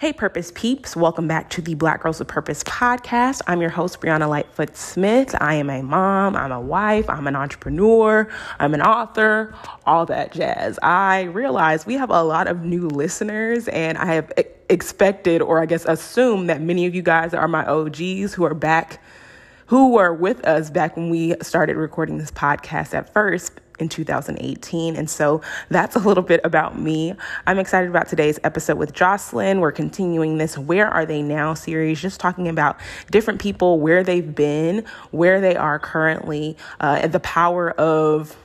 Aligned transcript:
Hey, 0.00 0.14
Purpose 0.14 0.50
Peeps, 0.54 0.96
welcome 0.96 1.28
back 1.28 1.50
to 1.50 1.60
the 1.60 1.74
Black 1.74 2.02
Girls 2.02 2.20
with 2.20 2.28
Purpose 2.28 2.64
podcast. 2.64 3.42
I'm 3.46 3.60
your 3.60 3.68
host, 3.68 4.00
Brianna 4.00 4.30
Lightfoot 4.30 4.74
Smith. 4.74 5.36
I 5.38 5.56
am 5.56 5.68
a 5.68 5.82
mom, 5.82 6.36
I'm 6.36 6.52
a 6.52 6.58
wife, 6.58 7.04
I'm 7.10 7.26
an 7.26 7.36
entrepreneur, 7.36 8.26
I'm 8.58 8.72
an 8.72 8.80
author, 8.80 9.54
all 9.84 10.06
that 10.06 10.32
jazz. 10.32 10.78
I 10.82 11.24
realize 11.24 11.84
we 11.84 11.96
have 11.96 12.08
a 12.08 12.22
lot 12.22 12.46
of 12.46 12.64
new 12.64 12.88
listeners, 12.88 13.68
and 13.68 13.98
I 13.98 14.14
have 14.14 14.32
expected, 14.70 15.42
or 15.42 15.60
I 15.60 15.66
guess 15.66 15.84
assumed, 15.84 16.48
that 16.48 16.62
many 16.62 16.86
of 16.86 16.94
you 16.94 17.02
guys 17.02 17.34
are 17.34 17.46
my 17.46 17.66
OGs 17.66 18.32
who 18.32 18.44
are 18.44 18.54
back, 18.54 19.02
who 19.66 19.92
were 19.92 20.14
with 20.14 20.42
us 20.46 20.70
back 20.70 20.96
when 20.96 21.10
we 21.10 21.34
started 21.42 21.76
recording 21.76 22.16
this 22.16 22.30
podcast 22.30 22.94
at 22.94 23.12
first 23.12 23.60
in 23.80 23.88
2018. 23.88 24.96
And 24.96 25.08
so 25.08 25.40
that's 25.68 25.96
a 25.96 25.98
little 25.98 26.22
bit 26.22 26.40
about 26.44 26.78
me. 26.78 27.14
I'm 27.46 27.58
excited 27.58 27.88
about 27.88 28.08
today's 28.08 28.38
episode 28.44 28.78
with 28.78 28.92
Jocelyn. 28.92 29.60
We're 29.60 29.72
continuing 29.72 30.38
this 30.38 30.56
Where 30.56 30.88
Are 30.88 31.06
They 31.06 31.22
Now 31.22 31.54
series, 31.54 32.00
just 32.00 32.20
talking 32.20 32.48
about 32.48 32.78
different 33.10 33.40
people, 33.40 33.80
where 33.80 34.02
they've 34.02 34.34
been, 34.34 34.84
where 35.10 35.40
they 35.40 35.56
are 35.56 35.78
currently, 35.78 36.56
uh, 36.80 36.98
and 37.02 37.12
the 37.12 37.20
power 37.20 37.70
of 37.72 38.36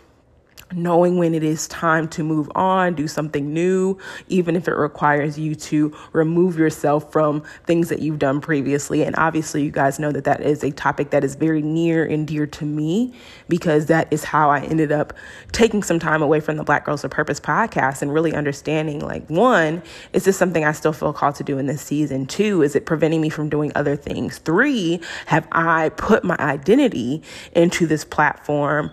knowing 0.75 1.17
when 1.17 1.33
it 1.33 1.43
is 1.43 1.67
time 1.67 2.07
to 2.09 2.23
move 2.23 2.51
on, 2.55 2.93
do 2.93 3.07
something 3.07 3.53
new, 3.53 3.97
even 4.27 4.55
if 4.55 4.67
it 4.67 4.73
requires 4.73 5.39
you 5.39 5.55
to 5.55 5.95
remove 6.13 6.57
yourself 6.57 7.11
from 7.11 7.43
things 7.65 7.89
that 7.89 7.99
you've 7.99 8.19
done 8.19 8.41
previously. 8.41 9.03
And 9.03 9.15
obviously, 9.17 9.63
you 9.63 9.71
guys 9.71 9.99
know 9.99 10.11
that 10.11 10.25
that 10.25 10.41
is 10.41 10.63
a 10.63 10.71
topic 10.71 11.11
that 11.11 11.23
is 11.23 11.35
very 11.35 11.61
near 11.61 12.05
and 12.05 12.27
dear 12.27 12.45
to 12.47 12.65
me 12.65 13.13
because 13.47 13.87
that 13.87 14.11
is 14.11 14.23
how 14.23 14.49
I 14.49 14.61
ended 14.61 14.91
up 14.91 15.13
taking 15.51 15.83
some 15.83 15.99
time 15.99 16.21
away 16.21 16.39
from 16.39 16.57
the 16.57 16.63
Black 16.63 16.85
Girls 16.85 17.03
of 17.03 17.11
Purpose 17.11 17.39
podcast 17.39 18.01
and 18.01 18.13
really 18.13 18.33
understanding 18.33 18.99
like, 18.99 19.27
one, 19.29 19.81
is 20.13 20.25
this 20.25 20.37
something 20.37 20.65
I 20.65 20.71
still 20.73 20.93
feel 20.93 21.13
called 21.13 21.35
to 21.35 21.43
do 21.43 21.57
in 21.57 21.65
this 21.65 21.81
season? 21.81 22.25
Two, 22.25 22.61
is 22.61 22.75
it 22.75 22.85
preventing 22.85 23.21
me 23.21 23.29
from 23.29 23.49
doing 23.49 23.71
other 23.75 23.95
things? 23.95 24.39
Three, 24.39 24.99
have 25.27 25.47
I 25.51 25.89
put 25.89 26.23
my 26.23 26.35
identity 26.39 27.23
into 27.53 27.87
this 27.87 28.03
platform? 28.03 28.91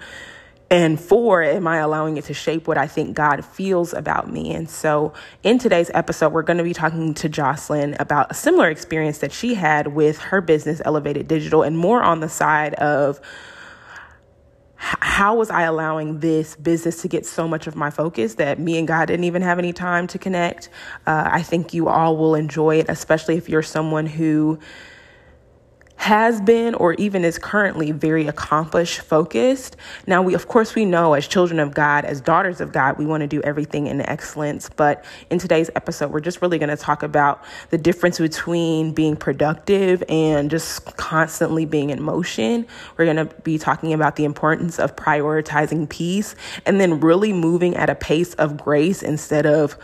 And 0.73 0.99
four, 0.99 1.43
am 1.43 1.67
I 1.67 1.77
allowing 1.81 2.17
it 2.17 2.25
to 2.25 2.33
shape 2.33 2.67
what 2.67 2.79
I 2.79 2.87
think 2.87 3.15
God 3.15 3.45
feels 3.45 3.93
about 3.93 4.33
me? 4.33 4.55
And 4.55 4.71
so, 4.71 5.13
in 5.43 5.59
today's 5.59 5.91
episode, 5.93 6.33
we're 6.33 6.41
going 6.41 6.57
to 6.57 6.65
be 6.65 6.73
talking 6.73 7.13
to 7.13 7.29
Jocelyn 7.29 7.95
about 8.01 8.31
a 8.31 8.35
similar 8.35 8.71
experience 8.71 9.19
that 9.19 9.33
she 9.33 9.53
had 9.53 9.89
with 9.89 10.17
her 10.17 10.41
business, 10.41 10.81
Elevated 10.83 11.29
Digital, 11.29 11.63
and 11.63 11.77
more 11.77 12.03
on 12.03 12.21
the 12.21 12.29
side 12.31 12.73
of 12.77 13.21
how 14.77 15.37
was 15.37 15.51
I 15.51 15.65
allowing 15.65 16.21
this 16.21 16.57
business 16.57 17.03
to 17.03 17.09
get 17.09 17.27
so 17.27 17.47
much 17.47 17.67
of 17.67 17.77
my 17.77 17.91
focus 17.91 18.37
that 18.37 18.59
me 18.59 18.79
and 18.79 18.89
God 18.89 19.09
didn't 19.09 19.25
even 19.25 19.43
have 19.43 19.59
any 19.59 19.75
time 19.75 20.07
to 20.07 20.19
connect? 20.19 20.71
Uh, 21.07 21.29
I 21.31 21.43
think 21.43 21.75
you 21.75 21.89
all 21.89 22.17
will 22.17 22.35
enjoy 22.35 22.79
it, 22.79 22.87
especially 22.89 23.37
if 23.37 23.47
you're 23.47 23.63
someone 23.63 24.07
who 24.07 24.59
has 26.03 26.41
been 26.41 26.75
or 26.75 26.95
even 26.95 27.25
is 27.25 27.39
currently 27.39 27.93
very 27.93 28.27
accomplished 28.27 29.01
focused. 29.03 29.77
Now 30.05 30.21
we 30.21 30.35
of 30.35 30.49
course 30.49 30.75
we 30.75 30.85
know 30.85 31.15
as 31.15 31.29
children 31.29 31.61
of 31.61 31.75
god 31.75 32.05
as 32.05 32.21
daughters 32.21 32.61
of 32.61 32.73
god 32.73 32.99
we 32.99 33.07
want 33.07 33.21
to 33.21 33.29
do 33.29 33.41
everything 33.43 33.87
in 33.87 34.01
excellence. 34.01 34.69
But 34.69 35.05
in 35.31 35.39
today's 35.39 35.71
episode 35.77 36.11
we're 36.11 36.19
just 36.19 36.43
really 36.43 36.59
going 36.59 36.71
to 36.71 36.77
talk 36.77 37.05
about 37.05 37.45
the 37.71 37.79
difference 37.79 38.19
between 38.19 38.93
being 38.93 39.15
productive 39.15 40.03
and 40.09 40.51
just 40.51 40.85
constantly 40.97 41.67
being 41.67 41.91
in 41.91 42.03
motion. 42.03 42.67
We're 42.97 43.05
going 43.05 43.29
to 43.29 43.33
be 43.43 43.57
talking 43.57 43.93
about 43.93 44.17
the 44.17 44.25
importance 44.25 44.81
of 44.81 44.97
prioritizing 44.97 45.89
peace 45.89 46.35
and 46.67 46.81
then 46.81 46.99
really 46.99 47.33
moving 47.33 47.77
at 47.77 47.89
a 47.89 47.95
pace 47.95 48.35
of 48.35 48.57
grace 48.57 49.05
instead 49.05 49.47
of 49.47 49.79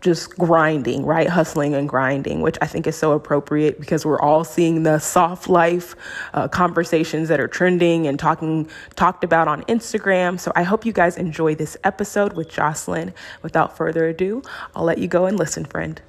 just 0.00 0.36
grinding, 0.36 1.04
right? 1.04 1.28
Hustling 1.28 1.74
and 1.74 1.88
grinding, 1.88 2.40
which 2.40 2.56
I 2.60 2.66
think 2.66 2.86
is 2.86 2.96
so 2.96 3.12
appropriate 3.12 3.80
because 3.80 4.04
we're 4.04 4.20
all 4.20 4.44
seeing 4.44 4.82
the 4.82 4.98
soft 4.98 5.48
life 5.48 5.96
uh, 6.34 6.48
conversations 6.48 7.28
that 7.28 7.40
are 7.40 7.48
trending 7.48 8.06
and 8.06 8.18
talking 8.18 8.68
talked 8.94 9.24
about 9.24 9.48
on 9.48 9.62
Instagram. 9.64 10.38
So 10.38 10.52
I 10.54 10.62
hope 10.62 10.84
you 10.84 10.92
guys 10.92 11.16
enjoy 11.16 11.54
this 11.54 11.76
episode 11.84 12.34
with 12.34 12.48
Jocelyn. 12.48 13.14
Without 13.42 13.76
further 13.76 14.06
ado, 14.06 14.42
I'll 14.74 14.84
let 14.84 14.98
you 14.98 15.08
go 15.08 15.26
and 15.26 15.38
listen, 15.38 15.64
friend. 15.64 16.00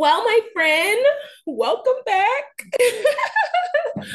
Well, 0.00 0.24
my 0.24 0.40
friend, 0.54 0.98
welcome 1.44 1.92
back. 2.06 2.64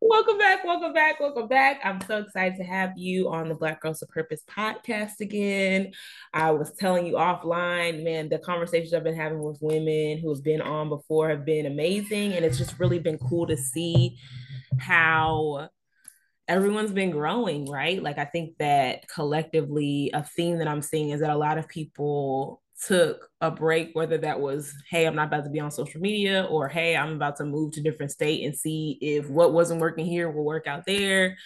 welcome 0.00 0.38
back, 0.38 0.64
welcome 0.64 0.92
back, 0.92 1.18
welcome 1.18 1.48
back. 1.48 1.80
I'm 1.82 2.00
so 2.02 2.18
excited 2.18 2.58
to 2.58 2.62
have 2.62 2.92
you 2.96 3.28
on 3.28 3.48
the 3.48 3.56
Black 3.56 3.80
Girls 3.80 4.02
of 4.02 4.08
Purpose 4.10 4.44
podcast 4.48 5.18
again. 5.18 5.90
I 6.32 6.52
was 6.52 6.70
telling 6.78 7.06
you 7.06 7.14
offline, 7.14 8.04
man, 8.04 8.28
the 8.28 8.38
conversations 8.38 8.94
I've 8.94 9.02
been 9.02 9.16
having 9.16 9.42
with 9.42 9.58
women 9.60 10.18
who 10.18 10.32
have 10.32 10.44
been 10.44 10.62
on 10.62 10.88
before 10.88 11.28
have 11.30 11.44
been 11.44 11.66
amazing. 11.66 12.34
And 12.34 12.44
it's 12.44 12.56
just 12.56 12.78
really 12.78 13.00
been 13.00 13.18
cool 13.18 13.48
to 13.48 13.56
see 13.56 14.18
how 14.78 15.70
everyone's 16.46 16.92
been 16.92 17.10
growing, 17.10 17.68
right? 17.68 18.00
Like, 18.00 18.18
I 18.18 18.26
think 18.26 18.58
that 18.60 19.08
collectively, 19.08 20.12
a 20.14 20.22
theme 20.22 20.58
that 20.58 20.68
I'm 20.68 20.82
seeing 20.82 21.10
is 21.10 21.18
that 21.18 21.30
a 21.30 21.36
lot 21.36 21.58
of 21.58 21.66
people 21.66 22.61
took 22.86 23.28
a 23.40 23.50
break, 23.50 23.90
whether 23.94 24.18
that 24.18 24.40
was, 24.40 24.74
hey, 24.90 25.06
I'm 25.06 25.14
not 25.14 25.28
about 25.28 25.44
to 25.44 25.50
be 25.50 25.60
on 25.60 25.70
social 25.70 26.00
media, 26.00 26.46
or 26.50 26.68
hey, 26.68 26.96
I'm 26.96 27.14
about 27.14 27.36
to 27.36 27.44
move 27.44 27.72
to 27.72 27.80
a 27.80 27.82
different 27.82 28.12
state 28.12 28.44
and 28.44 28.56
see 28.56 28.98
if 29.00 29.28
what 29.28 29.52
wasn't 29.52 29.80
working 29.80 30.06
here 30.06 30.30
will 30.30 30.44
work 30.44 30.66
out 30.66 30.84
there. 30.86 31.36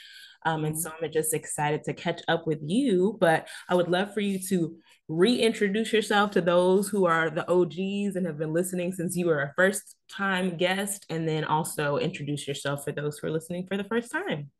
Um, 0.44 0.64
and 0.64 0.78
so 0.80 0.92
I'm 1.02 1.10
just 1.10 1.34
excited 1.34 1.82
to 1.84 1.94
catch 1.94 2.22
up 2.28 2.47
with 2.47 2.60
you. 2.62 3.19
But 3.20 3.48
I 3.69 3.74
would 3.74 3.88
love 3.88 4.14
for 4.14 4.20
you 4.20 4.38
to 4.48 4.76
reintroduce 5.08 5.92
yourself 5.92 6.32
to 6.32 6.41
those 6.41 6.88
who 6.88 7.06
are 7.06 7.30
the 7.30 7.48
OGs 7.50 8.16
and 8.16 8.26
have 8.26 8.38
been 8.38 8.53
listening 8.53 8.92
since 8.92 9.16
you 9.16 9.26
were 9.26 9.42
a 9.42 9.53
first 9.56 9.97
time 10.10 10.56
guest, 10.56 11.04
and 11.10 11.28
then 11.28 11.44
also 11.44 11.98
introduce 11.98 12.47
yourself 12.47 12.84
for 12.84 12.92
those 12.92 13.18
who 13.18 13.26
are 13.26 13.32
listening 13.32 13.66
for 13.66 13.76
the 13.76 13.84
first 13.84 14.10
time. 14.10 14.50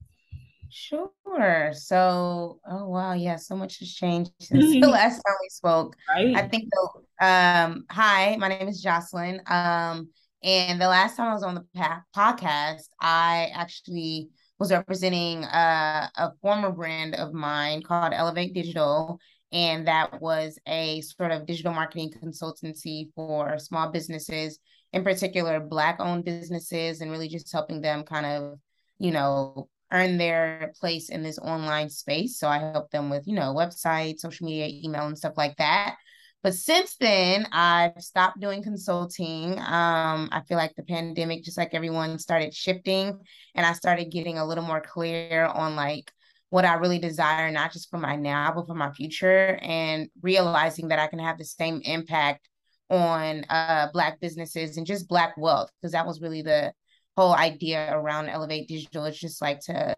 Sure. 0.71 1.73
So, 1.73 2.61
oh 2.69 2.89
wow, 2.89 3.13
yeah, 3.13 3.37
so 3.37 3.57
much 3.57 3.79
has 3.81 3.93
changed 3.93 4.33
since 4.41 4.81
the 4.81 4.89
last 4.91 5.17
time 5.17 5.37
we 5.43 5.49
spoke. 5.49 5.97
Right. 6.09 6.37
I 6.37 6.49
think 6.49 6.71
the 6.71 7.27
um 7.27 7.85
hi, 7.91 8.37
my 8.39 8.49
name 8.49 8.69
is 8.69 8.83
Jocelyn. 8.83 9.41
Um 9.47 10.09
and 10.43 10.81
the 10.81 10.89
last 10.89 11.17
time 11.17 11.29
I 11.29 11.35
was 11.35 11.43
on 11.43 11.55
the 11.55 11.67
pa- 11.75 12.03
podcast, 12.15 12.89
I 13.01 13.51
actually 13.55 14.29
was 14.59 14.71
representing 14.71 15.45
uh, 15.45 16.09
a 16.15 16.31
former 16.41 16.71
brand 16.71 17.15
of 17.15 17.33
mine 17.33 17.83
called 17.83 18.13
Elevate 18.15 18.55
Digital 18.55 19.19
and 19.53 19.87
that 19.87 20.21
was 20.21 20.59
a 20.67 21.01
sort 21.03 21.31
of 21.31 21.47
digital 21.47 21.73
marketing 21.73 22.13
consultancy 22.23 23.09
for 23.15 23.59
small 23.59 23.91
businesses, 23.91 24.59
in 24.93 25.05
particular 25.05 25.61
Black 25.61 25.97
owned 26.01 26.25
businesses, 26.25 27.01
and 27.01 27.11
really 27.11 27.29
just 27.29 27.53
helping 27.53 27.81
them 27.81 28.03
kind 28.03 28.27
of, 28.27 28.59
you 28.99 29.13
know, 29.13 29.69
earn 29.93 30.19
their 30.19 30.73
place 30.81 31.09
in 31.11 31.23
this 31.23 31.39
online 31.39 31.89
space. 31.89 32.39
So 32.39 32.49
I 32.49 32.59
help 32.59 32.91
them 32.91 33.11
with, 33.11 33.27
you 33.27 33.35
know, 33.35 33.55
websites, 33.55 34.21
social 34.21 34.47
media, 34.47 34.69
email, 34.69 35.07
and 35.07 35.17
stuff 35.17 35.35
like 35.37 35.57
that. 35.57 35.97
But 36.43 36.55
since 36.55 36.97
then, 37.01 37.47
I've 37.51 38.01
stopped 38.03 38.39
doing 38.39 38.63
consulting. 38.63 39.59
Um, 39.59 40.29
I 40.31 40.43
feel 40.47 40.59
like 40.59 40.75
the 40.77 40.85
pandemic, 40.85 41.43
just 41.43 41.59
like 41.59 41.75
everyone, 41.75 42.19
started 42.19 42.55
shifting, 42.55 43.19
and 43.55 43.67
I 43.67 43.73
started 43.73 44.13
getting 44.13 44.39
a 44.39 44.47
little 44.47 44.63
more 44.63 44.81
clear 44.81 45.47
on 45.47 45.75
like 45.75 46.13
what 46.51 46.65
I 46.65 46.75
really 46.75 47.01
desire, 47.01 47.51
not 47.51 47.73
just 47.73 47.91
for 47.91 47.99
my 47.99 48.15
now, 48.15 48.53
but 48.55 48.69
for 48.69 48.75
my 48.75 48.93
future, 48.93 49.59
and 49.61 50.09
realizing 50.23 50.89
that 50.89 51.01
I 51.01 51.09
can 51.09 51.19
have 51.19 51.39
the 51.39 51.45
same 51.45 51.81
impact 51.85 52.49
on 52.91 53.45
uh, 53.51 53.89
Black 53.93 54.21
businesses 54.21 54.77
and 54.77 54.87
just 54.87 55.09
Black 55.09 55.37
wealth, 55.37 55.71
because 55.81 55.93
that 55.93 56.07
was 56.07 56.21
really 56.21 56.43
the 56.43 56.73
whole 57.17 57.35
idea 57.35 57.91
around 57.93 58.29
Elevate 58.29 58.69
Digital. 58.69 59.07
is 59.07 59.19
just 59.19 59.41
like 59.41 59.61
to 59.61 59.95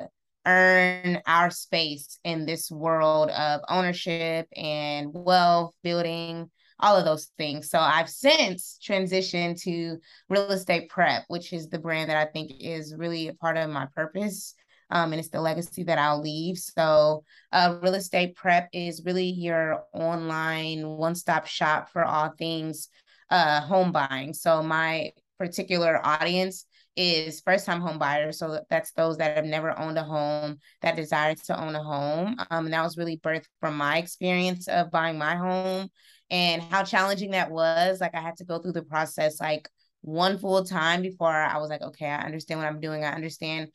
earn 0.47 1.21
our 1.27 1.51
space 1.51 2.19
in 2.25 2.47
this 2.47 2.71
world 2.71 3.29
of 3.31 3.61
ownership 3.69 4.49
and 4.57 5.11
wealth 5.13 5.75
building 5.83 6.49
all 6.81 6.97
of 6.97 7.05
those 7.05 7.27
things 7.37 7.69
so 7.69 7.79
i've 7.81 8.09
since 8.09 8.79
transitioned 8.81 9.61
to 9.61 9.99
real 10.29 10.49
estate 10.53 10.89
prep 10.89 11.25
which 11.27 11.53
is 11.53 11.69
the 11.69 11.79
brand 11.79 12.09
that 12.09 12.17
i 12.17 12.25
think 12.31 12.53
is 12.61 12.95
really 12.97 13.27
a 13.29 13.35
part 13.35 13.57
of 13.57 13.69
my 13.69 13.87
purpose 13.97 14.55
um, 14.91 15.13
and 15.13 15.21
it's 15.21 15.29
the 15.29 15.41
legacy 15.41 15.83
that 15.85 15.99
I'll 15.99 16.21
leave. 16.21 16.57
So, 16.57 17.25
uh, 17.53 17.77
real 17.83 17.95
estate 17.95 18.37
prep 18.37 18.71
is 18.73 19.05
really 19.05 19.27
your 19.27 19.85
online 19.93 20.87
one 20.87 21.15
stop 21.15 21.47
shop 21.47 21.91
for 21.91 22.05
all 22.05 22.33
things 22.39 22.89
uh, 23.31 23.61
home 23.61 23.93
buying. 23.93 24.33
So 24.33 24.63
my 24.63 25.13
particular 25.39 26.05
audience 26.05 26.65
is 26.99 27.41
first 27.41 27.65
time 27.65 27.81
home 27.81 27.99
buyers. 27.99 28.39
So 28.41 28.61
that's 28.69 28.91
those 28.93 29.19
that 29.19 29.37
have 29.37 29.45
never 29.45 29.79
owned 29.79 29.97
a 29.97 30.03
home 30.03 30.59
that 30.83 30.97
desire 30.97 31.37
to 31.37 31.61
own 31.61 31.77
a 31.77 31.83
home. 31.83 32.37
Um, 32.51 32.65
and 32.67 32.75
that 32.75 32.83
was 32.83 32.99
really 32.99 33.19
birthed 33.19 33.47
from 33.61 33.77
my 33.77 33.99
experience 33.99 34.67
of 34.67 34.91
buying 34.91 35.17
my 35.17 35.37
home 35.37 35.89
and 36.29 36.61
how 36.61 36.83
challenging 36.83 37.31
that 37.31 37.53
was. 37.53 38.01
Like 38.01 38.17
I 38.17 38.21
had 38.21 38.37
to 38.39 38.45
go 38.45 38.59
through 38.59 38.73
the 38.73 38.83
process 38.83 39.41
like 39.41 39.69
one 40.01 40.39
full 40.39 40.65
time 40.65 41.01
before 41.01 41.33
I 41.33 41.59
was 41.59 41.71
like, 41.71 41.83
okay, 41.83 42.07
I 42.07 42.25
understand 42.25 42.61
what 42.61 42.69
I'm 42.69 42.81
doing. 42.81 43.05
I 43.05 43.13
understand 43.13 43.69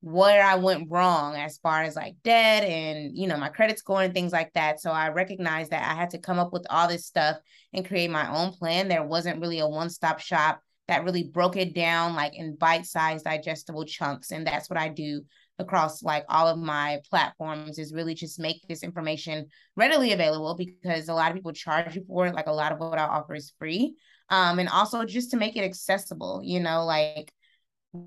where 0.00 0.44
I 0.44 0.54
went 0.54 0.88
wrong 0.88 1.34
as 1.34 1.58
far 1.58 1.82
as 1.82 1.96
like 1.96 2.14
debt 2.22 2.62
and 2.62 3.18
you 3.18 3.26
know 3.26 3.36
my 3.36 3.48
credit 3.48 3.80
score 3.80 4.02
and 4.02 4.14
things 4.14 4.32
like 4.32 4.52
that. 4.52 4.80
So 4.80 4.92
I 4.92 5.08
recognized 5.08 5.72
that 5.72 5.90
I 5.90 5.94
had 5.94 6.10
to 6.10 6.18
come 6.18 6.38
up 6.38 6.52
with 6.52 6.64
all 6.70 6.86
this 6.86 7.06
stuff 7.06 7.38
and 7.72 7.84
create 7.84 8.10
my 8.10 8.32
own 8.32 8.52
plan. 8.52 8.86
There 8.86 9.02
wasn't 9.02 9.40
really 9.40 9.58
a 9.58 9.66
one-stop 9.66 10.20
shop 10.20 10.60
that 10.88 11.04
really 11.04 11.24
broke 11.24 11.56
it 11.56 11.74
down 11.74 12.14
like 12.14 12.34
in 12.34 12.56
bite-sized 12.56 13.24
digestible 13.24 13.84
chunks. 13.84 14.32
And 14.32 14.46
that's 14.46 14.68
what 14.68 14.78
I 14.78 14.88
do 14.88 15.22
across 15.58 16.02
like 16.02 16.24
all 16.28 16.46
of 16.46 16.58
my 16.58 17.00
platforms 17.08 17.78
is 17.78 17.92
really 17.92 18.14
just 18.14 18.38
make 18.38 18.66
this 18.68 18.82
information 18.82 19.46
readily 19.76 20.12
available 20.12 20.56
because 20.56 21.08
a 21.08 21.14
lot 21.14 21.30
of 21.30 21.36
people 21.36 21.52
charge 21.52 21.96
you 21.96 22.04
for 22.06 22.26
it. 22.26 22.34
Like 22.34 22.46
a 22.46 22.52
lot 22.52 22.72
of 22.72 22.78
what 22.78 22.98
I 22.98 23.04
offer 23.04 23.34
is 23.34 23.52
free. 23.58 23.94
Um, 24.30 24.58
and 24.58 24.68
also 24.68 25.04
just 25.04 25.30
to 25.32 25.36
make 25.36 25.56
it 25.56 25.64
accessible, 25.64 26.40
you 26.44 26.60
know, 26.60 26.84
like 26.84 27.32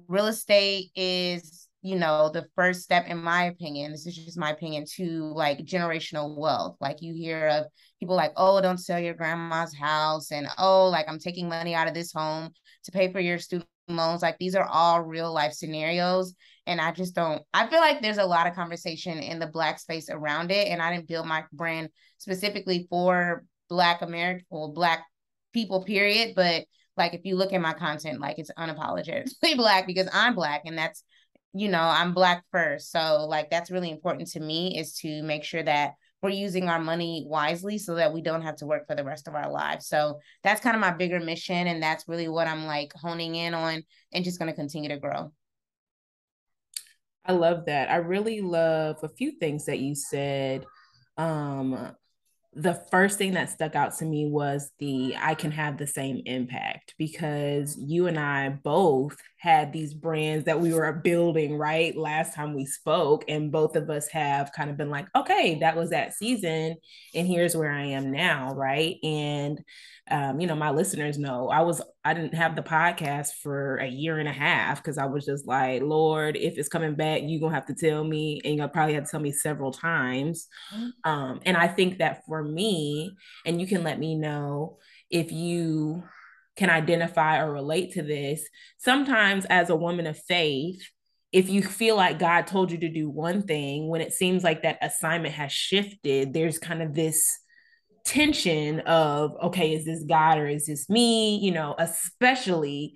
real 0.07 0.27
estate 0.27 0.91
is 0.95 1.60
you 1.81 1.95
know 1.95 2.29
the 2.29 2.45
first 2.55 2.81
step 2.81 3.07
in 3.07 3.17
my 3.17 3.45
opinion 3.45 3.91
this 3.91 4.05
is 4.05 4.15
just 4.15 4.37
my 4.37 4.51
opinion 4.51 4.85
to 4.95 5.31
like 5.33 5.59
generational 5.59 6.37
wealth. 6.37 6.77
Like 6.79 7.01
you 7.01 7.13
hear 7.13 7.47
of 7.47 7.65
people 7.99 8.15
like 8.15 8.33
oh 8.37 8.61
don't 8.61 8.77
sell 8.77 8.99
your 8.99 9.13
grandma's 9.13 9.75
house 9.75 10.31
and 10.31 10.47
oh 10.57 10.87
like 10.89 11.05
i'm 11.07 11.19
taking 11.19 11.49
money 11.49 11.73
out 11.73 11.87
of 11.87 11.93
this 11.93 12.11
home 12.13 12.49
to 12.83 12.91
pay 12.91 13.11
for 13.11 13.19
your 13.19 13.39
student 13.39 13.67
loans. 13.87 14.21
Like 14.21 14.37
these 14.39 14.55
are 14.55 14.65
all 14.65 15.01
real 15.01 15.33
life 15.33 15.53
scenarios 15.53 16.35
and 16.67 16.79
i 16.79 16.91
just 16.91 17.15
don't 17.15 17.41
i 17.53 17.67
feel 17.67 17.79
like 17.79 18.01
there's 18.01 18.17
a 18.17 18.25
lot 18.25 18.47
of 18.47 18.55
conversation 18.55 19.19
in 19.19 19.39
the 19.39 19.47
black 19.47 19.79
space 19.79 20.09
around 20.09 20.51
it 20.51 20.67
and 20.67 20.81
i 20.81 20.93
didn't 20.93 21.07
build 21.07 21.25
my 21.25 21.43
brand 21.51 21.89
specifically 22.17 22.87
for 22.89 23.43
black 23.69 24.01
american 24.01 24.45
or 24.49 24.71
black 24.71 25.05
people 25.53 25.83
period 25.83 26.33
but 26.35 26.63
like 26.97 27.13
if 27.13 27.21
you 27.23 27.35
look 27.35 27.53
at 27.53 27.61
my 27.61 27.73
content 27.73 28.19
like 28.19 28.37
it's 28.37 28.51
unapologetically 28.57 29.55
black 29.55 29.87
because 29.87 30.07
i'm 30.13 30.35
black 30.35 30.61
and 30.65 30.77
that's 30.77 31.03
you 31.53 31.69
know 31.69 31.81
i'm 31.81 32.13
black 32.13 32.43
first. 32.51 32.91
So 32.91 33.25
like 33.27 33.49
that's 33.49 33.71
really 33.71 33.91
important 33.91 34.29
to 34.29 34.39
me 34.39 34.77
is 34.77 34.93
to 34.99 35.21
make 35.23 35.43
sure 35.43 35.63
that 35.63 35.93
we're 36.21 36.29
using 36.29 36.69
our 36.69 36.79
money 36.79 37.25
wisely 37.27 37.77
so 37.79 37.95
that 37.95 38.13
we 38.13 38.21
don't 38.21 38.43
have 38.43 38.55
to 38.57 38.67
work 38.67 38.85
for 38.87 38.95
the 38.95 39.03
rest 39.03 39.27
of 39.27 39.33
our 39.33 39.51
lives. 39.51 39.87
So 39.87 40.19
that's 40.43 40.61
kind 40.61 40.75
of 40.75 40.81
my 40.81 40.91
bigger 40.91 41.19
mission 41.19 41.67
and 41.67 41.81
that's 41.81 42.07
really 42.07 42.27
what 42.27 42.47
i'm 42.47 42.65
like 42.65 42.93
honing 42.93 43.35
in 43.35 43.53
on 43.53 43.83
and 44.13 44.23
just 44.23 44.39
going 44.39 44.49
to 44.49 44.55
continue 44.55 44.89
to 44.89 44.97
grow. 44.97 45.31
I 47.25 47.33
love 47.33 47.65
that. 47.65 47.91
I 47.91 47.97
really 47.97 48.41
love 48.41 48.97
a 49.03 49.09
few 49.09 49.31
things 49.31 49.65
that 49.65 49.79
you 49.79 49.95
said. 49.95 50.65
Um 51.17 51.95
the 52.53 52.73
first 52.91 53.17
thing 53.17 53.33
that 53.33 53.49
stuck 53.49 53.75
out 53.75 53.97
to 53.97 54.05
me 54.05 54.27
was 54.27 54.71
the 54.79 55.15
I 55.17 55.35
can 55.35 55.51
have 55.51 55.77
the 55.77 55.87
same 55.87 56.21
impact 56.25 56.95
because 56.97 57.77
you 57.77 58.07
and 58.07 58.19
I 58.19 58.49
both 58.49 59.15
had 59.41 59.73
these 59.73 59.95
brands 59.95 60.45
that 60.45 60.61
we 60.61 60.71
were 60.71 60.93
building 60.93 61.57
right 61.57 61.97
last 61.97 62.35
time 62.35 62.53
we 62.53 62.63
spoke 62.63 63.25
and 63.27 63.51
both 63.51 63.75
of 63.75 63.89
us 63.89 64.07
have 64.07 64.51
kind 64.51 64.69
of 64.69 64.77
been 64.77 64.91
like 64.91 65.07
okay 65.15 65.57
that 65.59 65.75
was 65.75 65.89
that 65.89 66.13
season 66.13 66.75
and 67.15 67.27
here's 67.27 67.57
where 67.57 67.71
I 67.71 67.85
am 67.85 68.11
now 68.11 68.53
right 68.53 68.97
and 69.01 69.59
um, 70.11 70.39
you 70.39 70.45
know 70.45 70.55
my 70.55 70.69
listeners 70.69 71.17
know 71.17 71.49
I 71.49 71.61
was 71.61 71.81
I 72.05 72.13
didn't 72.13 72.35
have 72.35 72.55
the 72.55 72.61
podcast 72.61 73.29
for 73.41 73.77
a 73.77 73.87
year 73.87 74.19
and 74.19 74.29
a 74.29 74.33
half 74.33 74.77
because 74.77 74.99
I 74.99 75.05
was 75.05 75.25
just 75.25 75.47
like 75.47 75.81
Lord 75.81 76.37
if 76.37 76.59
it's 76.59 76.69
coming 76.69 76.93
back 76.93 77.21
you're 77.23 77.41
gonna 77.41 77.55
have 77.55 77.65
to 77.65 77.73
tell 77.73 78.03
me 78.03 78.41
and 78.45 78.57
you'll 78.57 78.67
probably 78.67 78.93
have 78.93 79.05
to 79.05 79.11
tell 79.11 79.19
me 79.19 79.31
several 79.31 79.71
times 79.71 80.47
mm-hmm. 80.71 81.11
um, 81.11 81.39
and 81.47 81.57
I 81.57 81.67
think 81.67 81.97
that 81.97 82.23
for 82.27 82.43
me 82.43 83.15
and 83.43 83.59
you 83.59 83.65
can 83.65 83.83
let 83.83 83.97
me 83.97 84.13
know 84.13 84.77
if 85.09 85.31
you 85.31 86.03
can 86.57 86.69
identify 86.69 87.39
or 87.39 87.51
relate 87.51 87.93
to 87.93 88.01
this. 88.01 88.47
Sometimes, 88.77 89.45
as 89.45 89.69
a 89.69 89.75
woman 89.75 90.07
of 90.07 90.17
faith, 90.17 90.81
if 91.31 91.49
you 91.49 91.61
feel 91.61 91.95
like 91.95 92.19
God 92.19 92.47
told 92.47 92.71
you 92.71 92.77
to 92.79 92.89
do 92.89 93.09
one 93.09 93.43
thing, 93.43 93.87
when 93.87 94.01
it 94.01 94.13
seems 94.13 94.43
like 94.43 94.63
that 94.63 94.77
assignment 94.81 95.33
has 95.35 95.51
shifted, 95.51 96.33
there's 96.33 96.59
kind 96.59 96.81
of 96.81 96.93
this 96.93 97.25
tension 98.03 98.81
of, 98.81 99.35
okay, 99.41 99.73
is 99.73 99.85
this 99.85 100.03
God 100.03 100.37
or 100.37 100.47
is 100.47 100.65
this 100.65 100.89
me? 100.89 101.37
You 101.37 101.51
know, 101.51 101.75
especially 101.77 102.95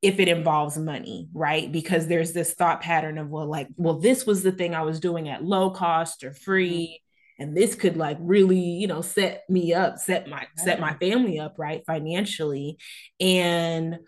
if 0.00 0.18
it 0.18 0.28
involves 0.28 0.78
money, 0.78 1.28
right? 1.32 1.70
Because 1.70 2.06
there's 2.06 2.32
this 2.32 2.54
thought 2.54 2.80
pattern 2.80 3.18
of, 3.18 3.28
well, 3.28 3.48
like, 3.48 3.68
well, 3.76 3.98
this 3.98 4.26
was 4.26 4.42
the 4.42 4.52
thing 4.52 4.74
I 4.74 4.82
was 4.82 5.00
doing 5.00 5.28
at 5.28 5.44
low 5.44 5.70
cost 5.70 6.24
or 6.24 6.34
free 6.34 7.00
mm-hmm. 7.00 7.03
And 7.38 7.56
this 7.56 7.74
could 7.74 7.96
like 7.96 8.16
really 8.20 8.60
you 8.60 8.86
know 8.86 9.00
set 9.00 9.44
me 9.48 9.74
up 9.74 9.98
set 9.98 10.28
my 10.28 10.46
set 10.56 10.80
my 10.80 10.94
family 10.94 11.38
up 11.38 11.54
right 11.58 11.82
financially. 11.86 12.78
And 13.20 13.98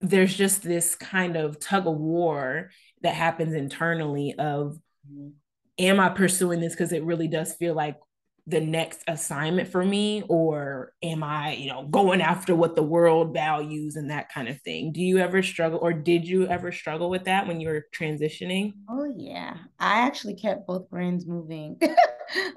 there's 0.00 0.34
just 0.36 0.62
this 0.62 0.94
kind 0.94 1.36
of 1.36 1.58
tug 1.58 1.86
of 1.86 1.96
war 1.96 2.70
that 3.02 3.14
happens 3.14 3.54
internally 3.54 4.34
of 4.38 4.78
mm-hmm. 5.10 5.30
am 5.78 6.00
i 6.00 6.08
pursuing 6.08 6.60
this? 6.60 6.74
Because 6.74 6.92
it 6.92 7.04
really 7.04 7.28
does 7.28 7.52
feel 7.54 7.74
like 7.74 7.96
the 8.48 8.60
next 8.60 9.02
assignment 9.06 9.68
for 9.68 9.84
me 9.84 10.22
or 10.28 10.94
am 11.02 11.22
i 11.22 11.52
you 11.52 11.68
know 11.68 11.86
going 11.88 12.22
after 12.22 12.54
what 12.54 12.74
the 12.74 12.82
world 12.82 13.34
values 13.34 13.96
and 13.96 14.10
that 14.10 14.32
kind 14.32 14.48
of 14.48 14.60
thing? 14.62 14.92
Do 14.92 15.02
you 15.02 15.18
ever 15.18 15.42
struggle 15.42 15.78
or 15.82 15.92
did 15.92 16.26
you 16.26 16.46
ever 16.46 16.72
struggle 16.72 17.10
with 17.10 17.24
that 17.24 17.46
when 17.46 17.60
you 17.60 17.68
were 17.68 17.86
transitioning? 17.94 18.72
Oh 18.88 19.12
yeah. 19.16 19.56
I 19.78 20.06
actually 20.06 20.34
kept 20.34 20.66
both 20.66 20.88
brands 20.90 21.26
moving. 21.26 21.80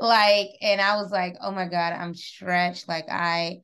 Like 0.01 0.49
and 0.61 0.81
i 0.81 0.97
was 0.97 1.11
like 1.11 1.38
oh 1.39 1.51
my 1.51 1.65
god 1.65 1.93
i'm 1.93 2.13
stretched. 2.13 2.89
Like 2.89 3.05
i 3.09 3.61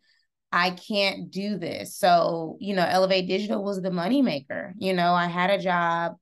I 0.50 0.72
can't 0.72 1.30
do 1.30 1.58
this. 1.58 1.98
So, 1.98 2.56
you 2.62 2.74
know, 2.74 2.86
Elevate 2.86 3.28
Digital 3.28 3.62
was 3.64 3.82
the 3.82 3.92
money 3.92 4.22
maker. 4.22 4.74
You 4.78 4.94
know, 4.94 5.14
I 5.14 5.28
had 5.28 5.50
a 5.50 5.62
job 5.62 6.16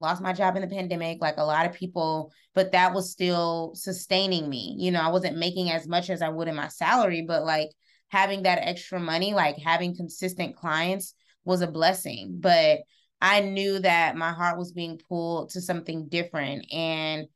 lost 0.00 0.22
my 0.22 0.32
job 0.32 0.56
in 0.56 0.62
the 0.62 0.68
pandemic 0.68 1.18
like 1.20 1.36
a 1.36 1.44
lot 1.44 1.66
of 1.66 1.72
people 1.74 2.32
but 2.54 2.72
that 2.72 2.94
was 2.94 3.10
still 3.10 3.72
sustaining 3.74 4.48
me 4.48 4.76
you 4.78 4.90
know 4.90 5.00
i 5.00 5.08
wasn't 5.08 5.36
making 5.36 5.70
as 5.70 5.86
much 5.86 6.10
as 6.10 6.22
i 6.22 6.28
would 6.28 6.48
in 6.48 6.54
my 6.54 6.68
salary 6.68 7.22
but 7.26 7.44
like 7.44 7.68
having 8.08 8.42
that 8.42 8.58
extra 8.62 9.00
money 9.00 9.34
like 9.34 9.56
having 9.58 9.96
consistent 9.96 10.56
clients 10.56 11.14
was 11.44 11.60
a 11.60 11.66
blessing 11.66 12.36
but 12.40 12.80
i 13.20 13.40
knew 13.40 13.78
that 13.78 14.16
my 14.16 14.32
heart 14.32 14.58
was 14.58 14.72
being 14.72 15.00
pulled 15.08 15.50
to 15.50 15.60
something 15.60 16.08
different 16.08 16.64
and 16.72 17.26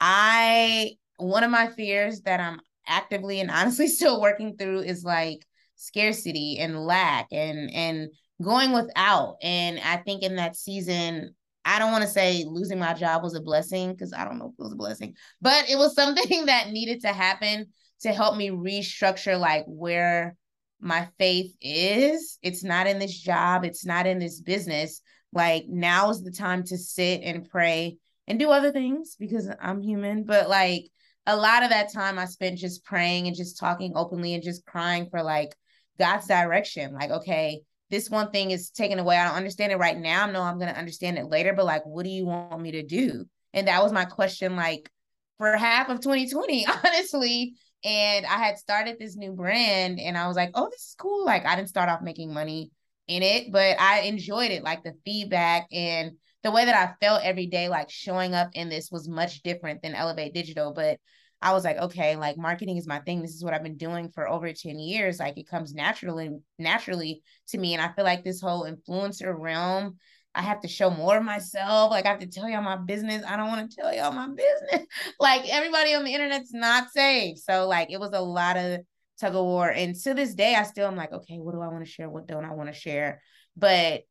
i 0.00 0.90
one 1.18 1.44
of 1.44 1.50
my 1.50 1.68
fears 1.68 2.22
that 2.22 2.40
i'm 2.40 2.60
actively 2.86 3.40
and 3.40 3.50
honestly 3.52 3.86
still 3.86 4.20
working 4.20 4.56
through 4.56 4.80
is 4.80 5.04
like 5.04 5.44
scarcity 5.76 6.58
and 6.58 6.84
lack 6.84 7.26
and 7.32 7.70
and 7.72 8.08
going 8.42 8.72
without 8.72 9.36
and 9.42 9.78
i 9.80 9.96
think 9.96 10.22
in 10.22 10.36
that 10.36 10.56
season 10.56 11.34
I 11.64 11.78
don't 11.78 11.92
want 11.92 12.02
to 12.02 12.10
say 12.10 12.44
losing 12.46 12.78
my 12.78 12.94
job 12.94 13.22
was 13.22 13.34
a 13.34 13.40
blessing 13.40 13.92
because 13.92 14.12
I 14.12 14.24
don't 14.24 14.38
know 14.38 14.46
if 14.46 14.52
it 14.58 14.62
was 14.62 14.72
a 14.72 14.76
blessing, 14.76 15.14
but 15.40 15.68
it 15.68 15.76
was 15.76 15.94
something 15.96 16.46
that 16.46 16.70
needed 16.70 17.02
to 17.02 17.08
happen 17.08 17.66
to 18.00 18.12
help 18.12 18.36
me 18.36 18.50
restructure 18.50 19.38
like 19.38 19.64
where 19.66 20.36
my 20.80 21.08
faith 21.18 21.54
is. 21.60 22.38
It's 22.42 22.62
not 22.62 22.86
in 22.86 22.98
this 22.98 23.18
job, 23.18 23.64
it's 23.64 23.86
not 23.86 24.06
in 24.06 24.18
this 24.18 24.40
business. 24.40 25.00
Like 25.32 25.64
now 25.68 26.10
is 26.10 26.22
the 26.22 26.30
time 26.30 26.62
to 26.64 26.78
sit 26.78 27.22
and 27.22 27.48
pray 27.48 27.96
and 28.26 28.38
do 28.38 28.50
other 28.50 28.72
things 28.72 29.16
because 29.18 29.50
I'm 29.60 29.82
human, 29.82 30.24
but 30.24 30.48
like 30.48 30.90
a 31.26 31.36
lot 31.36 31.62
of 31.62 31.70
that 31.70 31.92
time 31.92 32.18
I 32.18 32.26
spent 32.26 32.58
just 32.58 32.84
praying 32.84 33.26
and 33.26 33.36
just 33.36 33.58
talking 33.58 33.92
openly 33.94 34.34
and 34.34 34.42
just 34.42 34.66
crying 34.66 35.08
for 35.10 35.22
like 35.22 35.54
God's 35.98 36.26
direction. 36.26 36.92
Like, 36.92 37.10
okay, 37.10 37.62
this 37.94 38.10
one 38.10 38.32
thing 38.32 38.50
is 38.50 38.70
taken 38.70 38.98
away. 38.98 39.16
I 39.16 39.28
don't 39.28 39.36
understand 39.36 39.70
it 39.70 39.76
right 39.76 39.96
now. 39.96 40.26
No, 40.26 40.42
I'm 40.42 40.58
going 40.58 40.72
to 40.72 40.78
understand 40.78 41.16
it 41.16 41.26
later, 41.26 41.52
but 41.52 41.64
like, 41.64 41.86
what 41.86 42.02
do 42.02 42.10
you 42.10 42.26
want 42.26 42.60
me 42.60 42.72
to 42.72 42.82
do? 42.82 43.24
And 43.52 43.68
that 43.68 43.84
was 43.84 43.92
my 43.92 44.04
question, 44.04 44.56
like, 44.56 44.90
for 45.38 45.56
half 45.56 45.88
of 45.88 46.00
2020, 46.00 46.66
honestly. 46.84 47.54
And 47.84 48.26
I 48.26 48.38
had 48.38 48.58
started 48.58 48.96
this 48.98 49.14
new 49.14 49.30
brand 49.30 50.00
and 50.00 50.18
I 50.18 50.26
was 50.26 50.36
like, 50.36 50.50
oh, 50.54 50.68
this 50.72 50.80
is 50.80 50.96
cool. 50.98 51.24
Like, 51.24 51.46
I 51.46 51.54
didn't 51.54 51.68
start 51.68 51.88
off 51.88 52.02
making 52.02 52.34
money 52.34 52.72
in 53.06 53.22
it, 53.22 53.52
but 53.52 53.80
I 53.80 54.00
enjoyed 54.00 54.50
it. 54.50 54.64
Like, 54.64 54.82
the 54.82 54.94
feedback 55.04 55.68
and 55.70 56.16
the 56.42 56.50
way 56.50 56.64
that 56.64 56.74
I 56.74 57.04
felt 57.04 57.22
every 57.22 57.46
day, 57.46 57.68
like 57.68 57.90
showing 57.90 58.34
up 58.34 58.50
in 58.54 58.68
this 58.68 58.90
was 58.90 59.08
much 59.08 59.42
different 59.42 59.82
than 59.82 59.94
Elevate 59.94 60.34
Digital. 60.34 60.72
But 60.72 60.98
I 61.44 61.52
was 61.52 61.62
like, 61.62 61.76
okay, 61.76 62.16
like 62.16 62.38
marketing 62.38 62.78
is 62.78 62.86
my 62.86 63.00
thing. 63.00 63.20
This 63.20 63.34
is 63.34 63.44
what 63.44 63.52
I've 63.52 63.62
been 63.62 63.76
doing 63.76 64.08
for 64.08 64.26
over 64.26 64.50
10 64.50 64.78
years. 64.78 65.20
Like 65.20 65.36
it 65.36 65.46
comes 65.46 65.74
naturally, 65.74 66.30
naturally 66.58 67.22
to 67.48 67.58
me. 67.58 67.74
And 67.74 67.82
I 67.82 67.92
feel 67.92 68.06
like 68.06 68.24
this 68.24 68.40
whole 68.40 68.64
influencer 68.64 69.38
realm, 69.38 69.98
I 70.34 70.40
have 70.40 70.62
to 70.62 70.68
show 70.68 70.88
more 70.88 71.18
of 71.18 71.22
myself. 71.22 71.90
Like 71.90 72.06
I 72.06 72.08
have 72.08 72.20
to 72.20 72.26
tell 72.26 72.48
y'all 72.48 72.62
my 72.62 72.78
business. 72.78 73.22
I 73.28 73.36
don't 73.36 73.48
want 73.48 73.70
to 73.70 73.76
tell 73.76 73.94
y'all 73.94 74.10
my 74.10 74.26
business. 74.34 74.88
like 75.20 75.42
everybody 75.52 75.92
on 75.92 76.04
the 76.04 76.14
internet's 76.14 76.54
not 76.54 76.90
safe. 76.90 77.36
So 77.36 77.68
like 77.68 77.92
it 77.92 78.00
was 78.00 78.12
a 78.14 78.20
lot 78.20 78.56
of 78.56 78.80
tug 79.20 79.34
of 79.34 79.44
war. 79.44 79.68
And 79.68 79.94
to 79.96 80.14
this 80.14 80.34
day, 80.34 80.54
I 80.54 80.62
still 80.62 80.86
am 80.86 80.96
like, 80.96 81.12
okay, 81.12 81.36
what 81.36 81.52
do 81.52 81.60
I 81.60 81.68
want 81.68 81.84
to 81.84 81.90
share? 81.90 82.08
What 82.08 82.26
don't 82.26 82.46
I 82.46 82.54
want 82.54 82.72
to 82.72 82.74
share? 82.74 83.20
But 83.54 84.04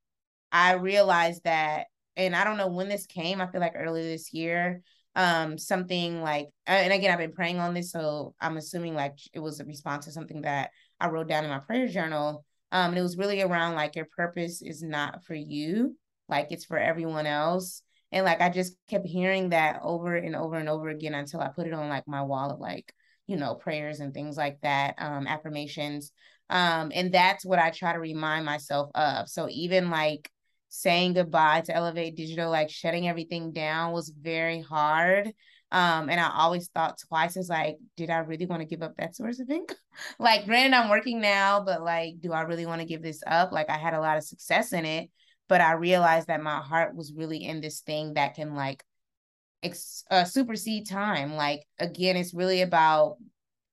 I 0.52 0.74
realized 0.74 1.46
that, 1.46 1.88
and 2.16 2.36
I 2.36 2.44
don't 2.44 2.58
know 2.58 2.68
when 2.68 2.90
this 2.90 3.08
came. 3.08 3.42
I 3.42 3.48
feel 3.48 3.60
like 3.60 3.74
earlier 3.76 4.04
this 4.04 4.34
year, 4.34 4.84
um, 5.16 5.58
something 5.58 6.22
like, 6.22 6.50
and 6.66 6.92
again, 6.92 7.12
I've 7.12 7.20
been 7.20 7.34
praying 7.34 7.60
on 7.60 7.74
this, 7.74 7.92
so 7.92 8.34
I'm 8.42 8.58
assuming 8.58 8.96
like 8.96 9.18
it 9.34 9.40
was 9.40 9.60
a 9.60 9.66
response 9.66 10.06
to 10.06 10.12
something 10.12 10.42
that 10.42 10.72
I 11.00 11.08
wrote 11.10 11.28
down 11.28 11.44
in 11.44 11.50
my 11.50 11.60
prayer 11.60 11.88
journal. 11.88 12.46
Um, 12.72 12.90
and 12.90 12.98
it 12.98 13.04
was 13.04 13.18
really 13.18 13.42
around 13.42 13.76
like 13.76 13.96
your 13.96 14.08
purpose 14.18 14.62
is 14.62 14.82
not 14.82 15.24
for 15.26 15.36
you, 15.36 15.96
like 16.28 16.48
it's 16.52 16.66
for 16.66 16.78
everyone 16.78 17.28
else. 17.28 17.84
And 18.12 18.26
like 18.26 18.42
I 18.42 18.50
just 18.50 18.76
kept 18.90 19.06
hearing 19.06 19.50
that 19.50 19.80
over 19.84 20.16
and 20.16 20.36
over 20.36 20.56
and 20.56 20.70
over 20.70 20.90
again 20.90 21.14
until 21.14 21.42
I 21.42 21.50
put 21.50 21.68
it 21.68 21.74
on 21.74 21.90
like 21.90 22.08
my 22.08 22.24
wall 22.24 22.52
of 22.52 22.60
like, 22.60 22.94
you 23.28 23.38
know, 23.38 23.56
prayers 23.56 24.00
and 24.00 24.14
things 24.14 24.38
like 24.38 24.60
that, 24.62 24.96
um, 24.98 25.28
affirmations. 25.28 26.12
Um, 26.50 26.92
and 26.94 27.12
that's 27.12 27.46
what 27.46 27.60
I 27.60 27.70
try 27.70 27.94
to 27.94 28.00
remind 28.00 28.46
myself 28.46 28.90
of. 28.96 29.30
So 29.30 29.48
even 29.50 29.90
like 29.90 30.30
saying 30.76 31.14
goodbye 31.14 31.62
to 31.62 31.76
Elevate 31.76 32.16
Digital, 32.16 32.50
like 32.50 32.68
shutting 32.68 33.08
everything 33.08 33.52
down 33.52 33.94
was 33.94 34.10
very 34.10 34.60
hard. 34.60 35.28
Um, 35.72 36.10
and 36.10 36.20
I 36.20 36.32
always 36.36 36.68
thought 36.70 36.98
twice 37.08 37.38
as 37.38 37.48
like, 37.48 37.78
did 37.96 38.10
I 38.10 38.18
really 38.20 38.48
want 38.48 38.62
to 38.62 38.68
give 38.68 38.82
up 38.82 38.98
that 38.98 39.16
source 39.16 39.40
of 39.40 39.52
income? 39.52 39.78
like, 40.20 40.46
granted, 40.46 40.76
I'm 40.76 40.90
working 40.90 41.22
now, 41.22 41.64
but 41.64 41.84
like, 41.84 42.16
do 42.22 42.34
I 42.34 42.42
really 42.42 42.66
want 42.66 42.82
to 42.82 42.88
give 42.88 43.04
this 43.04 43.22
up? 43.28 43.52
Like, 43.52 43.70
I 43.70 43.78
had 43.78 43.94
a 43.94 44.00
lot 44.00 44.18
of 44.18 44.24
success 44.24 44.74
in 44.74 44.84
it, 44.84 45.12
but 45.48 45.62
I 45.62 45.74
realized 45.74 46.28
that 46.28 46.42
my 46.42 46.58
heart 46.58 46.96
was 46.96 47.14
really 47.16 47.44
in 47.44 47.62
this 47.62 47.82
thing 47.82 48.16
that 48.16 48.34
can 48.34 48.56
like 48.56 48.84
ex- 49.62 50.06
uh, 50.10 50.24
supersede 50.24 50.90
time. 50.90 51.36
Like, 51.36 51.62
again, 51.78 52.18
it's 52.18 52.34
really 52.34 52.64
about 52.64 53.18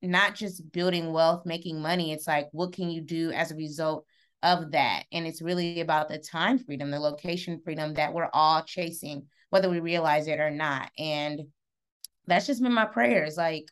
not 0.03 0.35
just 0.35 0.71
building 0.71 1.11
wealth, 1.13 1.47
making 1.47 1.81
money. 1.81 2.11
It's 2.11 2.27
like, 2.27 2.49
what 2.51 2.73
can 2.73 2.91
you 2.91 3.01
do 3.01 3.31
as 3.31 3.51
a 3.51 3.55
result 3.55 4.05
of 4.43 4.71
that? 4.71 5.03
And 5.11 5.25
it's 5.27 5.41
really 5.41 5.81
about 5.81 6.09
the 6.09 6.17
time 6.17 6.59
freedom, 6.59 6.91
the 6.91 6.99
location 6.99 7.61
freedom 7.63 7.93
that 7.95 8.13
we're 8.13 8.29
all 8.33 8.63
chasing, 8.63 9.27
whether 9.49 9.69
we 9.69 9.79
realize 9.79 10.27
it 10.27 10.39
or 10.39 10.51
not. 10.51 10.89
And 10.97 11.41
that's 12.27 12.47
just 12.47 12.61
been 12.61 12.73
my 12.73 12.85
prayers. 12.85 13.37
Like 13.37 13.65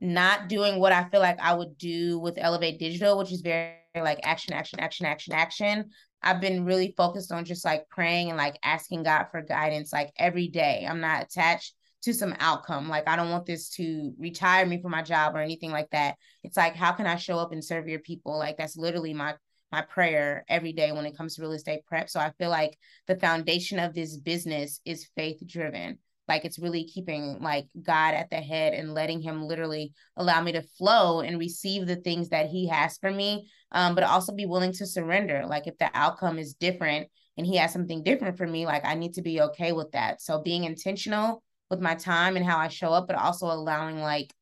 not 0.00 0.48
doing 0.48 0.80
what 0.80 0.92
I 0.92 1.08
feel 1.08 1.20
like 1.20 1.38
I 1.40 1.54
would 1.54 1.76
do 1.76 2.18
with 2.18 2.38
Elevate 2.38 2.78
Digital, 2.78 3.18
which 3.18 3.32
is 3.32 3.42
very 3.42 3.74
like 3.94 4.20
action, 4.22 4.54
action, 4.54 4.80
action, 4.80 5.06
action, 5.06 5.34
action. 5.34 5.90
I've 6.22 6.40
been 6.40 6.64
really 6.64 6.94
focused 6.96 7.32
on 7.32 7.44
just 7.44 7.64
like 7.64 7.88
praying 7.88 8.28
and 8.28 8.38
like 8.38 8.58
asking 8.62 9.04
God 9.04 9.26
for 9.30 9.42
guidance 9.42 9.92
like 9.92 10.12
every 10.18 10.48
day. 10.48 10.86
I'm 10.88 11.00
not 11.00 11.22
attached 11.22 11.74
to 12.02 12.14
some 12.14 12.34
outcome. 12.40 12.88
Like 12.88 13.08
I 13.08 13.16
don't 13.16 13.30
want 13.30 13.46
this 13.46 13.68
to 13.70 14.14
retire 14.18 14.64
me 14.64 14.80
from 14.80 14.92
my 14.92 15.02
job 15.02 15.34
or 15.34 15.40
anything 15.40 15.70
like 15.70 15.90
that. 15.90 16.16
It's 16.42 16.56
like 16.56 16.74
how 16.76 16.92
can 16.92 17.06
I 17.06 17.16
show 17.16 17.38
up 17.38 17.52
and 17.52 17.64
serve 17.64 17.88
your 17.88 18.00
people? 18.00 18.38
Like 18.38 18.56
that's 18.56 18.76
literally 18.76 19.12
my 19.12 19.34
my 19.72 19.82
prayer 19.82 20.44
every 20.48 20.72
day 20.72 20.92
when 20.92 21.06
it 21.06 21.16
comes 21.16 21.36
to 21.36 21.42
real 21.42 21.52
estate 21.52 21.86
prep. 21.86 22.08
So 22.08 22.20
I 22.20 22.32
feel 22.38 22.50
like 22.50 22.78
the 23.06 23.16
foundation 23.16 23.78
of 23.78 23.94
this 23.94 24.16
business 24.16 24.80
is 24.84 25.08
faith 25.16 25.40
driven 25.46 25.98
like 26.28 26.44
it's 26.44 26.60
really 26.60 26.84
keeping 26.84 27.40
like 27.40 27.66
god 27.82 28.14
at 28.14 28.30
the 28.30 28.36
head 28.36 28.72
and 28.72 28.94
letting 28.94 29.20
him 29.20 29.42
literally 29.42 29.92
allow 30.16 30.40
me 30.40 30.52
to 30.52 30.62
flow 30.62 31.22
and 31.22 31.40
receive 31.40 31.88
the 31.88 31.96
things 31.96 32.28
that 32.28 32.46
he 32.46 32.68
has 32.68 32.96
for 32.98 33.10
me 33.10 33.48
um, 33.72 33.94
but 33.94 34.04
also 34.04 34.32
be 34.32 34.46
willing 34.46 34.72
to 34.72 34.86
surrender. 34.86 35.44
Like 35.46 35.66
if 35.66 35.78
the 35.78 35.90
outcome 35.94 36.38
is 36.38 36.54
different 36.54 37.08
and 37.36 37.46
he 37.46 37.56
has 37.56 37.72
something 37.72 38.02
different 38.02 38.36
for 38.36 38.46
me 38.46 38.66
like 38.66 38.84
i 38.84 38.94
need 38.94 39.14
to 39.14 39.22
be 39.22 39.40
okay 39.40 39.72
with 39.72 39.92
that. 39.92 40.22
So 40.22 40.42
being 40.42 40.64
intentional 40.64 41.42
with 41.68 41.80
my 41.80 41.94
time 41.94 42.36
and 42.36 42.44
how 42.44 42.58
i 42.58 42.68
show 42.68 42.92
up 42.92 43.06
but 43.06 43.16
also 43.16 43.46
allowing 43.46 44.00
like 44.00 44.34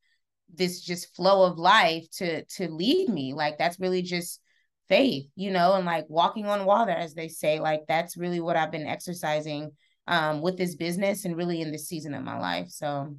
this 0.52 0.80
just 0.80 1.14
flow 1.14 1.44
of 1.44 1.58
life 1.58 2.08
to 2.12 2.44
to 2.44 2.68
lead 2.68 3.08
me. 3.08 3.34
Like 3.34 3.58
that's 3.58 3.80
really 3.80 4.02
just 4.02 4.40
faith 4.88 5.26
you 5.36 5.50
know 5.50 5.74
and 5.74 5.84
like 5.84 6.06
walking 6.08 6.46
on 6.46 6.64
water 6.64 6.92
as 6.92 7.14
they 7.14 7.28
say 7.28 7.60
like 7.60 7.82
that's 7.88 8.16
really 8.16 8.40
what 8.40 8.56
i've 8.56 8.72
been 8.72 8.86
exercising 8.86 9.70
um, 10.08 10.40
with 10.40 10.56
this 10.56 10.74
business 10.74 11.24
and 11.24 11.36
really 11.36 11.60
in 11.60 11.70
this 11.70 11.86
season 11.86 12.14
of 12.14 12.24
my 12.24 12.38
life. 12.38 12.70
So, 12.70 13.14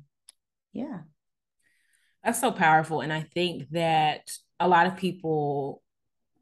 yeah. 0.73 1.01
That's 2.23 2.41
so 2.41 2.51
powerful. 2.51 3.01
And 3.01 3.13
I 3.13 3.21
think 3.33 3.69
that 3.71 4.29
a 4.59 4.67
lot 4.67 4.88
of 4.88 4.97
people 4.97 5.81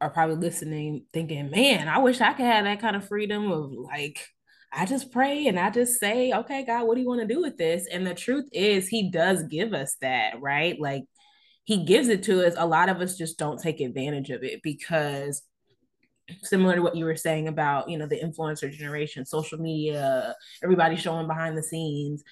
are 0.00 0.10
probably 0.10 0.36
listening 0.36 1.04
thinking, 1.12 1.50
man, 1.50 1.86
I 1.86 1.98
wish 1.98 2.20
I 2.20 2.32
could 2.32 2.46
have 2.46 2.64
that 2.64 2.80
kind 2.80 2.96
of 2.96 3.06
freedom 3.06 3.52
of 3.52 3.70
like, 3.72 4.26
I 4.72 4.86
just 4.86 5.12
pray 5.12 5.46
and 5.46 5.58
I 5.58 5.70
just 5.70 6.00
say, 6.00 6.32
okay, 6.32 6.64
God, 6.64 6.86
what 6.86 6.94
do 6.94 7.02
you 7.02 7.08
want 7.08 7.20
to 7.20 7.32
do 7.32 7.42
with 7.42 7.58
this? 7.58 7.86
And 7.90 8.06
the 8.06 8.14
truth 8.14 8.48
is, 8.52 8.88
He 8.88 9.10
does 9.10 9.44
give 9.44 9.72
us 9.74 9.96
that, 10.00 10.40
right? 10.40 10.80
Like, 10.80 11.04
He 11.68 11.84
gives 11.84 12.08
it 12.08 12.22
to 12.22 12.46
us. 12.46 12.54
A 12.56 12.66
lot 12.66 12.88
of 12.88 13.02
us 13.02 13.14
just 13.14 13.38
don't 13.38 13.60
take 13.60 13.82
advantage 13.82 14.30
of 14.30 14.42
it 14.42 14.62
because 14.62 15.42
similar 16.42 16.76
to 16.76 16.80
what 16.80 16.96
you 16.96 17.04
were 17.04 17.14
saying 17.14 17.46
about 17.46 17.90
you 17.90 17.96
know 17.96 18.06
the 18.06 18.20
influencer 18.20 18.70
generation 18.70 19.24
social 19.24 19.58
media 19.58 20.34
everybody 20.62 20.94
showing 20.94 21.26
behind 21.26 21.56
the 21.56 21.62
scenes 21.62 22.22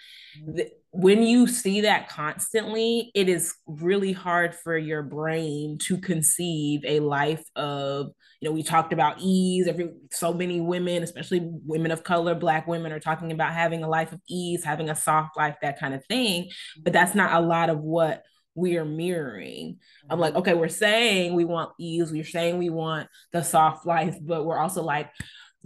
when 0.91 1.23
you 1.23 1.47
see 1.47 1.81
that 1.81 2.07
constantly 2.07 3.11
it 3.15 3.27
is 3.27 3.55
really 3.67 4.13
hard 4.13 4.55
for 4.55 4.77
your 4.77 5.03
brain 5.03 5.79
to 5.79 5.97
conceive 5.97 6.83
a 6.85 7.01
life 7.01 7.43
of 7.57 8.11
you 8.41 8.49
know 8.49 8.53
we 8.53 8.63
talked 8.63 8.93
about 8.93 9.17
ease 9.19 9.67
every 9.67 9.91
so 10.11 10.31
many 10.31 10.61
women 10.61 11.03
especially 11.03 11.41
women 11.65 11.91
of 11.91 12.05
color 12.05 12.35
black 12.35 12.67
women 12.67 12.93
are 12.93 13.01
talking 13.01 13.33
about 13.33 13.55
having 13.55 13.83
a 13.83 13.89
life 13.89 14.13
of 14.13 14.21
ease 14.29 14.63
having 14.63 14.91
a 14.91 14.95
soft 14.95 15.39
life 15.39 15.57
that 15.63 15.81
kind 15.81 15.95
of 15.95 16.05
thing 16.05 16.51
but 16.83 16.93
that's 16.93 17.15
not 17.15 17.33
a 17.33 17.41
lot 17.41 17.71
of 17.71 17.79
what 17.79 18.23
we 18.57 18.79
are 18.79 18.85
mirroring. 18.85 19.79
I'm 20.11 20.19
like, 20.19 20.33
mm-hmm. 20.33 20.41
okay, 20.41 20.55
we're 20.55 20.69
saying 20.69 21.35
we 21.35 21.45
want 21.45 21.73
ease, 21.79 22.11
we're 22.11 22.25
saying 22.25 22.59
we 22.59 22.71
want 22.71 23.09
the 23.33 23.43
soft 23.43 23.87
life, 23.87 24.17
but 24.21 24.45
we're 24.45 24.59
also 24.59 24.83
like 24.83 25.11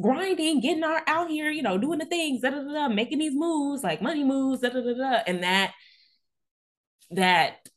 grinding, 0.00 0.60
getting 0.60 0.82
our 0.82 1.02
out 1.06 1.30
here, 1.30 1.50
you 1.50 1.62
know, 1.62 1.78
doing 1.78 2.00
the 2.00 2.06
things, 2.06 2.42
da, 2.42 2.50
da, 2.50 2.62
da, 2.62 2.88
making 2.88 3.18
these 3.18 3.34
moves, 3.34 3.82
like 3.82 4.02
money 4.02 4.24
moves, 4.24 4.60
da, 4.60 4.70
da, 4.70 4.80
da, 4.80 4.94
da. 4.94 5.22
and 5.26 5.42
that 5.42 5.72
that 7.12 7.68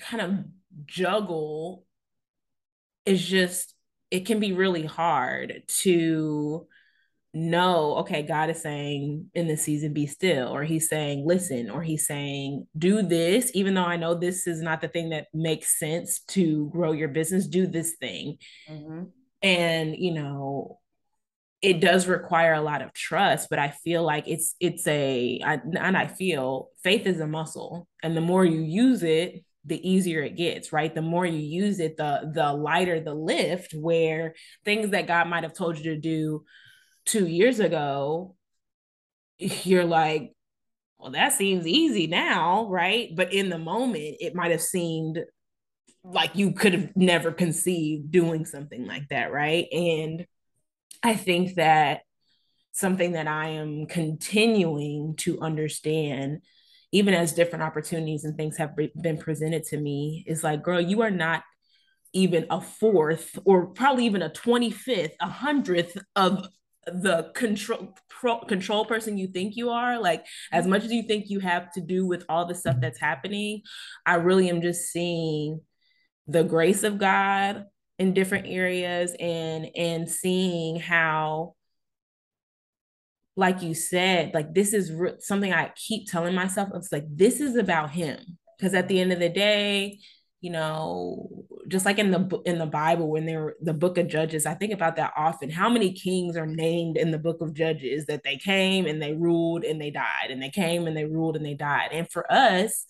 kind 0.00 0.22
of 0.22 0.38
juggle 0.86 1.84
is 3.04 3.26
just 3.26 3.74
it 4.10 4.26
can 4.26 4.40
be 4.40 4.52
really 4.52 4.84
hard 4.84 5.62
to 5.68 6.66
know, 7.32 7.96
okay, 7.98 8.22
God 8.22 8.50
is 8.50 8.60
saying 8.60 9.30
in 9.34 9.46
this 9.46 9.62
season, 9.62 9.92
be 9.92 10.06
still, 10.06 10.48
or 10.48 10.64
He's 10.64 10.88
saying, 10.88 11.24
listen, 11.26 11.70
or 11.70 11.82
He's 11.82 12.06
saying, 12.06 12.66
do 12.76 13.02
this, 13.02 13.50
even 13.54 13.74
though 13.74 13.84
I 13.84 13.96
know 13.96 14.14
this 14.14 14.46
is 14.46 14.60
not 14.60 14.80
the 14.80 14.88
thing 14.88 15.10
that 15.10 15.28
makes 15.32 15.78
sense 15.78 16.20
to 16.28 16.68
grow 16.70 16.92
your 16.92 17.08
business, 17.08 17.46
do 17.46 17.66
this 17.66 17.94
thing. 18.00 18.38
Mm-hmm. 18.68 19.04
And, 19.42 19.96
you 19.96 20.12
know, 20.12 20.80
it 21.62 21.80
does 21.80 22.06
require 22.06 22.54
a 22.54 22.62
lot 22.62 22.82
of 22.82 22.92
trust, 22.92 23.48
but 23.48 23.58
I 23.58 23.68
feel 23.68 24.02
like 24.02 24.26
it's, 24.26 24.54
it's 24.60 24.86
a, 24.86 25.40
I, 25.44 25.60
and 25.78 25.96
I 25.96 26.06
feel 26.06 26.70
faith 26.82 27.06
is 27.06 27.20
a 27.20 27.26
muscle. 27.26 27.86
And 28.02 28.16
the 28.16 28.22
more 28.22 28.44
you 28.44 28.60
use 28.60 29.02
it, 29.02 29.44
the 29.66 29.88
easier 29.88 30.22
it 30.22 30.36
gets 30.36 30.72
right 30.72 30.94
the 30.94 31.02
more 31.02 31.26
you 31.26 31.38
use 31.38 31.80
it 31.80 31.94
the 31.98 32.30
the 32.32 32.50
lighter 32.50 32.98
the 32.98 33.12
lift 33.12 33.74
where 33.74 34.34
things 34.64 34.88
that 34.88 35.06
god 35.06 35.28
might 35.28 35.42
have 35.42 35.52
told 35.52 35.76
you 35.76 35.84
to 35.84 35.96
do 35.96 36.42
two 37.10 37.26
years 37.26 37.58
ago, 37.60 38.36
you're 39.38 39.84
like, 39.84 40.32
well, 40.98 41.12
that 41.12 41.32
seems 41.32 41.66
easy 41.66 42.06
now, 42.06 42.68
right? 42.68 43.08
But 43.14 43.32
in 43.32 43.48
the 43.48 43.58
moment, 43.58 44.16
it 44.20 44.34
might 44.34 44.50
have 44.50 44.60
seemed 44.60 45.18
like 46.04 46.36
you 46.36 46.52
could 46.52 46.74
have 46.74 46.96
never 46.96 47.32
conceived 47.32 48.10
doing 48.10 48.44
something 48.44 48.86
like 48.86 49.08
that, 49.08 49.32
right? 49.32 49.66
And 49.72 50.26
I 51.02 51.14
think 51.14 51.56
that 51.56 52.02
something 52.72 53.12
that 53.12 53.26
I 53.26 53.48
am 53.50 53.86
continuing 53.86 55.16
to 55.18 55.40
understand, 55.40 56.42
even 56.92 57.14
as 57.14 57.32
different 57.32 57.64
opportunities 57.64 58.24
and 58.24 58.36
things 58.36 58.58
have 58.58 58.76
been 58.76 59.18
presented 59.18 59.64
to 59.64 59.78
me, 59.78 60.24
is 60.26 60.44
like, 60.44 60.62
girl, 60.62 60.80
you 60.80 61.02
are 61.02 61.10
not 61.10 61.42
even 62.12 62.46
a 62.50 62.60
fourth 62.60 63.38
or 63.44 63.66
probably 63.66 64.06
even 64.06 64.22
a 64.22 64.30
25th, 64.30 65.12
a 65.20 65.28
hundredth 65.28 65.96
of 66.16 66.46
the 66.94 67.30
control 67.34 67.94
pro, 68.08 68.38
control 68.40 68.84
person 68.84 69.18
you 69.18 69.26
think 69.26 69.56
you 69.56 69.70
are 69.70 69.98
like 70.00 70.24
as 70.52 70.66
much 70.66 70.84
as 70.84 70.92
you 70.92 71.02
think 71.02 71.28
you 71.28 71.40
have 71.40 71.70
to 71.72 71.80
do 71.80 72.06
with 72.06 72.24
all 72.28 72.46
the 72.46 72.54
stuff 72.54 72.76
that's 72.80 73.00
happening 73.00 73.62
i 74.06 74.14
really 74.14 74.48
am 74.48 74.62
just 74.62 74.90
seeing 74.90 75.60
the 76.26 76.44
grace 76.44 76.82
of 76.82 76.98
god 76.98 77.64
in 77.98 78.14
different 78.14 78.46
areas 78.46 79.14
and 79.18 79.68
and 79.76 80.10
seeing 80.10 80.78
how 80.78 81.54
like 83.36 83.62
you 83.62 83.74
said 83.74 84.32
like 84.34 84.52
this 84.54 84.72
is 84.72 84.92
re- 84.92 85.14
something 85.18 85.52
i 85.52 85.70
keep 85.76 86.10
telling 86.10 86.34
myself 86.34 86.68
it's 86.74 86.92
like 86.92 87.04
this 87.08 87.40
is 87.40 87.56
about 87.56 87.90
him. 87.90 88.18
Because 88.58 88.74
at 88.74 88.88
the 88.88 89.00
end 89.00 89.10
of 89.10 89.18
the 89.18 89.30
day 89.30 90.00
you 90.40 90.50
know 90.50 91.44
just 91.68 91.84
like 91.84 91.98
in 91.98 92.10
the 92.10 92.40
in 92.46 92.58
the 92.58 92.66
bible 92.66 93.10
when 93.10 93.26
they're 93.26 93.54
the 93.60 93.74
book 93.74 93.98
of 93.98 94.08
judges 94.08 94.46
i 94.46 94.54
think 94.54 94.72
about 94.72 94.96
that 94.96 95.12
often 95.16 95.50
how 95.50 95.68
many 95.68 95.92
kings 95.92 96.36
are 96.36 96.46
named 96.46 96.96
in 96.96 97.10
the 97.10 97.18
book 97.18 97.40
of 97.40 97.52
judges 97.54 98.06
that 98.06 98.22
they 98.24 98.36
came 98.36 98.86
and 98.86 99.02
they 99.02 99.12
ruled 99.12 99.64
and 99.64 99.80
they 99.80 99.90
died 99.90 100.30
and 100.30 100.42
they 100.42 100.50
came 100.50 100.86
and 100.86 100.96
they 100.96 101.04
ruled 101.04 101.36
and 101.36 101.44
they 101.44 101.54
died 101.54 101.90
and 101.92 102.10
for 102.10 102.30
us 102.32 102.86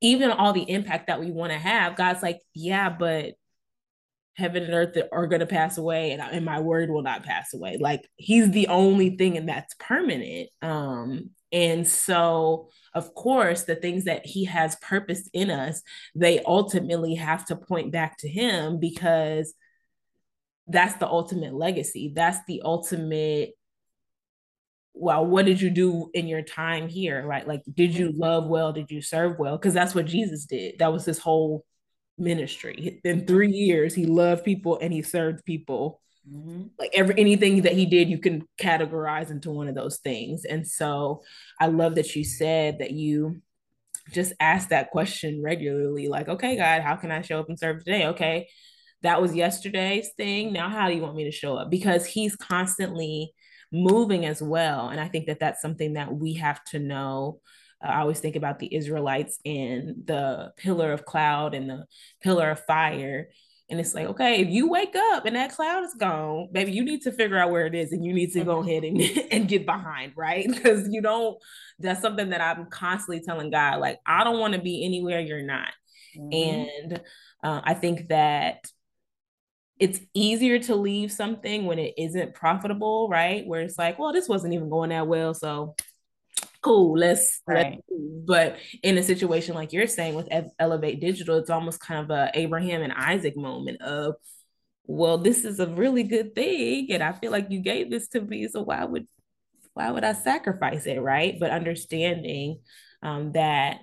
even 0.00 0.30
all 0.30 0.52
the 0.52 0.68
impact 0.68 1.06
that 1.08 1.20
we 1.20 1.30
want 1.30 1.52
to 1.52 1.58
have, 1.58 1.96
God's 1.96 2.22
like, 2.22 2.40
yeah, 2.54 2.88
but 2.88 3.34
heaven 4.34 4.62
and 4.62 4.72
earth 4.72 4.96
are 5.12 5.26
going 5.26 5.40
to 5.40 5.46
pass 5.46 5.76
away 5.76 6.12
and, 6.12 6.22
and 6.22 6.44
my 6.44 6.60
word 6.60 6.88
will 6.88 7.02
not 7.02 7.24
pass 7.24 7.52
away. 7.52 7.76
Like 7.78 8.08
he's 8.16 8.50
the 8.50 8.68
only 8.68 9.16
thing 9.16 9.36
and 9.36 9.48
that's 9.48 9.74
permanent. 9.78 10.48
Um, 10.62 11.30
and 11.52 11.86
so, 11.86 12.68
of 12.94 13.14
course, 13.14 13.64
the 13.64 13.74
things 13.74 14.04
that 14.04 14.26
he 14.26 14.44
has 14.44 14.76
purposed 14.76 15.30
in 15.32 15.50
us, 15.50 15.82
they 16.14 16.42
ultimately 16.44 17.14
have 17.14 17.44
to 17.46 17.56
point 17.56 17.92
back 17.92 18.18
to 18.18 18.28
him 18.28 18.78
because 18.78 19.52
that's 20.66 20.96
the 20.96 21.08
ultimate 21.08 21.54
legacy. 21.54 22.12
That's 22.14 22.38
the 22.46 22.62
ultimate 22.64 23.50
well, 24.92 25.24
what 25.24 25.46
did 25.46 25.60
you 25.60 25.70
do 25.70 26.10
in 26.14 26.26
your 26.26 26.42
time 26.42 26.88
here? 26.88 27.24
Right. 27.26 27.46
Like, 27.46 27.62
did 27.72 27.94
you 27.94 28.08
mm-hmm. 28.08 28.20
love 28.20 28.48
well? 28.48 28.72
Did 28.72 28.90
you 28.90 29.00
serve 29.00 29.38
well? 29.38 29.56
Because 29.56 29.72
that's 29.72 29.94
what 29.94 30.06
Jesus 30.06 30.44
did. 30.44 30.78
That 30.78 30.92
was 30.92 31.04
his 31.04 31.18
whole 31.18 31.64
ministry. 32.18 33.00
In 33.04 33.26
three 33.26 33.50
years, 33.50 33.94
he 33.94 34.04
loved 34.04 34.44
people 34.44 34.78
and 34.80 34.92
he 34.92 35.02
served 35.02 35.44
people. 35.44 36.00
Mm-hmm. 36.28 36.64
Like 36.78 36.90
every 36.94 37.14
anything 37.18 37.62
that 37.62 37.72
he 37.72 37.86
did, 37.86 38.08
you 38.08 38.18
can 38.18 38.46
categorize 38.60 39.30
into 39.30 39.50
one 39.50 39.68
of 39.68 39.74
those 39.74 39.98
things. 39.98 40.44
And 40.44 40.66
so 40.66 41.22
I 41.58 41.66
love 41.66 41.94
that 41.94 42.14
you 42.14 42.24
said 42.24 42.78
that 42.78 42.90
you 42.90 43.40
just 44.12 44.32
ask 44.40 44.68
that 44.68 44.90
question 44.90 45.42
regularly, 45.42 46.08
like, 46.08 46.28
okay, 46.28 46.56
God, 46.56 46.82
how 46.82 46.96
can 46.96 47.10
I 47.10 47.22
show 47.22 47.40
up 47.40 47.48
and 47.48 47.58
serve 47.58 47.84
today? 47.84 48.06
Okay, 48.08 48.48
that 49.02 49.20
was 49.22 49.34
yesterday's 49.34 50.10
thing. 50.16 50.52
Now, 50.52 50.68
how 50.68 50.88
do 50.88 50.94
you 50.94 51.02
want 51.02 51.16
me 51.16 51.24
to 51.24 51.30
show 51.30 51.56
up? 51.56 51.70
Because 51.70 52.04
he's 52.04 52.36
constantly 52.36 53.32
moving 53.72 54.26
as 54.26 54.42
well. 54.42 54.88
And 54.88 55.00
I 55.00 55.08
think 55.08 55.26
that 55.26 55.40
that's 55.40 55.62
something 55.62 55.94
that 55.94 56.12
we 56.12 56.34
have 56.34 56.62
to 56.66 56.78
know. 56.78 57.40
Uh, 57.82 57.88
I 57.88 58.00
always 58.00 58.20
think 58.20 58.36
about 58.36 58.58
the 58.58 58.74
Israelites 58.74 59.38
and 59.44 60.06
the 60.06 60.52
pillar 60.56 60.92
of 60.92 61.04
cloud 61.04 61.54
and 61.54 61.70
the 61.70 61.86
pillar 62.22 62.50
of 62.50 62.64
fire. 62.64 63.28
And 63.70 63.78
it's 63.78 63.94
like, 63.94 64.06
okay, 64.08 64.40
if 64.40 64.48
you 64.48 64.68
wake 64.68 64.96
up 64.96 65.26
and 65.26 65.36
that 65.36 65.54
cloud 65.54 65.84
is 65.84 65.94
gone, 65.94 66.48
baby, 66.50 66.72
you 66.72 66.84
need 66.84 67.02
to 67.02 67.12
figure 67.12 67.38
out 67.38 67.50
where 67.50 67.66
it 67.66 67.74
is 67.74 67.92
and 67.92 68.04
you 68.04 68.12
need 68.12 68.32
to 68.32 68.42
go 68.42 68.56
mm-hmm. 68.56 68.68
ahead 68.68 68.84
and, 68.84 69.28
and 69.32 69.48
get 69.48 69.64
behind, 69.64 70.12
right? 70.16 70.46
Because 70.60 70.88
you 70.90 71.00
don't, 71.00 71.38
that's 71.78 72.02
something 72.02 72.30
that 72.30 72.40
I'm 72.40 72.66
constantly 72.66 73.22
telling 73.24 73.50
God, 73.50 73.80
like, 73.80 73.98
I 74.04 74.24
don't 74.24 74.40
want 74.40 74.54
to 74.54 74.60
be 74.60 74.84
anywhere 74.84 75.20
you're 75.20 75.42
not. 75.42 75.70
Mm-hmm. 76.18 76.32
And 76.32 77.00
uh, 77.42 77.60
I 77.62 77.74
think 77.74 78.08
that 78.08 78.66
it's 79.78 80.00
easier 80.12 80.58
to 80.58 80.74
leave 80.74 81.10
something 81.10 81.64
when 81.64 81.78
it 81.78 81.94
isn't 81.96 82.34
profitable, 82.34 83.08
right? 83.08 83.46
Where 83.46 83.62
it's 83.62 83.78
like, 83.78 83.98
well, 83.98 84.12
this 84.12 84.28
wasn't 84.28 84.52
even 84.52 84.68
going 84.68 84.90
that 84.90 85.06
well, 85.06 85.32
so 85.32 85.74
cool, 86.62 86.98
let's. 86.98 87.40
Right. 87.46 87.80
let's 87.88 88.00
but 88.26 88.56
in 88.82 88.98
a 88.98 89.02
situation 89.02 89.54
like 89.54 89.72
you're 89.72 89.86
saying 89.86 90.14
with 90.14 90.28
Elevate 90.58 91.00
Digital, 91.00 91.38
it's 91.38 91.50
almost 91.50 91.80
kind 91.80 92.04
of 92.04 92.10
a 92.10 92.30
Abraham 92.34 92.82
and 92.82 92.92
Isaac 92.92 93.36
moment 93.36 93.80
of, 93.82 94.14
well, 94.84 95.18
this 95.18 95.44
is 95.44 95.58
a 95.58 95.66
really 95.66 96.02
good 96.02 96.34
thing, 96.34 96.92
and 96.92 97.02
I 97.02 97.12
feel 97.12 97.32
like 97.32 97.50
you 97.50 97.60
gave 97.60 97.90
this 97.90 98.08
to 98.08 98.20
me, 98.20 98.46
so 98.48 98.62
why 98.62 98.84
would 98.84 99.06
why 99.74 99.90
would 99.90 100.04
I 100.04 100.12
sacrifice 100.12 100.86
it, 100.86 101.00
right? 101.00 101.36
But 101.38 101.50
understanding 101.50 102.60
um, 103.02 103.32
that 103.32 103.78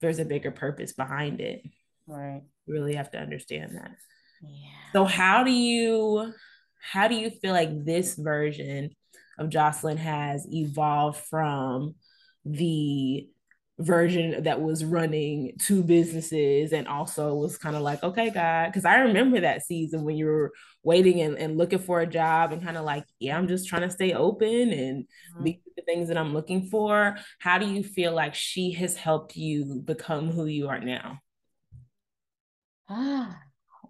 there's 0.00 0.18
a 0.18 0.24
bigger 0.24 0.50
purpose 0.50 0.92
behind 0.92 1.40
it. 1.40 1.62
Right. 2.06 2.42
You 2.66 2.74
really 2.74 2.94
have 2.94 3.10
to 3.12 3.18
understand 3.18 3.76
that. 3.76 3.90
Yeah. 4.42 4.70
So 4.92 5.04
how 5.04 5.44
do 5.44 5.50
you 5.50 6.32
how 6.80 7.08
do 7.08 7.14
you 7.14 7.30
feel 7.30 7.52
like 7.52 7.84
this 7.84 8.16
version 8.16 8.90
of 9.38 9.50
Jocelyn 9.50 9.96
has 9.98 10.46
evolved 10.50 11.20
from 11.28 11.94
the 12.44 13.28
version 13.80 14.42
that 14.42 14.60
was 14.60 14.84
running 14.84 15.52
two 15.58 15.82
businesses 15.82 16.72
and 16.72 16.86
also 16.86 17.34
was 17.34 17.56
kind 17.56 17.74
of 17.74 17.82
like, 17.82 18.02
okay, 18.02 18.30
God, 18.30 18.66
because 18.66 18.84
I 18.84 18.98
remember 18.98 19.40
that 19.40 19.62
season 19.62 20.04
when 20.04 20.16
you 20.16 20.26
were 20.26 20.52
waiting 20.82 21.20
and, 21.22 21.38
and 21.38 21.56
looking 21.56 21.78
for 21.78 22.00
a 22.00 22.06
job 22.06 22.52
and 22.52 22.62
kind 22.62 22.76
of 22.76 22.84
like, 22.84 23.04
yeah, 23.18 23.36
I'm 23.36 23.48
just 23.48 23.68
trying 23.68 23.82
to 23.82 23.90
stay 23.90 24.12
open 24.12 24.72
and 24.72 25.04
mm-hmm. 25.04 25.44
be 25.44 25.62
the 25.76 25.82
things 25.82 26.08
that 26.08 26.18
I'm 26.18 26.34
looking 26.34 26.66
for. 26.66 27.16
How 27.38 27.58
do 27.58 27.66
you 27.66 27.82
feel 27.82 28.12
like 28.12 28.34
she 28.34 28.72
has 28.72 28.96
helped 28.96 29.36
you 29.36 29.82
become 29.84 30.30
who 30.30 30.46
you 30.46 30.68
are 30.68 30.80
now? 30.80 31.18
Ah, 32.88 33.38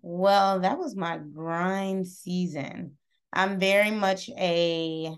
well, 0.02 0.60
that 0.60 0.78
was 0.78 0.94
my 0.94 1.18
grind 1.18 2.06
season. 2.06 2.96
I'm 3.32 3.58
very 3.58 3.90
much 3.90 4.28
a 4.30 5.14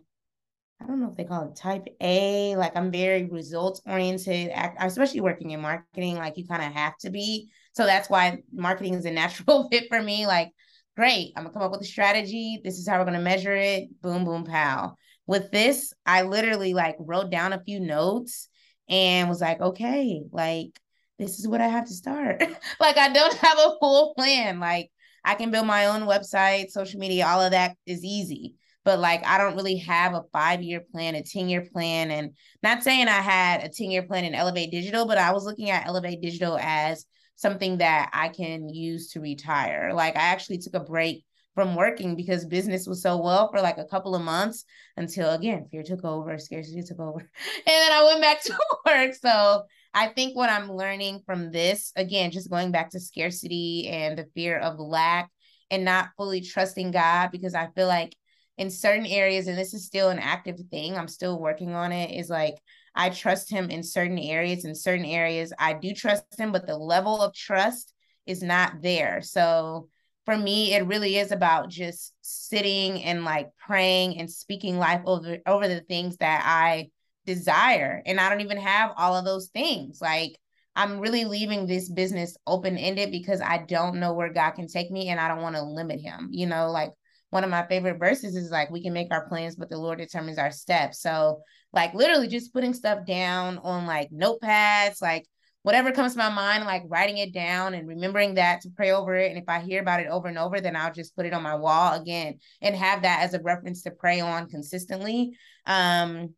I 0.82 0.86
don't 0.86 1.00
know 1.00 1.08
if 1.08 1.16
they 1.16 1.24
call 1.24 1.48
it 1.48 1.54
type 1.54 1.86
A. 2.00 2.56
Like 2.56 2.76
I'm 2.76 2.90
very 2.90 3.24
results 3.24 3.80
oriented, 3.86 4.50
especially 4.80 5.20
working 5.20 5.50
in 5.52 5.60
marketing. 5.60 6.16
Like 6.16 6.36
you 6.36 6.46
kind 6.46 6.62
of 6.62 6.72
have 6.72 6.96
to 6.98 7.10
be. 7.10 7.50
So 7.72 7.86
that's 7.86 8.10
why 8.10 8.38
marketing 8.52 8.94
is 8.94 9.04
a 9.04 9.10
natural 9.12 9.68
fit 9.70 9.84
for 9.88 10.02
me. 10.02 10.26
Like, 10.26 10.50
great, 10.96 11.32
I'm 11.36 11.44
gonna 11.44 11.52
come 11.52 11.62
up 11.62 11.70
with 11.70 11.82
a 11.82 11.84
strategy. 11.84 12.60
This 12.64 12.78
is 12.78 12.88
how 12.88 12.98
we're 12.98 13.04
gonna 13.04 13.20
measure 13.20 13.54
it. 13.54 13.88
Boom, 14.02 14.24
boom, 14.24 14.44
pow. 14.44 14.96
With 15.26 15.52
this, 15.52 15.92
I 16.04 16.22
literally 16.22 16.74
like 16.74 16.96
wrote 16.98 17.30
down 17.30 17.52
a 17.52 17.62
few 17.62 17.78
notes 17.78 18.48
and 18.88 19.28
was 19.28 19.40
like, 19.40 19.60
okay, 19.60 20.22
like 20.32 20.78
this 21.18 21.38
is 21.38 21.46
what 21.46 21.60
I 21.60 21.68
have 21.68 21.86
to 21.86 21.94
start. 21.94 22.40
like 22.80 22.96
I 22.96 23.12
don't 23.12 23.34
have 23.38 23.58
a 23.58 23.76
full 23.78 24.14
plan. 24.14 24.58
Like 24.58 24.90
I 25.24 25.36
can 25.36 25.52
build 25.52 25.66
my 25.66 25.86
own 25.86 26.02
website, 26.02 26.70
social 26.70 26.98
media, 26.98 27.26
all 27.26 27.40
of 27.40 27.52
that 27.52 27.76
is 27.86 28.04
easy. 28.04 28.56
But 28.84 28.98
like 28.98 29.24
I 29.26 29.38
don't 29.38 29.56
really 29.56 29.78
have 29.78 30.14
a 30.14 30.24
five 30.32 30.62
year 30.62 30.82
plan, 30.92 31.14
a 31.14 31.22
10 31.22 31.48
year 31.48 31.66
plan. 31.72 32.10
And 32.10 32.30
not 32.62 32.82
saying 32.82 33.08
I 33.08 33.20
had 33.20 33.64
a 33.64 33.68
10 33.68 33.90
year 33.90 34.02
plan 34.02 34.24
in 34.24 34.34
Elevate 34.34 34.70
Digital, 34.70 35.06
but 35.06 35.18
I 35.18 35.32
was 35.32 35.44
looking 35.44 35.70
at 35.70 35.86
Elevate 35.86 36.20
Digital 36.20 36.58
as 36.60 37.04
something 37.36 37.78
that 37.78 38.10
I 38.12 38.28
can 38.28 38.68
use 38.68 39.10
to 39.10 39.20
retire. 39.20 39.92
Like 39.94 40.16
I 40.16 40.20
actually 40.20 40.58
took 40.58 40.74
a 40.74 40.80
break 40.80 41.24
from 41.54 41.76
working 41.76 42.16
because 42.16 42.46
business 42.46 42.86
was 42.86 43.02
so 43.02 43.18
well 43.18 43.50
for 43.50 43.60
like 43.60 43.78
a 43.78 43.84
couple 43.84 44.14
of 44.14 44.22
months 44.22 44.64
until 44.96 45.32
again 45.32 45.66
fear 45.70 45.82
took 45.82 46.04
over, 46.04 46.38
scarcity 46.38 46.82
took 46.82 47.00
over, 47.00 47.18
and 47.20 47.28
then 47.66 47.92
I 47.92 48.04
went 48.04 48.22
back 48.22 48.42
to 48.44 48.58
work. 48.86 49.14
So 49.14 49.64
I 49.94 50.08
think 50.08 50.34
what 50.34 50.50
I'm 50.50 50.72
learning 50.72 51.22
from 51.26 51.50
this, 51.50 51.92
again, 51.96 52.30
just 52.30 52.50
going 52.50 52.72
back 52.72 52.90
to 52.90 53.00
scarcity 53.00 53.88
and 53.88 54.18
the 54.18 54.26
fear 54.34 54.58
of 54.58 54.78
lack 54.78 55.30
and 55.70 55.84
not 55.84 56.10
fully 56.16 56.40
trusting 56.40 56.90
God, 56.90 57.30
because 57.30 57.54
I 57.54 57.68
feel 57.74 57.88
like 57.88 58.16
in 58.58 58.70
certain 58.70 59.06
areas, 59.06 59.46
and 59.46 59.58
this 59.58 59.74
is 59.74 59.86
still 59.86 60.10
an 60.10 60.18
active 60.18 60.58
thing, 60.70 60.96
I'm 60.96 61.08
still 61.08 61.38
working 61.38 61.74
on 61.74 61.92
it, 61.92 62.10
is 62.18 62.30
like 62.30 62.56
I 62.94 63.10
trust 63.10 63.50
Him 63.50 63.70
in 63.70 63.82
certain 63.82 64.18
areas. 64.18 64.64
In 64.64 64.74
certain 64.74 65.06
areas, 65.06 65.52
I 65.58 65.72
do 65.72 65.94
trust 65.94 66.24
Him, 66.38 66.52
but 66.52 66.66
the 66.66 66.76
level 66.76 67.22
of 67.22 67.34
trust 67.34 67.92
is 68.26 68.42
not 68.42 68.82
there. 68.82 69.22
So 69.22 69.88
for 70.26 70.36
me, 70.36 70.74
it 70.74 70.86
really 70.86 71.16
is 71.16 71.32
about 71.32 71.70
just 71.70 72.14
sitting 72.20 73.02
and 73.02 73.24
like 73.24 73.48
praying 73.56 74.18
and 74.18 74.30
speaking 74.30 74.78
life 74.78 75.02
over 75.06 75.38
over 75.46 75.66
the 75.66 75.80
things 75.80 76.16
that 76.18 76.42
I 76.44 76.90
desire 77.26 78.02
and 78.04 78.20
i 78.20 78.28
don't 78.28 78.40
even 78.40 78.58
have 78.58 78.90
all 78.96 79.14
of 79.14 79.24
those 79.24 79.48
things 79.48 80.00
like 80.00 80.36
i'm 80.74 80.98
really 80.98 81.24
leaving 81.24 81.66
this 81.66 81.88
business 81.88 82.36
open 82.46 82.76
ended 82.76 83.10
because 83.10 83.40
i 83.40 83.58
don't 83.58 84.00
know 84.00 84.12
where 84.12 84.32
god 84.32 84.52
can 84.52 84.66
take 84.66 84.90
me 84.90 85.08
and 85.08 85.20
i 85.20 85.28
don't 85.28 85.42
want 85.42 85.54
to 85.54 85.62
limit 85.62 86.00
him 86.00 86.28
you 86.32 86.46
know 86.46 86.70
like 86.70 86.90
one 87.32 87.44
of 87.44 87.50
my 87.50 87.66
favorite 87.66 87.98
verses 87.98 88.36
is 88.36 88.50
like 88.50 88.70
we 88.70 88.82
can 88.82 88.92
make 88.92 89.08
our 89.10 89.26
plans 89.26 89.56
but 89.56 89.70
the 89.70 89.78
lord 89.78 89.96
determines 89.96 90.36
our 90.36 90.50
steps. 90.50 91.00
So 91.00 91.40
like 91.72 91.94
literally 91.94 92.28
just 92.28 92.52
putting 92.52 92.74
stuff 92.74 93.06
down 93.06 93.56
on 93.58 93.86
like 93.86 94.10
notepads 94.10 95.00
like 95.00 95.26
whatever 95.62 95.92
comes 95.92 96.12
to 96.12 96.18
my 96.18 96.28
mind 96.28 96.64
like 96.64 96.82
writing 96.88 97.16
it 97.16 97.32
down 97.32 97.72
and 97.72 97.88
remembering 97.88 98.34
that 98.34 98.60
to 98.60 98.70
pray 98.76 98.90
over 98.90 99.16
it. 99.16 99.30
And 99.30 99.38
if 99.38 99.48
i 99.48 99.60
hear 99.60 99.80
about 99.80 100.00
it 100.00 100.08
over 100.08 100.28
and 100.28 100.36
over 100.36 100.60
then 100.60 100.76
i'll 100.76 100.92
just 100.92 101.16
put 101.16 101.24
it 101.24 101.32
on 101.32 101.42
my 101.42 101.54
wall 101.54 101.98
again 101.98 102.38
and 102.60 102.76
have 102.76 103.00
that 103.02 103.20
as 103.22 103.32
a 103.32 103.40
reference 103.40 103.82
to 103.82 103.92
pray 103.92 104.20
on 104.20 104.50
consistently. 104.50 105.32
Um 105.66 106.34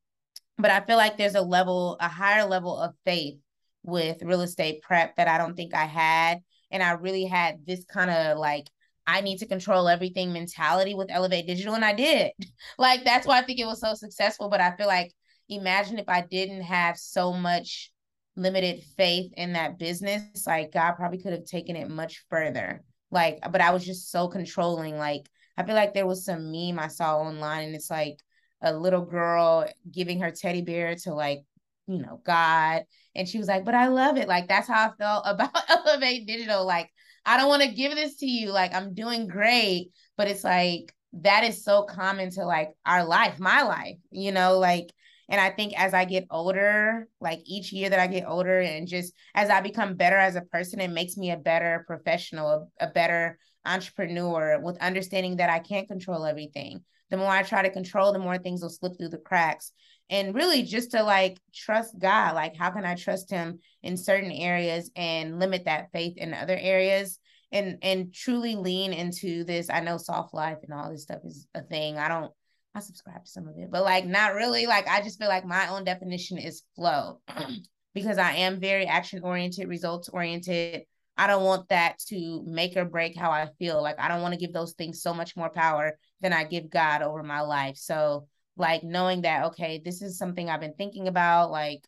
but 0.58 0.70
I 0.70 0.80
feel 0.80 0.96
like 0.96 1.16
there's 1.18 1.34
a 1.34 1.42
level, 1.42 1.96
a 2.00 2.06
higher 2.08 2.44
level 2.44 2.78
of 2.78 2.94
faith 3.04 3.40
with 3.82 4.22
real 4.22 4.42
estate 4.42 4.82
prep 4.82 5.16
that 5.16 5.26
I 5.26 5.38
don't 5.38 5.56
think 5.56 5.74
I 5.74 5.86
had. 5.86 6.38
And 6.70 6.82
I 6.82 6.92
really 6.92 7.24
had 7.24 7.66
this 7.66 7.84
kind 7.84 8.10
of 8.10 8.38
like, 8.38 8.68
I 9.06 9.20
need 9.20 9.38
to 9.38 9.46
control 9.46 9.88
everything 9.88 10.32
mentality 10.32 10.94
with 10.94 11.10
Elevate 11.10 11.46
Digital. 11.46 11.74
And 11.74 11.84
I 11.84 11.92
did. 11.92 12.32
like, 12.78 13.04
that's 13.04 13.26
why 13.26 13.38
I 13.38 13.42
think 13.42 13.58
it 13.58 13.66
was 13.66 13.80
so 13.80 13.94
successful. 13.94 14.48
But 14.48 14.60
I 14.60 14.76
feel 14.76 14.86
like, 14.86 15.12
imagine 15.48 15.98
if 15.98 16.08
I 16.08 16.22
didn't 16.22 16.62
have 16.62 16.96
so 16.96 17.32
much 17.32 17.92
limited 18.36 18.82
faith 18.96 19.32
in 19.36 19.52
that 19.52 19.78
business, 19.78 20.46
like, 20.46 20.72
God 20.72 20.92
probably 20.92 21.18
could 21.18 21.32
have 21.32 21.44
taken 21.44 21.76
it 21.76 21.88
much 21.88 22.24
further. 22.30 22.82
Like, 23.10 23.40
but 23.50 23.60
I 23.60 23.70
was 23.70 23.84
just 23.84 24.10
so 24.10 24.28
controlling. 24.28 24.96
Like, 24.98 25.28
I 25.56 25.64
feel 25.64 25.74
like 25.74 25.94
there 25.94 26.06
was 26.06 26.24
some 26.24 26.50
meme 26.50 26.78
I 26.78 26.88
saw 26.88 27.18
online, 27.18 27.66
and 27.66 27.74
it's 27.74 27.90
like, 27.90 28.18
a 28.64 28.72
little 28.72 29.04
girl 29.04 29.68
giving 29.90 30.20
her 30.20 30.30
teddy 30.30 30.62
bear 30.62 30.96
to 30.96 31.14
like 31.14 31.44
you 31.86 31.98
know 31.98 32.20
god 32.24 32.84
and 33.14 33.28
she 33.28 33.38
was 33.38 33.46
like 33.46 33.64
but 33.64 33.74
i 33.74 33.88
love 33.88 34.16
it 34.16 34.26
like 34.26 34.48
that's 34.48 34.66
how 34.66 34.88
i 34.88 34.90
felt 34.96 35.24
about 35.26 35.50
elevate 35.68 36.26
digital 36.26 36.64
like 36.64 36.90
i 37.26 37.36
don't 37.36 37.48
want 37.48 37.62
to 37.62 37.68
give 37.68 37.94
this 37.94 38.16
to 38.16 38.26
you 38.26 38.50
like 38.50 38.74
i'm 38.74 38.94
doing 38.94 39.26
great 39.26 39.90
but 40.16 40.28
it's 40.28 40.44
like 40.44 40.94
that 41.12 41.44
is 41.44 41.64
so 41.64 41.84
common 41.84 42.30
to 42.30 42.44
like 42.44 42.70
our 42.84 43.04
life 43.04 43.38
my 43.38 43.62
life 43.62 43.96
you 44.10 44.32
know 44.32 44.58
like 44.58 44.90
And 45.28 45.40
I 45.40 45.50
think 45.50 45.72
as 45.80 45.94
I 45.94 46.04
get 46.04 46.26
older, 46.30 47.08
like 47.18 47.40
each 47.46 47.72
year 47.72 47.88
that 47.88 47.98
I 47.98 48.06
get 48.06 48.28
older 48.28 48.60
and 48.60 48.86
just 48.86 49.14
as 49.34 49.48
I 49.48 49.62
become 49.62 49.96
better 49.96 50.18
as 50.18 50.36
a 50.36 50.42
person, 50.42 50.80
it 50.80 50.90
makes 50.90 51.16
me 51.16 51.30
a 51.30 51.38
better 51.38 51.84
professional, 51.86 52.68
a, 52.80 52.84
a 52.84 52.88
better 52.90 53.38
entrepreneur 53.64 54.60
with 54.60 54.76
understanding 54.82 55.36
that 55.36 55.48
I 55.48 55.60
can't 55.60 55.88
control 55.88 56.26
everything. 56.26 56.84
The 57.08 57.16
more 57.16 57.30
I 57.30 57.42
try 57.42 57.62
to 57.62 57.70
control, 57.72 58.12
the 58.12 58.18
more 58.18 58.36
things 58.38 58.60
will 58.60 58.68
slip 58.68 58.98
through 58.98 59.10
the 59.10 59.18
cracks. 59.18 59.72
And 60.10 60.34
really 60.34 60.62
just 60.62 60.92
to 60.92 61.02
like 61.02 61.38
trust 61.54 61.98
God, 61.98 62.34
like 62.34 62.56
how 62.56 62.70
can 62.70 62.84
I 62.84 62.94
trust 62.94 63.30
him 63.30 63.60
in 63.82 63.96
certain 63.96 64.30
areas 64.30 64.90
and 64.94 65.38
limit 65.38 65.64
that 65.64 65.92
faith 65.92 66.16
in 66.16 66.34
other 66.34 66.56
areas? 66.56 67.18
and 67.54 67.78
and 67.82 68.12
truly 68.12 68.56
lean 68.56 68.92
into 68.92 69.44
this. 69.44 69.70
I 69.70 69.80
know 69.80 69.96
soft 69.96 70.34
life 70.34 70.58
and 70.64 70.74
all 70.74 70.90
this 70.90 71.04
stuff 71.04 71.20
is 71.24 71.46
a 71.54 71.62
thing. 71.62 71.96
I 71.96 72.08
don't 72.08 72.32
I 72.74 72.80
subscribe 72.80 73.24
to 73.24 73.30
some 73.30 73.46
of 73.46 73.56
it, 73.56 73.70
but 73.70 73.84
like 73.84 74.04
not 74.04 74.34
really. 74.34 74.66
Like 74.66 74.88
I 74.88 75.00
just 75.00 75.18
feel 75.18 75.28
like 75.28 75.46
my 75.46 75.68
own 75.68 75.84
definition 75.84 76.36
is 76.36 76.64
flow 76.74 77.20
because 77.94 78.18
I 78.18 78.32
am 78.32 78.60
very 78.60 78.86
action 78.86 79.22
oriented, 79.22 79.68
results 79.68 80.08
oriented. 80.08 80.82
I 81.16 81.28
don't 81.28 81.44
want 81.44 81.68
that 81.68 82.00
to 82.08 82.42
make 82.44 82.76
or 82.76 82.84
break 82.84 83.16
how 83.16 83.30
I 83.30 83.48
feel. 83.60 83.80
Like 83.80 84.00
I 84.00 84.08
don't 84.08 84.20
want 84.20 84.34
to 84.34 84.40
give 84.40 84.52
those 84.52 84.72
things 84.72 85.00
so 85.00 85.14
much 85.14 85.36
more 85.36 85.48
power 85.50 85.96
than 86.20 86.32
I 86.32 86.42
give 86.42 86.68
God 86.68 87.02
over 87.02 87.22
my 87.22 87.42
life. 87.42 87.76
So 87.76 88.26
like 88.56 88.82
knowing 88.82 89.22
that 89.22 89.46
okay, 89.46 89.80
this 89.84 90.02
is 90.02 90.18
something 90.18 90.48
I've 90.48 90.60
been 90.60 90.74
thinking 90.74 91.08
about 91.08 91.50
like 91.50 91.86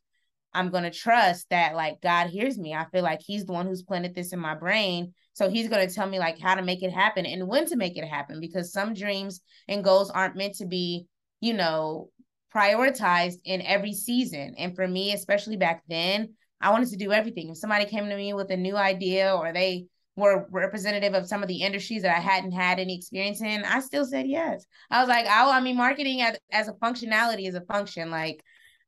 I'm 0.57 0.71
going 0.71 0.85
to 0.85 0.91
trust 0.91 1.51
that 1.51 1.75
like 1.75 2.01
God 2.01 2.29
hears 2.29 2.57
me. 2.59 2.73
I 2.73 2.87
feel 2.87 3.03
like 3.03 3.21
he's 3.21 3.45
the 3.45 3.53
one 3.53 3.67
who's 3.67 3.83
planted 3.83 4.15
this 4.15 4.33
in 4.33 4.39
my 4.39 4.55
brain. 4.55 5.13
So 5.35 5.51
he's 5.51 5.69
going 5.69 5.87
to 5.87 5.95
tell 5.95 6.09
me 6.09 6.19
like 6.19 6.39
how 6.41 6.55
to 6.55 6.63
make 6.63 6.83
it 6.83 6.93
happen 6.93 7.27
and 7.27 7.47
when 7.47 7.67
to 7.67 7.77
make 7.77 7.99
it 7.99 8.07
happen 8.07 8.41
because 8.41 8.73
some 8.73 8.95
dreams 8.95 9.43
and 9.69 9.85
goals 9.85 10.11
aren't 10.11 10.37
meant 10.37 10.55
to 10.57 10.67
be, 10.67 11.07
you 11.41 11.53
know, 11.53 12.09
prioritized 12.55 13.37
in 13.45 13.61
every 13.61 13.93
season. 13.93 14.55
And 14.57 14.75
for 14.75 14.89
me, 14.89 15.13
especially 15.13 15.59
back 15.59 15.83
then, 15.89 16.33
I 16.59 16.71
wanted 16.71 16.89
to 16.89 16.97
do 16.97 17.13
everything. 17.13 17.51
If 17.51 17.59
somebody 17.59 17.85
came 17.85 18.09
to 18.09 18.17
me 18.17 18.33
with 18.33 18.51
a 18.51 18.57
new 18.57 18.77
idea 18.77 19.35
or 19.35 19.53
they 19.53 19.89
were 20.17 20.47
representative 20.51 21.15
of 21.15 21.27
some 21.27 21.43
of 21.43 21.49
the 21.49 21.63
industries 21.63 22.03
that 22.03 22.17
I 22.17 22.21
hadn't 22.21 22.53
had 22.53 22.79
any 22.79 22.97
experience 22.97 23.43
in, 23.43 23.65
I 23.65 23.81
still 23.81 24.07
said 24.07 24.27
yes. 24.27 24.67
I 24.91 25.01
was 25.01 25.09
like, 25.09 25.27
oh, 25.27 25.51
I 25.53 25.61
mean, 25.61 25.77
marketing 25.77 26.23
as, 26.23 26.37
as 26.51 26.69
a 26.69 26.73
functionality 26.73 27.47
is 27.47 27.55
a 27.55 27.61
function. 27.61 28.11
Like 28.11 28.43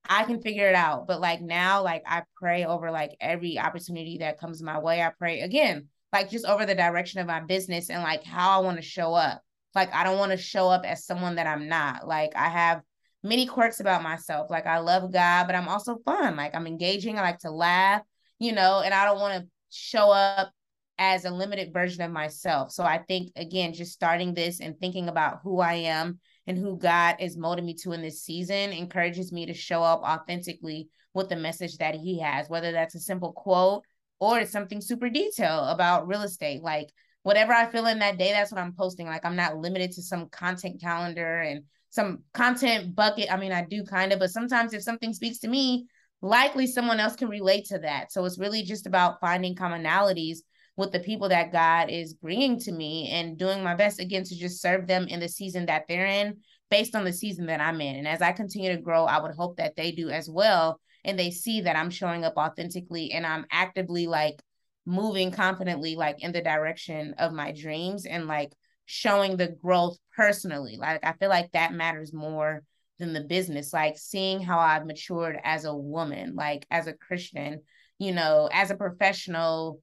I 0.09 0.25
can 0.25 0.41
figure 0.41 0.69
it 0.69 0.75
out. 0.75 1.07
But 1.07 1.21
like 1.21 1.43
now, 1.43 1.83
like 1.83 2.03
I 2.07 2.23
pray 2.37 2.65
over 2.65 2.91
like 2.91 3.15
every 3.21 3.59
opportunity 3.59 4.19
that 4.19 4.41
comes 4.41 4.63
my 4.63 4.79
way. 4.79 5.03
I 5.03 5.11
pray 5.19 5.41
again, 5.41 5.89
like 6.13 6.31
just 6.31 6.47
over 6.47 6.65
the 6.65 6.75
direction 6.75 7.21
of 7.21 7.27
my 7.27 7.41
business 7.41 7.91
and 7.91 8.03
like 8.03 8.25
how 8.25 8.59
I 8.59 8.65
want 8.65 8.79
to 8.79 8.83
show 8.83 9.13
up. 9.13 9.43
Like 9.75 9.93
I 9.95 10.05
don't 10.05 10.19
want 10.19 10.33
to 10.33 10.39
show 10.39 10.69
up 10.69 10.87
as 10.87 11.05
someone 11.05 11.37
that 11.37 11.47
I'm 11.47 11.69
not. 11.69 12.09
Like 12.09 12.33
I 12.37 12.49
have 12.49 12.81
many 13.23 13.45
quirks 13.45 13.81
about 13.81 14.03
myself. 14.03 14.51
Like 14.51 14.67
I 14.67 14.79
love 14.79 15.13
God, 15.13 15.47
but 15.47 15.55
I'm 15.55 15.69
also 15.69 15.99
fun. 16.07 16.37
Like 16.37 16.55
I'm 16.55 16.67
engaging. 16.67 17.19
I 17.19 17.23
like 17.23 17.41
to 17.41 17.51
laugh, 17.51 18.01
you 18.39 18.53
know, 18.53 18.81
and 18.83 18.95
I 18.95 19.05
don't 19.05 19.21
want 19.21 19.43
to 19.43 19.49
show 19.71 20.11
up 20.11 20.53
as 20.99 21.25
a 21.25 21.31
limited 21.31 21.73
version 21.73 22.03
of 22.03 22.11
myself. 22.11 22.73
So 22.73 22.83
I 22.83 22.99
think 22.99 23.31
again, 23.37 23.73
just 23.73 23.93
starting 23.93 24.35
this 24.35 24.61
and 24.61 24.79
thinking 24.79 25.09
about 25.09 25.41
who 25.45 25.61
I 25.61 25.75
am 25.75 26.19
and 26.47 26.59
who 26.59 26.77
God 26.77 27.17
is 27.21 27.37
molding 27.37 27.67
me 27.67 27.75
to 27.83 27.93
in 27.93 28.03
this 28.03 28.23
season 28.23 28.73
encourages 28.73 29.33
me 29.33 29.47
to 29.47 29.55
show 29.55 29.83
up 29.83 30.03
authentically 30.03 30.89
with 31.15 31.29
the 31.29 31.37
message 31.37 31.77
that 31.79 31.95
He 31.95 32.21
has, 32.21 32.49
whether 32.49 32.73
that's 32.73 32.95
a 32.95 33.01
simple 33.01 33.33
quote 33.33 33.85
or 34.19 34.41
it's 34.41 34.51
something 34.51 34.81
super 34.81 35.09
detailed 35.09 35.69
about 35.71 36.09
real 36.09 36.23
estate. 36.23 36.63
Like 36.63 36.89
whatever 37.23 37.53
I 37.53 37.71
feel 37.71 37.87
in 37.87 38.01
that 38.01 38.19
day, 38.19 38.33
that's 38.33 38.51
what 38.51 38.61
I'm 38.61 38.75
posting. 38.75 39.07
Like 39.07 39.25
I'm 39.25 39.37
not 39.37 39.57
limited 39.57 39.93
to 39.93 40.03
some 40.03 40.29
content 40.29 40.81
calendar 40.81 41.41
and 41.41 41.63
some 41.91 42.25
content 42.35 42.95
bucket. 42.95 43.33
I 43.33 43.37
mean, 43.37 43.53
I 43.53 43.65
do 43.65 43.85
kind 43.85 44.13
of, 44.13 44.19
but 44.19 44.31
sometimes 44.31 44.75
if 44.75 44.83
something 44.83 45.13
speaks 45.13 45.39
to 45.41 45.49
me, 45.49 45.87
likely 46.21 46.67
someone 46.67 46.99
else 46.99 47.15
can 47.15 47.29
relate 47.29 47.67
to 47.67 47.79
that. 47.79 48.13
So 48.13 48.25
it's 48.25 48.39
really 48.39 48.63
just 48.63 48.87
about 48.87 49.21
finding 49.21 49.55
commonalities 49.55 50.39
with 50.79 50.93
the 50.93 51.01
people 51.01 51.29
that 51.29 51.51
God 51.51 51.91
is 51.91 52.15
bringing 52.15 52.57
to 52.61 52.71
me 52.71 53.11
and 53.11 53.37
doing 53.37 53.65
my 53.65 53.75
best 53.75 53.99
again 53.99 54.23
to 54.23 54.37
just 54.37 54.63
serve 54.63 54.87
them 54.87 55.09
in 55.09 55.19
the 55.19 55.29
season 55.29 55.67
that 55.67 55.87
they're 55.89 56.07
in 56.07 56.39
based 56.71 56.95
on 56.95 57.05
the 57.05 57.13
season 57.13 57.47
that 57.47 57.61
I'm 57.61 57.81
in. 57.81 57.97
And 57.97 58.07
as 58.07 58.23
I 58.23 58.31
continue 58.31 58.71
to 58.71 58.81
grow, 58.81 59.05
I 59.05 59.21
would 59.21 59.35
hope 59.35 59.57
that 59.57 59.75
they 59.75 59.91
do 59.91 60.09
as 60.09 60.31
well. 60.31 60.81
And 61.05 61.19
they 61.19 61.33
see 61.33 61.63
that 61.63 61.75
I'm 61.75 61.91
showing 61.91 62.25
up 62.25 62.35
authentically 62.37 63.11
and 63.11 63.27
I'm 63.27 63.45
actively 63.51 64.07
like 64.07 64.41
moving 64.87 65.33
confidently, 65.33 65.97
like 65.97 66.23
in 66.23 66.31
the 66.31 66.43
direction 66.43 67.17
of 67.19 67.33
my 67.33 67.51
dreams 67.51 68.07
and 68.07 68.29
like 68.29 68.53
showing 68.87 69.37
the 69.37 69.49
growth 69.49 69.99
personally. 70.17 70.77
Like 70.79 71.05
I 71.05 71.13
feel 71.15 71.29
like 71.29 71.51
that 71.53 71.73
matters 71.73 72.13
more 72.13 72.63
than 73.01 73.15
the 73.15 73.25
business, 73.25 73.73
like 73.73 73.99
seeing 73.99 74.41
how 74.41 74.61
I've 74.61 74.87
matured 74.87 75.41
as 75.43 75.65
a 75.65 75.75
woman, 75.75 76.37
like 76.37 76.67
as 76.71 76.87
a 76.87 76.93
Christian, 76.93 77.63
you 77.99 78.13
know, 78.13 78.49
as 78.53 78.71
a 78.71 78.77
professional 78.77 79.81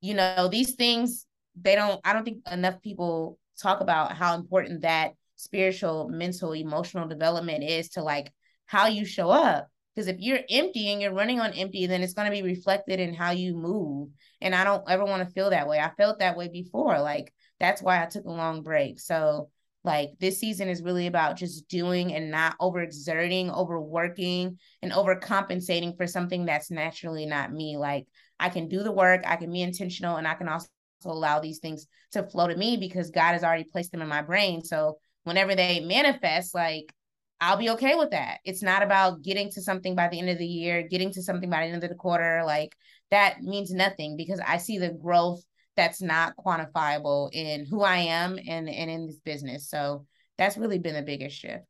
you 0.00 0.14
know 0.14 0.48
these 0.48 0.74
things 0.74 1.26
they 1.60 1.74
don't 1.74 2.00
i 2.04 2.12
don't 2.12 2.24
think 2.24 2.38
enough 2.50 2.80
people 2.82 3.38
talk 3.60 3.80
about 3.80 4.12
how 4.12 4.34
important 4.34 4.82
that 4.82 5.12
spiritual 5.36 6.08
mental 6.08 6.52
emotional 6.52 7.08
development 7.08 7.64
is 7.64 7.88
to 7.90 8.02
like 8.02 8.32
how 8.66 8.86
you 8.86 9.04
show 9.04 9.30
up. 9.30 9.68
Because 9.94 10.08
if 10.08 10.20
you're 10.20 10.40
empty 10.48 10.92
and 10.92 11.02
you're 11.02 11.14
running 11.14 11.40
on 11.40 11.52
empty 11.52 11.86
then 11.86 12.02
it's 12.02 12.12
going 12.12 12.26
to 12.26 12.36
be 12.36 12.42
reflected 12.42 13.00
in 13.00 13.14
how 13.14 13.30
you 13.30 13.54
move. 13.56 14.10
And 14.40 14.54
i 14.54 14.64
don't 14.64 14.84
ever 14.88 15.04
want 15.04 15.26
to 15.26 15.32
feel 15.34 15.50
that 15.50 15.68
way. 15.68 15.78
I 15.78 15.90
felt 15.96 16.20
that 16.20 16.36
way 16.36 16.48
before. 16.48 17.00
Like 17.00 17.32
that's 17.58 17.82
why 17.82 18.02
i 18.02 18.06
took 18.06 18.24
a 18.24 18.30
long 18.30 18.62
break. 18.62 19.00
So 19.00 19.50
like 19.84 20.10
this 20.20 20.38
season 20.38 20.68
is 20.68 20.82
really 20.82 21.06
about 21.06 21.36
just 21.36 21.68
doing 21.68 22.12
and 22.12 22.30
not 22.30 22.58
overexerting 22.58 23.52
overworking 23.52 24.58
and 24.82 24.92
overcompensating 24.92 25.96
for 25.96 26.06
something 26.06 26.46
that's 26.46 26.70
naturally 26.70 27.26
not 27.26 27.52
me. 27.52 27.76
Like 27.76 28.06
I 28.40 28.48
can 28.48 28.68
do 28.68 28.82
the 28.82 28.92
work, 28.92 29.22
I 29.26 29.36
can 29.36 29.52
be 29.52 29.62
intentional, 29.62 30.16
and 30.16 30.26
I 30.26 30.34
can 30.34 30.48
also 30.48 30.68
allow 31.04 31.40
these 31.40 31.58
things 31.58 31.86
to 32.12 32.24
flow 32.24 32.48
to 32.48 32.56
me 32.56 32.76
because 32.76 33.10
God 33.10 33.32
has 33.32 33.44
already 33.44 33.64
placed 33.64 33.92
them 33.92 34.02
in 34.02 34.08
my 34.08 34.22
brain. 34.22 34.62
So 34.62 34.98
whenever 35.24 35.54
they 35.54 35.80
manifest, 35.80 36.54
like 36.54 36.92
I'll 37.40 37.56
be 37.56 37.70
okay 37.70 37.94
with 37.94 38.10
that. 38.10 38.38
It's 38.44 38.62
not 38.62 38.82
about 38.82 39.22
getting 39.22 39.50
to 39.52 39.62
something 39.62 39.94
by 39.94 40.08
the 40.08 40.18
end 40.18 40.28
of 40.28 40.38
the 40.38 40.46
year, 40.46 40.82
getting 40.82 41.12
to 41.12 41.22
something 41.22 41.48
by 41.48 41.60
the 41.60 41.72
end 41.72 41.84
of 41.84 41.88
the 41.88 41.94
quarter. 41.94 42.42
Like 42.44 42.74
that 43.10 43.42
means 43.42 43.72
nothing 43.72 44.16
because 44.16 44.40
I 44.44 44.58
see 44.58 44.78
the 44.78 44.90
growth 44.90 45.42
that's 45.76 46.02
not 46.02 46.34
quantifiable 46.36 47.30
in 47.32 47.64
who 47.64 47.82
I 47.82 47.98
am 47.98 48.38
and, 48.38 48.68
and 48.68 48.90
in 48.90 49.06
this 49.06 49.20
business. 49.20 49.68
So 49.70 50.06
that's 50.36 50.56
really 50.56 50.78
been 50.78 50.94
the 50.94 51.02
biggest 51.02 51.38
shift. 51.38 51.64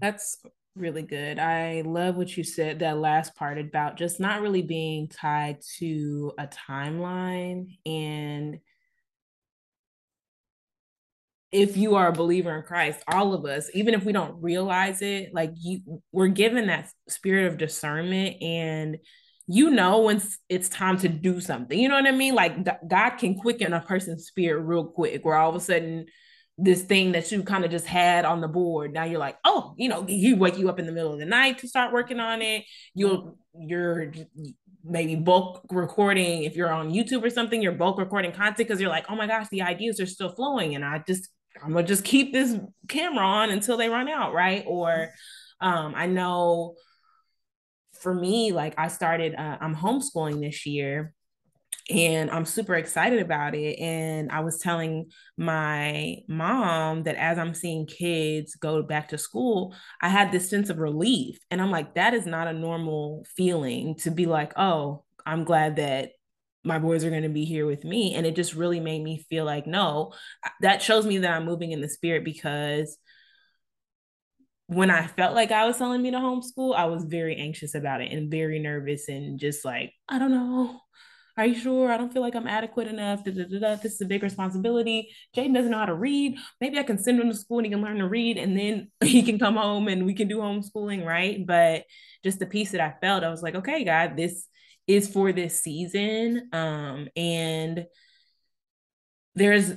That's 0.00 0.38
really 0.74 1.02
good. 1.02 1.38
I 1.38 1.82
love 1.84 2.16
what 2.16 2.36
you 2.36 2.44
said 2.44 2.78
that 2.78 2.98
last 2.98 3.34
part 3.34 3.58
about 3.58 3.96
just 3.96 4.20
not 4.20 4.40
really 4.40 4.62
being 4.62 5.08
tied 5.08 5.58
to 5.78 6.32
a 6.38 6.46
timeline 6.46 7.78
and 7.84 8.58
if 11.52 11.76
you 11.76 11.96
are 11.96 12.08
a 12.08 12.12
believer 12.12 12.56
in 12.56 12.62
Christ, 12.62 13.00
all 13.06 13.34
of 13.34 13.44
us, 13.44 13.68
even 13.74 13.92
if 13.92 14.04
we 14.04 14.12
don't 14.12 14.42
realize 14.42 15.02
it, 15.02 15.34
like 15.34 15.52
you 15.60 16.02
we're 16.10 16.28
given 16.28 16.68
that 16.68 16.90
spirit 17.10 17.52
of 17.52 17.58
discernment 17.58 18.42
and 18.42 18.96
you 19.46 19.70
know 19.70 20.00
when 20.00 20.22
it's 20.48 20.70
time 20.70 20.98
to 21.00 21.08
do 21.08 21.40
something. 21.40 21.78
You 21.78 21.90
know 21.90 21.96
what 21.96 22.06
I 22.06 22.12
mean? 22.12 22.34
Like 22.34 22.88
God 22.88 23.10
can 23.18 23.34
quicken 23.34 23.74
a 23.74 23.80
person's 23.80 24.26
spirit 24.26 24.62
real 24.62 24.86
quick 24.86 25.24
where 25.24 25.36
all 25.36 25.50
of 25.50 25.56
a 25.56 25.60
sudden 25.60 26.06
this 26.58 26.82
thing 26.82 27.12
that 27.12 27.30
you 27.32 27.42
kind 27.42 27.64
of 27.64 27.70
just 27.70 27.86
had 27.86 28.24
on 28.24 28.40
the 28.40 28.48
board. 28.48 28.92
Now 28.92 29.04
you're 29.04 29.18
like, 29.18 29.36
oh, 29.44 29.74
you 29.78 29.88
know, 29.88 30.04
he 30.04 30.34
wake 30.34 30.58
you 30.58 30.68
up 30.68 30.78
in 30.78 30.86
the 30.86 30.92
middle 30.92 31.12
of 31.12 31.18
the 31.18 31.26
night 31.26 31.58
to 31.58 31.68
start 31.68 31.92
working 31.92 32.20
on 32.20 32.42
it. 32.42 32.64
You'll 32.94 33.38
you're 33.54 34.12
maybe 34.84 35.14
bulk 35.14 35.64
recording 35.70 36.42
if 36.42 36.56
you're 36.56 36.72
on 36.72 36.92
YouTube 36.92 37.24
or 37.24 37.30
something, 37.30 37.62
you're 37.62 37.72
bulk 37.72 37.98
recording 37.98 38.32
content 38.32 38.56
because 38.56 38.80
you're 38.80 38.90
like, 38.90 39.06
oh 39.08 39.16
my 39.16 39.26
gosh, 39.26 39.46
the 39.50 39.62
ideas 39.62 40.00
are 40.00 40.06
still 40.06 40.30
flowing. 40.30 40.74
And 40.74 40.84
I 40.84 41.02
just 41.06 41.28
I'm 41.62 41.72
gonna 41.72 41.86
just 41.86 42.04
keep 42.04 42.32
this 42.32 42.58
camera 42.88 43.24
on 43.24 43.50
until 43.50 43.76
they 43.76 43.88
run 43.88 44.08
out, 44.08 44.32
right? 44.34 44.64
Or 44.66 45.10
um, 45.60 45.94
I 45.96 46.06
know 46.06 46.74
for 48.00 48.12
me, 48.12 48.52
like 48.52 48.74
I 48.78 48.88
started, 48.88 49.34
uh, 49.34 49.58
I'm 49.60 49.76
homeschooling 49.76 50.40
this 50.40 50.66
year 50.66 51.14
and 51.90 52.30
I'm 52.30 52.44
super 52.44 52.74
excited 52.74 53.20
about 53.20 53.54
it. 53.54 53.78
And 53.78 54.30
I 54.30 54.40
was 54.40 54.58
telling 54.58 55.10
my 55.36 56.18
mom 56.28 57.04
that 57.04 57.16
as 57.16 57.38
I'm 57.38 57.54
seeing 57.54 57.86
kids 57.86 58.54
go 58.54 58.82
back 58.82 59.08
to 59.08 59.18
school, 59.18 59.74
I 60.00 60.08
had 60.08 60.30
this 60.30 60.48
sense 60.48 60.70
of 60.70 60.78
relief. 60.78 61.38
And 61.50 61.60
I'm 61.60 61.70
like, 61.70 61.94
that 61.94 62.14
is 62.14 62.26
not 62.26 62.46
a 62.46 62.52
normal 62.52 63.26
feeling 63.36 63.96
to 63.96 64.10
be 64.10 64.26
like, 64.26 64.52
oh, 64.56 65.04
I'm 65.26 65.44
glad 65.44 65.76
that 65.76 66.10
my 66.64 66.78
boys 66.78 67.04
are 67.04 67.10
going 67.10 67.24
to 67.24 67.28
be 67.28 67.44
here 67.44 67.66
with 67.66 67.84
me. 67.84 68.14
And 68.14 68.24
it 68.24 68.36
just 68.36 68.54
really 68.54 68.78
made 68.78 69.02
me 69.02 69.24
feel 69.28 69.44
like, 69.44 69.66
no, 69.66 70.12
that 70.60 70.82
shows 70.82 71.04
me 71.04 71.18
that 71.18 71.32
I'm 71.32 71.44
moving 71.44 71.72
in 71.72 71.80
the 71.80 71.88
spirit 71.88 72.24
because 72.24 72.96
when 74.68 74.88
I 74.88 75.08
felt 75.08 75.34
like 75.34 75.50
I 75.50 75.66
was 75.66 75.76
telling 75.76 76.00
me 76.00 76.12
to 76.12 76.18
homeschool, 76.18 76.76
I 76.76 76.84
was 76.84 77.04
very 77.04 77.36
anxious 77.36 77.74
about 77.74 78.00
it 78.00 78.12
and 78.12 78.30
very 78.30 78.60
nervous 78.60 79.08
and 79.08 79.40
just 79.40 79.64
like, 79.64 79.92
I 80.08 80.20
don't 80.20 80.30
know 80.30 80.80
are 81.36 81.46
you 81.46 81.54
sure? 81.54 81.90
I 81.90 81.96
don't 81.96 82.12
feel 82.12 82.22
like 82.22 82.34
I'm 82.34 82.46
adequate 82.46 82.88
enough. 82.88 83.24
Da, 83.24 83.32
da, 83.32 83.44
da, 83.44 83.76
this 83.76 83.94
is 83.94 84.00
a 84.02 84.06
big 84.06 84.22
responsibility. 84.22 85.10
Jaden 85.34 85.54
doesn't 85.54 85.70
know 85.70 85.78
how 85.78 85.86
to 85.86 85.94
read. 85.94 86.36
Maybe 86.60 86.78
I 86.78 86.82
can 86.82 86.98
send 86.98 87.20
him 87.20 87.30
to 87.30 87.36
school 87.36 87.58
and 87.58 87.66
he 87.66 87.72
can 87.72 87.82
learn 87.82 87.98
to 87.98 88.08
read 88.08 88.36
and 88.36 88.58
then 88.58 88.90
he 89.02 89.22
can 89.22 89.38
come 89.38 89.56
home 89.56 89.88
and 89.88 90.04
we 90.04 90.14
can 90.14 90.28
do 90.28 90.38
homeschooling, 90.38 91.04
right? 91.06 91.44
But 91.46 91.84
just 92.22 92.38
the 92.38 92.46
piece 92.46 92.72
that 92.72 92.80
I 92.80 92.94
felt, 93.00 93.24
I 93.24 93.30
was 93.30 93.42
like, 93.42 93.54
okay, 93.54 93.84
God, 93.84 94.16
this 94.16 94.46
is 94.86 95.08
for 95.08 95.32
this 95.32 95.60
season. 95.62 96.50
Um, 96.52 97.08
and 97.16 97.86
there's 99.34 99.72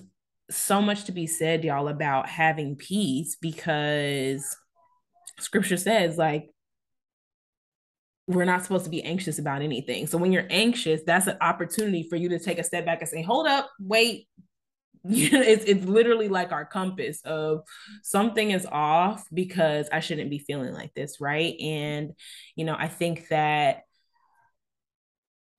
so 0.52 0.82
much 0.82 1.06
to 1.06 1.12
be 1.12 1.26
said, 1.28 1.64
y'all, 1.64 1.88
about 1.88 2.28
having 2.28 2.76
peace 2.76 3.38
because 3.40 4.56
scripture 5.40 5.78
says, 5.78 6.18
like, 6.18 6.50
we're 8.28 8.46
not 8.46 8.64
supposed 8.64 8.86
to 8.86 8.90
be 8.90 9.04
anxious 9.04 9.38
about 9.38 9.62
anything. 9.62 10.08
So 10.08 10.18
when 10.18 10.32
you're 10.32 10.48
anxious, 10.50 11.02
that's 11.06 11.28
an 11.28 11.38
opportunity 11.42 12.08
for 12.10 12.16
you 12.16 12.30
to 12.30 12.40
take 12.40 12.58
a 12.58 12.64
step 12.64 12.86
back 12.86 13.02
and 13.02 13.10
say, 13.10 13.22
hold 13.22 13.48
up, 13.48 13.70
wait. 13.80 14.28
it's 15.08 15.66
it's 15.66 15.86
literally 15.86 16.30
like 16.30 16.52
our 16.52 16.66
compass 16.66 17.22
of 17.26 17.62
something 18.02 18.50
is 18.50 18.66
off 18.66 19.24
because 19.32 19.88
I 19.94 20.00
shouldn't 20.00 20.32
be 20.32 20.40
feeling 20.40 20.74
like 20.74 20.96
this, 20.96 21.22
right? 21.22 21.54
And 21.60 22.14
you 22.56 22.66
know, 22.66 22.76
I 22.78 22.88
think 22.88 23.28
that 23.28 23.84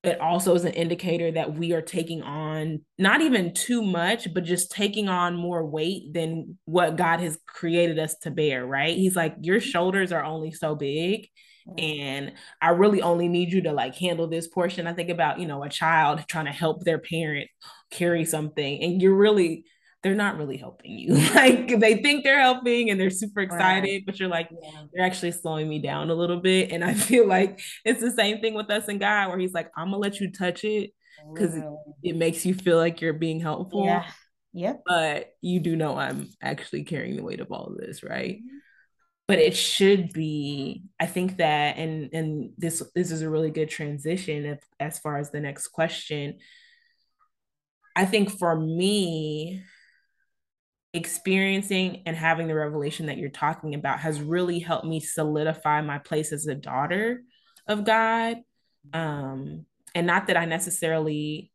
it 0.03 0.19
also 0.19 0.53
is 0.53 0.65
an 0.65 0.73
indicator 0.73 1.31
that 1.31 1.53
we 1.53 1.73
are 1.73 1.81
taking 1.81 2.23
on 2.23 2.81
not 2.97 3.21
even 3.21 3.53
too 3.53 3.81
much, 3.81 4.33
but 4.33 4.43
just 4.43 4.71
taking 4.71 5.09
on 5.09 5.35
more 5.35 5.65
weight 5.65 6.13
than 6.13 6.57
what 6.65 6.97
God 6.97 7.19
has 7.21 7.37
created 7.47 7.99
us 7.99 8.15
to 8.23 8.31
bear, 8.31 8.65
right? 8.65 8.95
He's 8.95 9.15
like, 9.15 9.35
Your 9.41 9.61
shoulders 9.61 10.11
are 10.11 10.23
only 10.23 10.51
so 10.51 10.75
big. 10.75 11.27
Mm. 11.67 11.99
And 12.01 12.33
I 12.61 12.69
really 12.69 13.01
only 13.01 13.27
need 13.27 13.51
you 13.51 13.61
to 13.63 13.73
like 13.73 13.95
handle 13.95 14.27
this 14.27 14.47
portion. 14.47 14.87
I 14.87 14.93
think 14.93 15.09
about, 15.09 15.39
you 15.39 15.47
know, 15.47 15.63
a 15.63 15.69
child 15.69 16.23
trying 16.27 16.45
to 16.45 16.51
help 16.51 16.83
their 16.83 16.99
parent 16.99 17.49
carry 17.91 18.25
something, 18.25 18.83
and 18.83 19.01
you're 19.01 19.15
really 19.15 19.65
they're 20.03 20.15
not 20.15 20.37
really 20.37 20.57
helping 20.57 20.91
you. 20.91 21.15
like 21.35 21.79
they 21.79 21.95
think 21.95 22.23
they're 22.23 22.39
helping 22.39 22.89
and 22.89 22.99
they're 22.99 23.09
super 23.09 23.41
excited, 23.41 23.89
right. 23.89 24.03
but 24.05 24.19
you're 24.19 24.29
like, 24.29 24.49
yeah. 24.51 24.83
they're 24.93 25.05
actually 25.05 25.31
slowing 25.31 25.67
me 25.67 25.79
down 25.79 26.09
a 26.09 26.15
little 26.15 26.39
bit. 26.39 26.71
And 26.71 26.83
I 26.83 26.93
feel 27.09 27.27
like 27.27 27.59
it's 27.83 28.01
the 28.01 28.11
same 28.11 28.39
thing 28.39 28.53
with 28.53 28.69
us 28.69 28.87
and 28.87 28.99
God, 28.99 29.29
where 29.29 29.39
he's 29.39 29.53
like, 29.53 29.69
I'm 29.75 29.87
gonna 29.87 29.97
let 29.97 30.19
you 30.19 30.31
touch 30.31 30.63
it 30.63 30.91
because 31.33 31.55
it, 31.55 31.63
it, 32.03 32.15
makes 32.15 32.45
you 32.45 32.53
feel 32.53 32.77
like 32.77 33.01
you're 33.01 33.13
being 33.13 33.39
helpful. 33.39 33.85
Yeah. 33.85 34.05
Yep. 34.53 34.83
But 34.85 35.33
you 35.41 35.59
do 35.59 35.75
know 35.75 35.97
I'm 35.97 36.29
actually 36.41 36.83
carrying 36.83 37.15
the 37.15 37.23
weight 37.23 37.41
of 37.41 37.51
all 37.51 37.65
of 37.65 37.77
this, 37.77 38.03
right? 38.03 38.37
Mm-hmm. 38.37 38.57
But 39.27 39.39
it 39.39 39.57
should 39.57 40.13
be, 40.13 40.83
I 40.99 41.05
think 41.05 41.37
that, 41.37 41.77
and 41.77 42.13
and 42.13 42.51
this 42.57 42.81
this 42.95 43.11
is 43.11 43.21
a 43.21 43.29
really 43.29 43.51
good 43.51 43.69
transition 43.69 44.45
if, 44.45 44.59
as 44.79 44.99
far 44.99 45.17
as 45.17 45.31
the 45.31 45.41
next 45.41 45.67
question. 45.67 46.37
I 47.95 48.05
think 48.05 48.31
for 48.31 48.55
me, 48.55 49.63
experiencing 50.93 52.03
and 52.05 52.15
having 52.15 52.47
the 52.47 52.55
revelation 52.55 53.07
that 53.07 53.17
you're 53.17 53.29
talking 53.29 53.75
about 53.75 53.99
has 53.99 54.21
really 54.21 54.59
helped 54.59 54.85
me 54.85 54.99
solidify 54.99 55.81
my 55.81 55.99
place 55.99 56.31
as 56.31 56.47
a 56.47 56.55
daughter 56.55 57.23
of 57.67 57.83
God. 57.83 58.37
Um, 58.93 59.65
and 59.93 60.07
not 60.07 60.27
that 60.27 60.37
I 60.37 60.45
necessarily 60.45 61.51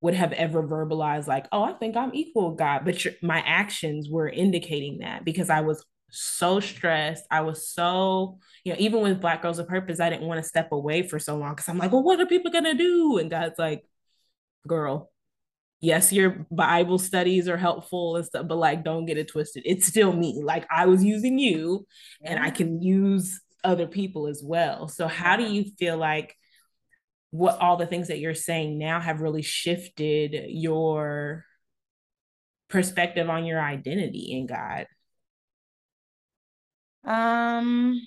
would 0.00 0.14
have 0.14 0.32
ever 0.32 0.62
verbalized 0.62 1.26
like, 1.26 1.46
oh, 1.50 1.62
I 1.62 1.72
think 1.72 1.96
I'm 1.96 2.14
equal 2.14 2.50
with 2.50 2.58
God, 2.58 2.84
but 2.84 3.06
my 3.22 3.40
actions 3.40 4.08
were 4.10 4.28
indicating 4.28 4.98
that 4.98 5.24
because 5.24 5.48
I 5.48 5.62
was 5.62 5.84
so 6.14 6.60
stressed. 6.60 7.24
I 7.30 7.42
was 7.42 7.68
so, 7.68 8.38
you 8.64 8.72
know, 8.72 8.78
even 8.78 9.00
with 9.02 9.20
Black 9.20 9.42
Girls 9.42 9.58
of 9.58 9.68
Purpose, 9.68 10.00
I 10.00 10.10
didn't 10.10 10.26
want 10.26 10.42
to 10.42 10.48
step 10.48 10.72
away 10.72 11.02
for 11.02 11.18
so 11.18 11.36
long 11.36 11.54
because 11.54 11.68
I'm 11.68 11.78
like, 11.78 11.92
well, 11.92 12.02
what 12.02 12.20
are 12.20 12.26
people 12.26 12.50
gonna 12.50 12.74
do? 12.74 13.18
And 13.18 13.30
God's 13.30 13.58
like, 13.58 13.84
girl, 14.66 15.10
yes, 15.80 16.12
your 16.12 16.46
Bible 16.50 16.98
studies 16.98 17.48
are 17.48 17.56
helpful 17.56 18.16
and 18.16 18.24
stuff, 18.24 18.48
but 18.48 18.58
like, 18.58 18.84
don't 18.84 19.06
get 19.06 19.18
it 19.18 19.28
twisted. 19.28 19.62
It's 19.66 19.86
still 19.86 20.12
me. 20.12 20.40
Like, 20.42 20.66
I 20.70 20.86
was 20.86 21.04
using 21.04 21.38
you 21.38 21.86
and 22.22 22.42
I 22.42 22.50
can 22.50 22.82
use 22.82 23.40
other 23.62 23.86
people 23.86 24.26
as 24.26 24.42
well. 24.44 24.88
So, 24.88 25.08
how 25.08 25.36
do 25.36 25.44
you 25.44 25.64
feel 25.78 25.96
like 25.96 26.36
what 27.30 27.58
all 27.58 27.76
the 27.76 27.86
things 27.86 28.08
that 28.08 28.20
you're 28.20 28.34
saying 28.34 28.78
now 28.78 29.00
have 29.00 29.20
really 29.20 29.42
shifted 29.42 30.34
your 30.48 31.44
perspective 32.68 33.28
on 33.28 33.44
your 33.44 33.60
identity 33.60 34.32
in 34.32 34.46
God? 34.46 34.86
Um, 37.04 38.00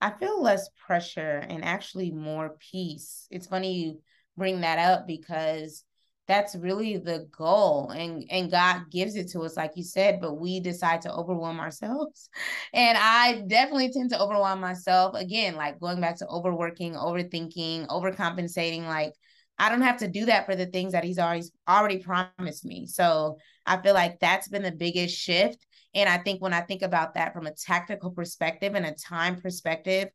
I 0.00 0.10
feel 0.10 0.42
less 0.42 0.68
pressure 0.86 1.44
and 1.48 1.64
actually 1.64 2.10
more 2.10 2.56
peace. 2.70 3.26
It's 3.30 3.46
funny 3.46 3.72
you 3.74 4.00
bring 4.36 4.60
that 4.60 4.78
up 4.78 5.06
because 5.06 5.84
that's 6.26 6.54
really 6.56 6.96
the 6.96 7.28
goal 7.36 7.90
and 7.90 8.24
and 8.30 8.50
god 8.50 8.90
gives 8.90 9.14
it 9.14 9.28
to 9.30 9.40
us 9.40 9.58
like 9.58 9.72
you 9.76 9.82
said 9.84 10.22
but 10.22 10.40
we 10.40 10.58
decide 10.58 11.02
to 11.02 11.12
overwhelm 11.12 11.60
ourselves. 11.60 12.28
And 12.72 12.96
i 12.98 13.42
definitely 13.46 13.92
tend 13.92 14.10
to 14.10 14.20
overwhelm 14.20 14.60
myself. 14.60 15.14
Again 15.14 15.54
like 15.54 15.78
going 15.80 16.00
back 16.00 16.16
to 16.18 16.26
overworking 16.28 16.94
overthinking 16.94 17.86
overcompensating 17.88 18.84
like 18.86 19.12
i 19.58 19.68
don't 19.68 19.82
have 19.82 19.98
to 19.98 20.08
do 20.08 20.24
that 20.26 20.46
for 20.46 20.56
the 20.56 20.66
things 20.66 20.92
that 20.92 21.04
he's 21.04 21.18
already 21.18 21.44
already 21.68 21.98
promised 21.98 22.64
me. 22.64 22.86
So 22.86 23.38
i 23.66 23.76
feel 23.76 23.94
like 23.94 24.18
that's 24.18 24.48
been 24.48 24.62
the 24.62 24.72
biggest 24.72 25.16
shift 25.16 25.66
and 25.94 26.08
i 26.08 26.18
think 26.18 26.40
when 26.40 26.52
i 26.52 26.60
think 26.60 26.82
about 26.82 27.14
that 27.14 27.32
from 27.32 27.46
a 27.46 27.54
tactical 27.54 28.10
perspective 28.10 28.74
and 28.74 28.86
a 28.86 28.94
time 28.94 29.40
perspective 29.40 30.08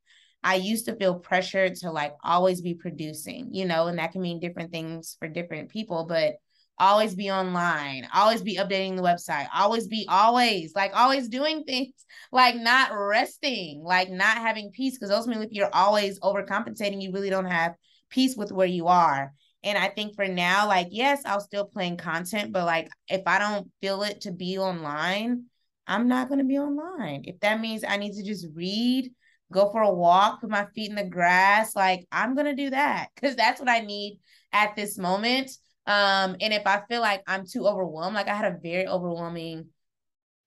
I 0.43 0.55
used 0.55 0.85
to 0.85 0.95
feel 0.95 1.15
pressured 1.15 1.75
to 1.77 1.91
like 1.91 2.13
always 2.23 2.61
be 2.61 2.73
producing, 2.73 3.53
you 3.53 3.65
know, 3.65 3.87
and 3.87 3.99
that 3.99 4.13
can 4.13 4.21
mean 4.21 4.39
different 4.39 4.71
things 4.71 5.17
for 5.19 5.27
different 5.27 5.69
people, 5.69 6.05
but 6.05 6.35
always 6.77 7.13
be 7.13 7.29
online, 7.29 8.07
always 8.13 8.41
be 8.41 8.55
updating 8.55 8.95
the 8.95 9.01
website, 9.01 9.47
always 9.53 9.87
be 9.87 10.05
always 10.09 10.73
like 10.75 10.91
always 10.95 11.27
doing 11.27 11.63
things, 11.65 11.93
like 12.31 12.55
not 12.55 12.91
resting, 12.93 13.83
like 13.83 14.09
not 14.09 14.37
having 14.37 14.71
peace. 14.71 14.97
Because 14.97 15.11
ultimately, 15.11 15.45
if 15.45 15.51
you're 15.51 15.73
always 15.73 16.19
overcompensating, 16.21 17.01
you 17.01 17.11
really 17.11 17.29
don't 17.29 17.45
have 17.45 17.73
peace 18.09 18.35
with 18.37 18.51
where 18.51 18.67
you 18.67 18.87
are. 18.87 19.33
And 19.61 19.77
I 19.77 19.89
think 19.89 20.15
for 20.15 20.27
now, 20.27 20.67
like, 20.67 20.87
yes, 20.89 21.21
I'll 21.25 21.41
still 21.41 21.65
plan 21.65 21.97
content, 21.97 22.53
but 22.53 22.65
like 22.65 22.89
if 23.09 23.23
I 23.25 23.39
don't 23.39 23.69
feel 23.81 24.03
it 24.03 24.21
to 24.21 24.31
be 24.31 24.57
online, 24.57 25.45
I'm 25.89 26.07
not 26.07 26.29
going 26.29 26.39
to 26.39 26.45
be 26.45 26.57
online. 26.57 27.23
If 27.25 27.41
that 27.41 27.59
means 27.59 27.83
I 27.83 27.97
need 27.97 28.13
to 28.13 28.23
just 28.23 28.47
read 28.53 29.11
go 29.51 29.71
for 29.71 29.81
a 29.81 29.93
walk, 29.93 30.41
put 30.41 30.49
my 30.49 30.65
feet 30.75 30.89
in 30.89 30.95
the 30.95 31.03
grass. 31.03 31.75
Like 31.75 32.07
I'm 32.11 32.35
gonna 32.35 32.55
do 32.55 32.69
that 32.69 33.09
because 33.15 33.35
that's 33.35 33.59
what 33.59 33.69
I 33.69 33.79
need 33.79 34.19
at 34.51 34.75
this 34.75 34.97
moment. 34.97 35.51
Um, 35.85 36.35
and 36.39 36.53
if 36.53 36.67
I 36.67 36.81
feel 36.87 37.01
like 37.01 37.23
I'm 37.27 37.45
too 37.45 37.67
overwhelmed, 37.67 38.15
like 38.15 38.27
I 38.27 38.35
had 38.35 38.53
a 38.53 38.59
very 38.61 38.87
overwhelming, 38.87 39.67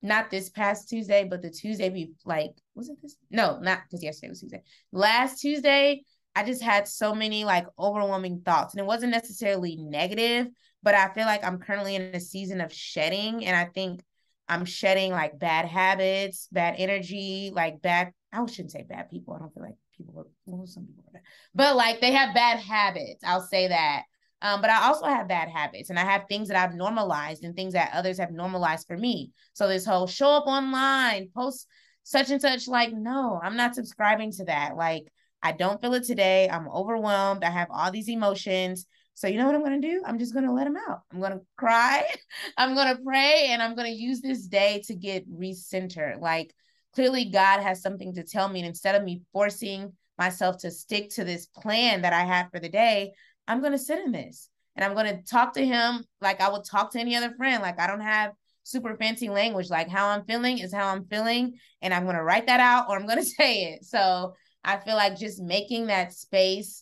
not 0.01 0.31
this 0.31 0.51
past 0.51 0.89
Tuesday, 0.89 1.25
but 1.25 1.43
the 1.43 1.51
Tuesday 1.51 1.89
be 1.89 2.13
like, 2.25 2.53
was 2.75 2.89
it 2.89 2.97
this? 3.03 3.17
No, 3.31 3.59
not 3.59 3.81
because 3.85 4.03
yesterday 4.03 4.31
was 4.31 4.41
Tuesday. 4.41 4.63
Last 4.93 5.41
Tuesday, 5.41 6.05
I 6.35 6.45
just 6.45 6.63
had 6.63 6.87
so 6.87 7.15
many 7.15 7.45
like 7.45 7.67
overwhelming 7.79 8.43
thoughts, 8.45 8.75
and 8.75 8.81
it 8.81 8.87
wasn't 8.87 9.13
necessarily 9.13 9.77
negative, 9.77 10.47
but 10.83 10.95
I 10.95 11.13
feel 11.13 11.27
like 11.27 11.45
I'm 11.45 11.59
currently 11.59 11.97
in 11.97 12.03
a 12.15 12.21
season 12.21 12.61
of 12.61 12.73
shedding, 12.73 13.45
and 13.45 13.57
I 13.57 13.65
think 13.65 14.01
I'm 14.49 14.65
shedding 14.65 15.13
like 15.13 15.39
bad 15.39 15.67
habits, 15.67 16.49
bad 16.53 16.75
energy, 16.79 17.51
like 17.55 17.81
bad 17.83 18.13
I 18.33 18.45
shouldn't 18.47 18.73
say 18.73 18.85
bad 18.89 19.11
people. 19.11 19.35
I 19.35 19.39
don't 19.39 19.53
feel 19.53 19.63
like 19.63 19.77
people 19.97 20.19
are 20.19 20.27
well, 20.47 20.67
some 20.67 20.87
people 20.87 21.05
bad. 21.13 21.23
But 21.55 21.77
like 21.77 22.01
they 22.01 22.13
have 22.13 22.35
bad 22.35 22.59
habits. 22.59 23.23
I'll 23.25 23.43
say 23.43 23.69
that. 23.69 24.05
Um, 24.41 24.61
but 24.61 24.71
I 24.71 24.89
also 24.89 25.07
have 25.07 25.29
bad 25.29 25.49
habits 25.49 25.91
and 25.91 25.99
I 25.99 26.05
have 26.05 26.25
things 26.29 26.49
that 26.49 26.57
I've 26.57 26.75
normalized 26.75 27.45
and 27.45 27.55
things 27.55 27.75
that 27.75 27.93
others 27.95 28.19
have 28.19 28.33
normalized 28.33 28.89
for 28.89 28.97
me. 28.97 29.31
So 29.53 29.69
this 29.69 29.87
whole 29.87 30.09
show 30.09 30.31
up 30.31 30.47
online, 30.47 31.29
post 31.35 31.69
such 32.03 32.31
and 32.31 32.41
such, 32.41 32.67
like, 32.67 32.93
no, 32.93 33.41
I'm 33.41 33.57
not 33.57 33.77
subscribing 33.77 34.33
to 34.33 34.45
that. 34.47 34.77
Like, 34.77 35.05
I 35.43 35.53
don't 35.53 35.81
feel 35.81 35.95
it 35.95 36.05
today. 36.05 36.49
I'm 36.51 36.69
overwhelmed. 36.69 37.45
I 37.45 37.51
have 37.51 37.69
all 37.71 37.93
these 37.93 38.09
emotions. 38.09 38.87
So 39.15 39.29
you 39.29 39.39
know 39.39 39.47
what 39.47 39.55
I'm 39.55 39.65
going 39.65 39.81
to 39.81 39.89
do? 39.89 40.03
I'm 40.05 40.19
just 40.19 40.33
going 40.33 40.47
to 40.47 40.53
let 40.53 40.65
them 40.65 40.77
out. 40.89 41.03
I'm 41.13 41.21
going 41.21 41.33
to 41.33 41.41
cry. 41.57 42.05
I'm 42.57 42.75
going 42.75 42.97
to 42.97 43.03
pray 43.03 43.49
and 43.51 43.63
I'm 43.63 43.75
going 43.75 43.93
to 43.93 44.03
use 44.03 44.21
this 44.21 44.47
day 44.47 44.83
to 44.87 44.95
get 44.95 45.31
recentered. 45.31 46.21
Like 46.21 46.55
clearly 46.95 47.27
God 47.27 47.61
has 47.61 47.83
something 47.83 48.15
to 48.15 48.25
tell 48.25 48.49
me. 48.49 48.61
And 48.61 48.69
instead 48.69 48.95
of 48.95 49.05
me 49.05 49.23
forcing 49.33 49.93
myself 50.19 50.59
to 50.59 50.71
stick 50.71 51.11
to 51.11 51.25
this 51.25 51.47
plan 51.47 52.03
that 52.03 52.13
I 52.13 52.25
have 52.25 52.51
for 52.51 52.59
the 52.59 52.69
day, 52.69 53.13
I'm 53.47 53.61
going 53.61 53.73
to 53.73 53.79
sit 53.79 53.99
in 53.99 54.13
this 54.13 54.49
and 54.77 54.85
I'm 54.85 54.95
going 54.95 55.17
to 55.17 55.23
talk 55.23 55.55
to 55.55 55.65
him 55.65 56.05
like 56.21 56.41
I 56.41 56.51
would 56.51 56.65
talk 56.65 56.93
to 56.93 57.01
any 57.01 57.17
other 57.17 57.35
friend. 57.37 57.63
Like 57.63 57.79
I 57.79 57.87
don't 57.87 58.01
have 58.01 58.33
super 58.63 58.97
fancy 58.97 59.29
language. 59.29 59.71
Like 59.71 59.89
how 59.89 60.09
I'm 60.09 60.25
feeling 60.25 60.59
is 60.59 60.73
how 60.73 60.89
I'm 60.89 61.05
feeling. 61.07 61.59
And 61.81 61.93
I'm 61.93 62.05
going 62.05 62.17
to 62.17 62.23
write 62.23 62.47
that 62.47 62.61
out 62.61 62.87
or 62.89 62.97
I'm 62.97 63.07
going 63.07 63.19
to 63.23 63.25
say 63.25 63.73
it. 63.75 63.85
So 63.85 64.35
I 64.65 64.79
feel 64.79 64.95
like 64.95 65.19
just 65.19 65.43
making 65.43 65.87
that 65.87 66.13
space 66.13 66.82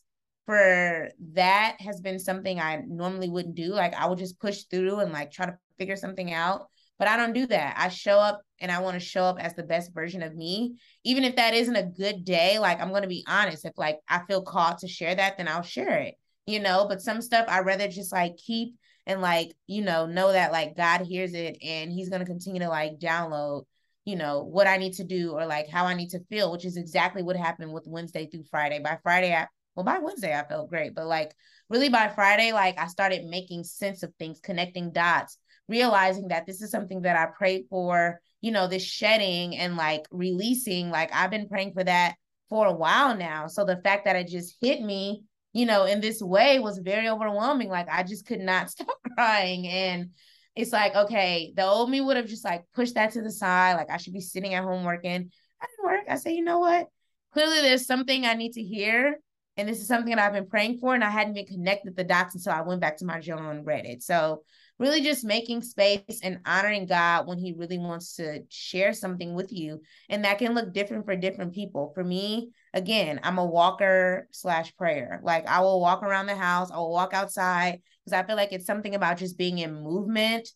for 0.51 1.11
that 1.35 1.77
has 1.81 2.01
been 2.01 2.19
something 2.19 2.59
I 2.59 2.83
normally 2.87 3.29
wouldn't 3.29 3.55
do. 3.55 3.69
Like 3.69 3.95
I 3.95 4.07
would 4.07 4.19
just 4.19 4.41
push 4.41 4.65
through 4.65 4.99
and 4.99 5.13
like 5.13 5.31
try 5.31 5.47
to 5.47 5.57
figure 5.79 5.97
something 5.97 6.33
out. 6.33 6.67
But 6.99 7.09
I 7.09 7.17
don't 7.17 7.33
do 7.33 7.47
that. 7.47 7.77
I 7.79 7.89
show 7.89 8.19
up 8.19 8.43
and 8.61 8.71
I 8.71 8.81
want 8.81 8.95
to 8.95 9.01
show 9.01 9.23
up 9.23 9.39
as 9.39 9.55
the 9.55 9.63
best 9.63 9.95
version 9.95 10.23
of 10.23 10.35
me. 10.35 10.77
Even 11.05 11.25
if 11.25 11.37
that 11.37 11.55
isn't 11.55 11.77
a 11.77 11.87
good 11.87 12.25
day, 12.25 12.59
like 12.59 12.81
I'm 12.81 12.91
going 12.91 13.03
to 13.03 13.09
be 13.09 13.25
honest. 13.29 13.65
If 13.65 13.79
like 13.79 14.01
I 14.09 14.23
feel 14.27 14.43
called 14.43 14.79
to 14.79 14.89
share 14.89 15.15
that, 15.15 15.39
then 15.39 15.49
I'll 15.49 15.63
share 15.63 15.99
it. 15.99 16.17
you 16.51 16.61
know, 16.61 16.87
but 16.89 17.01
some 17.01 17.23
stuff 17.23 17.47
I 17.49 17.61
rather 17.61 17.89
just 17.89 18.13
like 18.13 18.37
keep 18.37 18.75
and 19.07 19.21
like, 19.23 19.55
you 19.67 19.83
know, 19.83 20.07
know 20.07 20.33
that 20.33 20.53
like 20.53 20.77
God 20.77 21.03
hears 21.03 21.33
it 21.35 21.57
and 21.63 21.91
he's 21.93 22.09
going 22.09 22.21
to 22.21 22.27
continue 22.27 22.61
to 22.61 22.69
like 22.69 22.99
download, 22.99 23.65
you 24.05 24.17
know, 24.17 24.43
what 24.43 24.67
I 24.67 24.77
need 24.77 24.95
to 24.95 25.05
do 25.05 25.33
or 25.33 25.47
like 25.47 25.69
how 25.69 25.85
I 25.87 25.95
need 25.95 26.11
to 26.11 26.25
feel, 26.31 26.51
which 26.53 26.65
is 26.65 26.77
exactly 26.77 27.23
what 27.23 27.37
happened 27.37 27.73
with 27.73 27.87
Wednesday 27.87 28.27
through 28.27 28.45
Friday. 28.51 28.81
By 28.81 28.99
Friday, 29.03 29.33
I, 29.33 29.47
well, 29.75 29.85
by 29.85 29.99
Wednesday, 29.99 30.37
I 30.37 30.47
felt 30.47 30.69
great, 30.69 30.95
but 30.95 31.07
like 31.07 31.35
really 31.69 31.89
by 31.89 32.09
Friday, 32.09 32.53
like 32.53 32.79
I 32.79 32.87
started 32.89 33.25
making 33.25 33.65
sense 33.65 34.03
of 34.03 34.13
things, 34.19 34.41
connecting 34.41 34.93
dots, 34.93 35.39
realizing 35.69 36.29
that 36.29 36.47
this 36.47 36.61
is 36.61 36.71
something 36.71 37.03
that 37.03 37.17
I 37.17 37.27
prayed 37.27 37.67
for, 37.71 38.21
you 38.41 38.51
know, 38.51 38.67
this 38.67 38.85
shedding 38.85 39.57
and 39.57 39.77
like 39.77 40.07
releasing. 40.11 40.91
Like 40.91 41.11
I've 41.15 41.31
been 41.31 41.49
praying 41.49 41.73
for 41.75 41.85
that 41.85 42.17
for 42.49 42.67
a 42.67 42.75
while 42.75 43.17
now. 43.17 43.47
So 43.47 43.65
the 43.65 43.81
fact 43.83 44.05
that 44.05 44.17
it 44.17 44.27
just 44.27 44.57
hit 44.61 44.83
me, 44.83 45.23
you 45.53 45.67
know, 45.67 45.85
in 45.85 46.01
this 46.01 46.21
way 46.21 46.59
was 46.59 46.79
very 46.79 47.09
overwhelming. 47.09 47.69
Like 47.69 47.89
I 47.91 48.03
just 48.03 48.27
could 48.27 48.41
not 48.41 48.71
stop 48.73 48.99
crying. 49.15 49.67
And 49.69 50.11
it's 50.57 50.73
like, 50.73 50.95
okay, 50.95 51.53
the 51.57 51.65
old 51.65 51.89
me 51.89 52.01
would 52.01 52.17
have 52.17 52.27
just 52.27 52.45
like 52.45 52.65
pushed 52.75 52.97
that 52.97 53.13
to 53.13 53.23
the 53.23 53.31
side. 53.31 53.75
Like 53.75 53.91
I 53.91 53.97
should 53.97 54.13
be 54.13 54.21
sitting 54.21 54.55
at 54.55 54.65
home 54.65 54.85
working. 54.85 55.31
I 55.63 55.67
didn't 55.67 55.85
work. 55.85 56.05
I 56.09 56.17
say, 56.17 56.35
you 56.35 56.43
know 56.43 56.59
what? 56.59 56.89
Clearly 57.33 57.61
there's 57.61 57.87
something 57.87 58.27
I 58.27 58.35
need 58.35 58.55
to 58.55 58.63
hear. 58.63 59.21
And 59.61 59.69
this 59.69 59.81
is 59.81 59.87
something 59.87 60.15
that 60.15 60.19
I've 60.19 60.33
been 60.33 60.49
praying 60.49 60.79
for. 60.79 60.95
And 60.95 61.05
I 61.05 61.11
hadn't 61.11 61.35
been 61.35 61.47
connected 61.47 61.95
the 61.95 62.05
dots 62.05 62.35
until 62.35 62.53
I 62.53 62.63
went 62.63 62.81
back 62.81 62.97
to 62.99 63.05
my 63.05 63.21
journal 63.21 63.51
and 63.51 63.67
read 63.67 63.85
it. 63.85 64.03
So 64.03 64.43
really 64.79 65.03
just 65.03 65.25
making 65.25 65.61
space 65.61 66.21
and 66.23 66.41
honoring 66.47 66.87
God 66.87 67.27
when 67.27 67.39
he 67.39 67.53
really 67.53 67.79
wants 67.79 68.17
to 68.17 68.41
share 68.49 68.95
something 68.95 69.35
with 69.35 69.53
you. 69.53 69.83
And 70.09 70.25
that 70.25 70.39
can 70.39 70.55
look 70.55 70.73
different 70.73 71.05
for 71.05 71.15
different 71.15 71.53
people. 71.55 71.93
For 71.95 72.03
me, 72.03 72.51
again, 72.73 73.21
I'm 73.23 73.37
a 73.37 73.45
walker 73.45 74.27
slash 74.33 74.75
prayer. 74.77 75.21
Like 75.23 75.47
I 75.47 75.61
will 75.61 75.81
walk 75.81 76.03
around 76.03 76.27
the 76.27 76.35
house, 76.35 76.71
I 76.71 76.79
will 76.79 76.91
walk 76.91 77.13
outside 77.13 77.83
because 78.05 78.19
I 78.19 78.27
feel 78.27 78.37
like 78.37 78.53
it's 78.53 78.67
something 78.67 78.95
about 78.95 79.19
just 79.19 79.37
being 79.37 79.59
in 79.59 79.83
movement. 79.83 80.49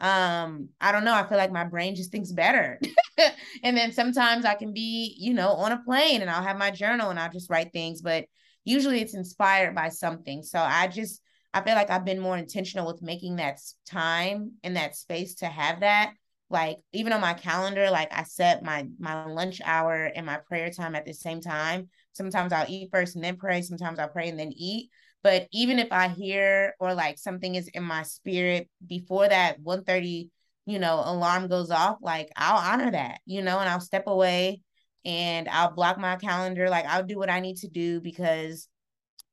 Um, 0.00 0.68
I 0.80 0.90
don't 0.92 1.04
know. 1.04 1.14
I 1.14 1.28
feel 1.28 1.38
like 1.38 1.52
my 1.52 1.64
brain 1.64 1.94
just 1.94 2.10
thinks 2.10 2.32
better. 2.32 2.80
and 3.62 3.76
then 3.76 3.92
sometimes 3.92 4.44
I 4.44 4.54
can 4.54 4.72
be, 4.72 5.14
you 5.18 5.34
know, 5.34 5.50
on 5.50 5.72
a 5.72 5.82
plane 5.84 6.20
and 6.20 6.30
I'll 6.30 6.42
have 6.42 6.58
my 6.58 6.72
journal 6.72 7.10
and 7.10 7.18
I'll 7.18 7.30
just 7.30 7.50
write 7.50 7.72
things, 7.72 8.02
but 8.02 8.24
usually 8.64 9.00
it's 9.00 9.14
inspired 9.14 9.74
by 9.74 9.88
something. 9.88 10.42
So 10.42 10.58
I 10.58 10.88
just 10.88 11.20
I 11.54 11.62
feel 11.62 11.74
like 11.74 11.90
I've 11.90 12.04
been 12.04 12.20
more 12.20 12.36
intentional 12.36 12.86
with 12.86 13.02
making 13.02 13.36
that 13.36 13.58
time 13.88 14.52
and 14.62 14.76
that 14.76 14.96
space 14.96 15.36
to 15.36 15.46
have 15.46 15.80
that. 15.80 16.12
Like 16.50 16.78
even 16.92 17.12
on 17.12 17.20
my 17.20 17.34
calendar, 17.34 17.90
like 17.90 18.08
I 18.12 18.22
set 18.22 18.62
my 18.62 18.86
my 18.98 19.26
lunch 19.26 19.60
hour 19.64 20.10
and 20.14 20.24
my 20.24 20.38
prayer 20.38 20.70
time 20.70 20.94
at 20.94 21.04
the 21.04 21.12
same 21.12 21.40
time. 21.40 21.88
Sometimes 22.12 22.52
I'll 22.52 22.68
eat 22.68 22.90
first 22.90 23.16
and 23.16 23.24
then 23.24 23.36
pray. 23.36 23.62
Sometimes 23.62 23.98
I'll 23.98 24.08
pray 24.08 24.28
and 24.28 24.38
then 24.38 24.52
eat. 24.54 24.90
But 25.22 25.48
even 25.52 25.78
if 25.78 25.88
I 25.92 26.08
hear 26.08 26.74
or 26.80 26.94
like 26.94 27.18
something 27.18 27.54
is 27.54 27.68
in 27.68 27.82
my 27.82 28.02
spirit 28.02 28.68
before 28.86 29.28
that 29.28 29.60
1:30, 29.60 30.30
you 30.66 30.78
know, 30.78 31.02
alarm 31.04 31.48
goes 31.48 31.70
off, 31.70 31.98
like 32.00 32.30
I'll 32.36 32.72
honor 32.72 32.90
that, 32.92 33.20
you 33.26 33.42
know, 33.42 33.58
and 33.58 33.68
I'll 33.68 33.80
step 33.80 34.06
away 34.06 34.62
and 35.08 35.48
I'll 35.48 35.72
block 35.72 35.98
my 35.98 36.16
calendar. 36.16 36.68
Like 36.68 36.84
I'll 36.84 37.02
do 37.02 37.18
what 37.18 37.30
I 37.30 37.40
need 37.40 37.56
to 37.58 37.68
do 37.68 38.00
because 38.00 38.68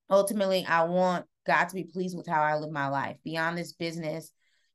ultimately 0.09 0.65
I 0.65 0.85
want 0.85 1.25
God 1.45 1.65
to 1.65 1.75
be 1.75 1.83
pleased 1.83 2.17
with 2.17 2.27
how 2.27 2.41
I 2.41 2.55
live 2.57 2.71
my 2.71 2.87
life 2.87 3.17
beyond 3.25 3.57
this 3.57 3.73
business, 3.73 4.31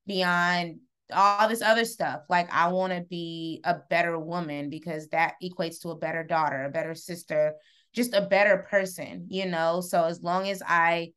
beyond 0.06 0.76
all 1.10 1.48
this 1.48 1.62
other 1.62 1.86
stuff. 1.86 2.20
Like, 2.28 2.52
I 2.52 2.68
want 2.68 2.92
to 2.92 3.00
be 3.00 3.62
a 3.64 3.76
better 3.88 4.18
woman 4.18 4.68
because 4.68 5.08
that 5.08 5.34
equates 5.42 5.80
to 5.80 5.88
a 5.88 5.96
better 5.96 6.22
daughter, 6.22 6.64
a 6.64 6.70
better 6.70 6.94
sister, 6.94 7.54
just 7.94 8.14
a 8.14 8.20
better 8.20 8.66
person, 8.70 9.26
you 9.28 9.46
know? 9.46 9.80
So, 9.80 10.04
as 10.04 10.22
long 10.22 10.48
as 10.48 10.62
I 10.66 11.12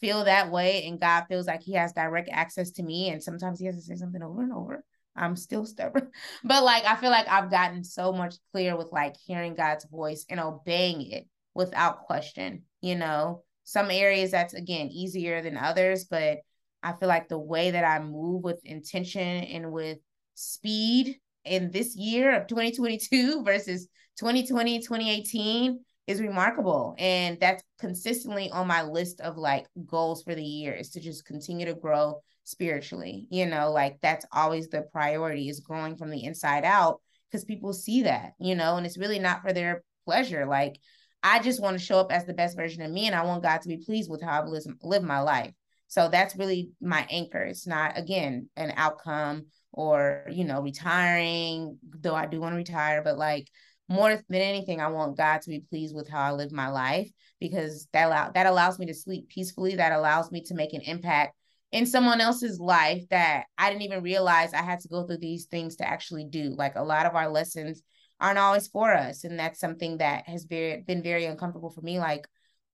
feel 0.00 0.24
that 0.24 0.50
way 0.50 0.84
and 0.86 0.98
God 0.98 1.24
feels 1.28 1.46
like 1.46 1.62
He 1.62 1.74
has 1.74 1.92
direct 1.92 2.30
access 2.32 2.70
to 2.72 2.82
me, 2.82 3.10
and 3.10 3.22
sometimes 3.22 3.60
He 3.60 3.66
has 3.66 3.76
to 3.76 3.82
say 3.82 3.96
something 3.96 4.22
over 4.22 4.42
and 4.42 4.52
over. 4.52 4.82
I'm 5.16 5.36
still 5.36 5.64
stubborn. 5.64 6.10
But 6.44 6.62
like 6.64 6.84
I 6.84 6.96
feel 6.96 7.10
like 7.10 7.28
I've 7.28 7.50
gotten 7.50 7.84
so 7.84 8.12
much 8.12 8.36
clear 8.52 8.76
with 8.76 8.92
like 8.92 9.16
hearing 9.16 9.54
God's 9.54 9.86
voice 9.86 10.26
and 10.28 10.40
obeying 10.40 11.02
it 11.10 11.26
without 11.54 12.06
question, 12.06 12.62
you 12.80 12.96
know 12.96 13.42
some 13.66 13.90
areas 13.90 14.30
that's 14.30 14.54
again 14.54 14.86
easier 14.86 15.42
than 15.42 15.56
others, 15.56 16.04
but 16.04 16.38
I 16.82 16.92
feel 16.92 17.08
like 17.08 17.28
the 17.28 17.38
way 17.38 17.72
that 17.72 17.84
I 17.84 17.98
move 17.98 18.44
with 18.44 18.64
intention 18.64 19.20
and 19.20 19.72
with 19.72 19.98
speed 20.34 21.18
in 21.44 21.72
this 21.72 21.96
year 21.96 22.40
of 22.40 22.46
2022 22.46 23.42
versus 23.44 23.88
2020, 24.20 24.78
2018 24.78 25.80
is 26.06 26.20
remarkable. 26.20 26.94
And 26.96 27.40
that's 27.40 27.64
consistently 27.80 28.50
on 28.50 28.68
my 28.68 28.82
list 28.82 29.20
of 29.20 29.36
like 29.36 29.66
goals 29.84 30.22
for 30.22 30.36
the 30.36 30.44
year 30.44 30.72
is 30.72 30.90
to 30.90 31.00
just 31.00 31.24
continue 31.24 31.66
to 31.66 31.74
grow 31.74 32.20
spiritually. 32.46 33.26
You 33.30 33.46
know, 33.46 33.72
like 33.72 33.98
that's 34.00 34.24
always 34.32 34.68
the 34.68 34.82
priority 34.92 35.48
is 35.48 35.60
growing 35.60 35.96
from 35.96 36.10
the 36.10 36.24
inside 36.24 36.64
out 36.64 37.00
because 37.30 37.44
people 37.44 37.72
see 37.72 38.02
that, 38.04 38.32
you 38.38 38.54
know, 38.54 38.76
and 38.76 38.86
it's 38.86 38.98
really 38.98 39.18
not 39.18 39.42
for 39.42 39.52
their 39.52 39.82
pleasure. 40.06 40.46
Like 40.46 40.78
I 41.22 41.40
just 41.40 41.60
want 41.60 41.78
to 41.78 41.84
show 41.84 41.98
up 41.98 42.12
as 42.12 42.24
the 42.24 42.34
best 42.34 42.56
version 42.56 42.82
of 42.82 42.90
me 42.90 43.06
and 43.06 43.14
I 43.14 43.24
want 43.24 43.42
God 43.42 43.60
to 43.62 43.68
be 43.68 43.78
pleased 43.78 44.08
with 44.08 44.22
how 44.22 44.42
I 44.42 44.46
live, 44.46 44.64
live 44.82 45.02
my 45.02 45.20
life. 45.20 45.52
So 45.88 46.08
that's 46.08 46.36
really 46.36 46.70
my 46.80 47.06
anchor. 47.10 47.42
It's 47.42 47.66
not, 47.66 47.98
again, 47.98 48.48
an 48.56 48.72
outcome 48.76 49.46
or, 49.72 50.26
you 50.30 50.44
know, 50.44 50.60
retiring, 50.62 51.78
though 52.00 52.14
I 52.14 52.26
do 52.26 52.40
want 52.40 52.52
to 52.52 52.56
retire, 52.56 53.02
but 53.02 53.18
like 53.18 53.48
more 53.88 54.10
than 54.10 54.40
anything, 54.40 54.80
I 54.80 54.88
want 54.88 55.16
God 55.16 55.42
to 55.42 55.50
be 55.50 55.64
pleased 55.68 55.94
with 55.94 56.08
how 56.08 56.20
I 56.20 56.32
live 56.32 56.52
my 56.52 56.68
life 56.68 57.10
because 57.40 57.88
that, 57.92 58.06
allow- 58.06 58.30
that 58.30 58.46
allows 58.46 58.78
me 58.78 58.86
to 58.86 58.94
sleep 58.94 59.28
peacefully. 59.28 59.76
That 59.76 59.92
allows 59.92 60.30
me 60.30 60.42
to 60.42 60.54
make 60.54 60.72
an 60.72 60.80
impact 60.82 61.36
in 61.72 61.86
someone 61.86 62.20
else's 62.20 62.60
life 62.60 63.04
that 63.10 63.46
I 63.58 63.70
didn't 63.70 63.82
even 63.82 64.02
realize 64.02 64.52
I 64.52 64.62
had 64.62 64.80
to 64.80 64.88
go 64.88 65.06
through 65.06 65.18
these 65.18 65.46
things 65.46 65.76
to 65.76 65.88
actually 65.88 66.24
do. 66.24 66.54
Like 66.56 66.76
a 66.76 66.82
lot 66.82 67.06
of 67.06 67.14
our 67.14 67.28
lessons 67.28 67.82
aren't 68.20 68.38
always 68.38 68.68
for 68.68 68.92
us. 68.94 69.24
And 69.24 69.38
that's 69.38 69.60
something 69.60 69.98
that 69.98 70.28
has 70.28 70.44
very 70.44 70.82
been 70.82 71.02
very 71.02 71.24
uncomfortable 71.24 71.70
for 71.70 71.82
me. 71.82 71.98
Like, 71.98 72.26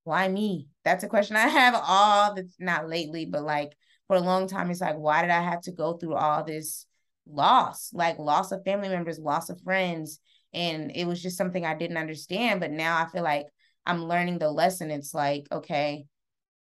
why 0.04 0.28
me? 0.28 0.68
That's 0.84 1.04
a 1.04 1.08
question 1.08 1.36
I 1.36 1.48
have 1.48 1.74
all 1.74 2.34
the 2.34 2.48
not 2.58 2.88
lately, 2.88 3.26
but 3.26 3.42
like 3.42 3.72
for 4.06 4.16
a 4.16 4.20
long 4.20 4.46
time, 4.46 4.70
it's 4.70 4.80
like, 4.80 4.96
why 4.96 5.22
did 5.22 5.30
I 5.30 5.40
have 5.40 5.62
to 5.62 5.72
go 5.72 5.94
through 5.94 6.14
all 6.14 6.44
this 6.44 6.86
loss? 7.26 7.90
Like 7.92 8.18
loss 8.18 8.52
of 8.52 8.64
family 8.64 8.88
members, 8.88 9.18
loss 9.18 9.48
of 9.48 9.60
friends. 9.62 10.20
And 10.52 10.92
it 10.94 11.06
was 11.06 11.22
just 11.22 11.38
something 11.38 11.64
I 11.64 11.74
didn't 11.74 11.96
understand. 11.96 12.60
But 12.60 12.72
now 12.72 12.98
I 12.98 13.06
feel 13.06 13.22
like 13.22 13.46
I'm 13.86 14.04
learning 14.04 14.38
the 14.38 14.50
lesson. 14.50 14.90
It's 14.90 15.14
like, 15.14 15.46
okay, 15.50 16.04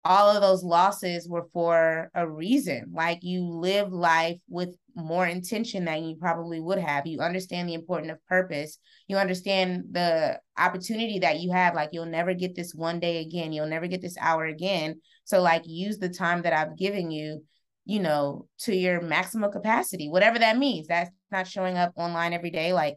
all 0.07 0.31
of 0.31 0.40
those 0.40 0.62
losses 0.62 1.29
were 1.29 1.49
for 1.53 2.11
a 2.14 2.29
reason. 2.29 2.92
Like 2.95 3.19
you 3.23 3.45
live 3.45 3.92
life 3.92 4.38
with 4.49 4.77
more 4.95 5.27
intention 5.27 5.85
than 5.85 6.05
you 6.05 6.14
probably 6.14 6.61
would 6.61 6.79
have. 6.79 7.09
You 7.09 7.19
understand 7.19 7.69
the 7.69 7.75
importance 7.75 8.12
of 8.12 8.25
purpose. 8.27 8.79
You 9.09 9.16
understand 9.16 9.87
the 9.90 10.38
opportunity 10.57 11.19
that 11.19 11.40
you 11.40 11.51
have. 11.51 11.75
Like 11.75 11.88
you'll 11.92 12.07
never 12.07 12.35
get 12.35 12.55
this 12.55 12.73
one 12.73 13.01
day 13.01 13.21
again. 13.21 13.53
You'll 13.53 13.66
never 13.66 13.88
get 13.88 14.01
this 14.01 14.16
hour 14.21 14.45
again. 14.45 15.01
So 15.25 15.42
like 15.42 15.62
use 15.66 15.99
the 15.99 16.09
time 16.09 16.42
that 16.42 16.53
I've 16.53 16.79
given 16.79 17.11
you, 17.11 17.42
you 17.85 17.99
know, 17.99 18.47
to 18.61 18.77
your 18.77 19.01
maximum 19.01 19.51
capacity, 19.51 20.09
whatever 20.09 20.38
that 20.38 20.57
means. 20.57 20.87
That's 20.87 21.11
not 21.33 21.49
showing 21.49 21.77
up 21.77 21.92
online 21.97 22.33
every 22.33 22.51
day. 22.51 22.73
Like 22.73 22.97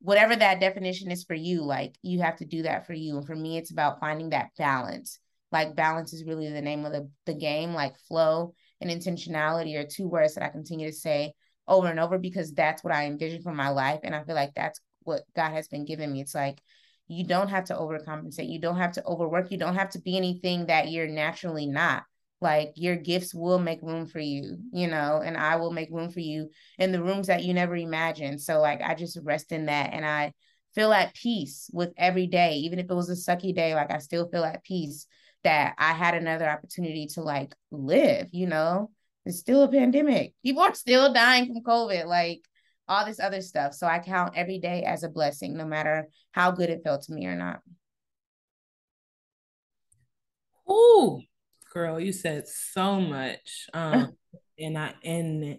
whatever 0.00 0.34
that 0.34 0.60
definition 0.60 1.10
is 1.10 1.24
for 1.24 1.34
you, 1.34 1.62
like 1.62 1.94
you 2.00 2.22
have 2.22 2.36
to 2.36 2.46
do 2.46 2.62
that 2.62 2.86
for 2.86 2.94
you. 2.94 3.18
And 3.18 3.26
for 3.26 3.36
me, 3.36 3.58
it's 3.58 3.70
about 3.70 4.00
finding 4.00 4.30
that 4.30 4.48
balance. 4.56 5.18
Like 5.50 5.76
balance 5.76 6.12
is 6.12 6.24
really 6.24 6.50
the 6.50 6.60
name 6.60 6.84
of 6.84 6.92
the, 6.92 7.10
the 7.26 7.34
game, 7.34 7.72
like 7.72 7.98
flow 8.00 8.54
and 8.80 8.90
intentionality 8.90 9.76
are 9.78 9.86
two 9.86 10.08
words 10.08 10.34
that 10.34 10.44
I 10.44 10.48
continue 10.48 10.88
to 10.88 10.96
say 10.96 11.32
over 11.66 11.88
and 11.88 12.00
over 12.00 12.18
because 12.18 12.52
that's 12.52 12.84
what 12.84 12.94
I 12.94 13.06
envision 13.06 13.42
for 13.42 13.52
my 13.52 13.68
life. 13.68 14.00
And 14.02 14.14
I 14.14 14.24
feel 14.24 14.34
like 14.34 14.54
that's 14.54 14.80
what 15.02 15.22
God 15.34 15.52
has 15.52 15.68
been 15.68 15.84
giving 15.84 16.12
me. 16.12 16.20
It's 16.20 16.34
like 16.34 16.60
you 17.08 17.24
don't 17.24 17.48
have 17.48 17.64
to 17.64 17.74
overcompensate, 17.74 18.50
you 18.50 18.60
don't 18.60 18.76
have 18.76 18.92
to 18.92 19.04
overwork, 19.04 19.50
you 19.50 19.58
don't 19.58 19.74
have 19.74 19.90
to 19.90 20.00
be 20.00 20.16
anything 20.16 20.66
that 20.66 20.90
you're 20.90 21.08
naturally 21.08 21.66
not. 21.66 22.04
Like 22.40 22.72
your 22.76 22.94
gifts 22.94 23.34
will 23.34 23.58
make 23.58 23.82
room 23.82 24.06
for 24.06 24.20
you, 24.20 24.58
you 24.72 24.86
know, 24.86 25.22
and 25.24 25.36
I 25.36 25.56
will 25.56 25.72
make 25.72 25.90
room 25.90 26.10
for 26.10 26.20
you 26.20 26.50
in 26.78 26.92
the 26.92 27.02
rooms 27.02 27.26
that 27.26 27.42
you 27.42 27.52
never 27.52 27.74
imagined. 27.74 28.40
So, 28.40 28.60
like, 28.60 28.80
I 28.80 28.94
just 28.94 29.18
rest 29.24 29.50
in 29.50 29.66
that 29.66 29.92
and 29.92 30.06
I 30.06 30.32
feel 30.72 30.92
at 30.92 31.14
peace 31.14 31.68
with 31.72 31.92
every 31.96 32.28
day, 32.28 32.58
even 32.58 32.78
if 32.78 32.88
it 32.88 32.94
was 32.94 33.10
a 33.10 33.14
sucky 33.14 33.52
day, 33.52 33.74
like, 33.74 33.90
I 33.90 33.98
still 33.98 34.28
feel 34.28 34.44
at 34.44 34.62
peace 34.62 35.08
that 35.44 35.74
I 35.78 35.92
had 35.92 36.14
another 36.14 36.48
opportunity 36.48 37.06
to 37.14 37.22
like 37.22 37.54
live, 37.70 38.28
you 38.32 38.46
know? 38.46 38.90
It's 39.24 39.38
still 39.38 39.62
a 39.62 39.68
pandemic. 39.68 40.34
People 40.42 40.62
are 40.62 40.74
still 40.74 41.12
dying 41.12 41.46
from 41.46 41.62
COVID, 41.62 42.06
like 42.06 42.40
all 42.88 43.04
this 43.04 43.20
other 43.20 43.42
stuff. 43.42 43.74
So 43.74 43.86
I 43.86 43.98
count 43.98 44.32
every 44.36 44.58
day 44.58 44.82
as 44.84 45.02
a 45.02 45.08
blessing, 45.08 45.56
no 45.56 45.66
matter 45.66 46.08
how 46.32 46.50
good 46.50 46.70
it 46.70 46.82
felt 46.82 47.02
to 47.02 47.12
me 47.12 47.26
or 47.26 47.36
not. 47.36 47.60
Ooh, 50.70 51.20
girl, 51.72 52.00
you 52.00 52.12
said 52.12 52.48
so 52.48 53.00
much. 53.00 53.66
Um, 53.74 54.12
and 54.58 54.78
I 54.78 54.94
and 55.04 55.58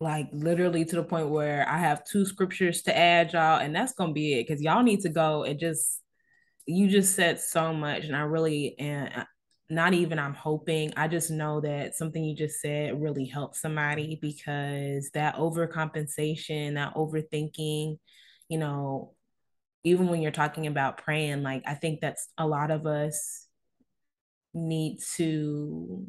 like 0.00 0.28
literally 0.32 0.84
to 0.84 0.96
the 0.96 1.02
point 1.02 1.28
where 1.28 1.68
I 1.68 1.78
have 1.78 2.04
two 2.04 2.24
scriptures 2.24 2.82
to 2.82 2.96
add, 2.96 3.32
y'all, 3.32 3.60
and 3.60 3.74
that's 3.74 3.92
gonna 3.92 4.12
be 4.12 4.34
it 4.34 4.46
because 4.46 4.62
y'all 4.62 4.82
need 4.82 5.00
to 5.00 5.08
go 5.08 5.44
and 5.44 5.58
just 5.58 6.00
you 6.66 6.88
just 6.88 7.14
said 7.14 7.38
so 7.38 7.72
much 7.72 8.04
and 8.04 8.16
i 8.16 8.20
really 8.20 8.78
and 8.78 9.26
not 9.70 9.94
even 9.94 10.18
I'm 10.18 10.34
hoping. 10.34 10.92
I 10.96 11.08
just 11.08 11.30
know 11.30 11.60
that 11.60 11.94
something 11.94 12.22
you 12.22 12.36
just 12.36 12.60
said 12.60 13.00
really 13.00 13.24
helped 13.24 13.56
somebody 13.56 14.18
because 14.20 15.10
that 15.14 15.36
overcompensation, 15.36 16.74
that 16.74 16.94
overthinking, 16.94 17.98
you 18.48 18.58
know, 18.58 19.14
even 19.82 20.08
when 20.08 20.22
you're 20.22 20.32
talking 20.32 20.66
about 20.66 20.98
praying, 20.98 21.42
like 21.42 21.62
I 21.66 21.74
think 21.74 22.00
that's 22.00 22.28
a 22.36 22.46
lot 22.46 22.70
of 22.70 22.86
us 22.86 23.46
need 24.52 24.98
to 25.16 26.06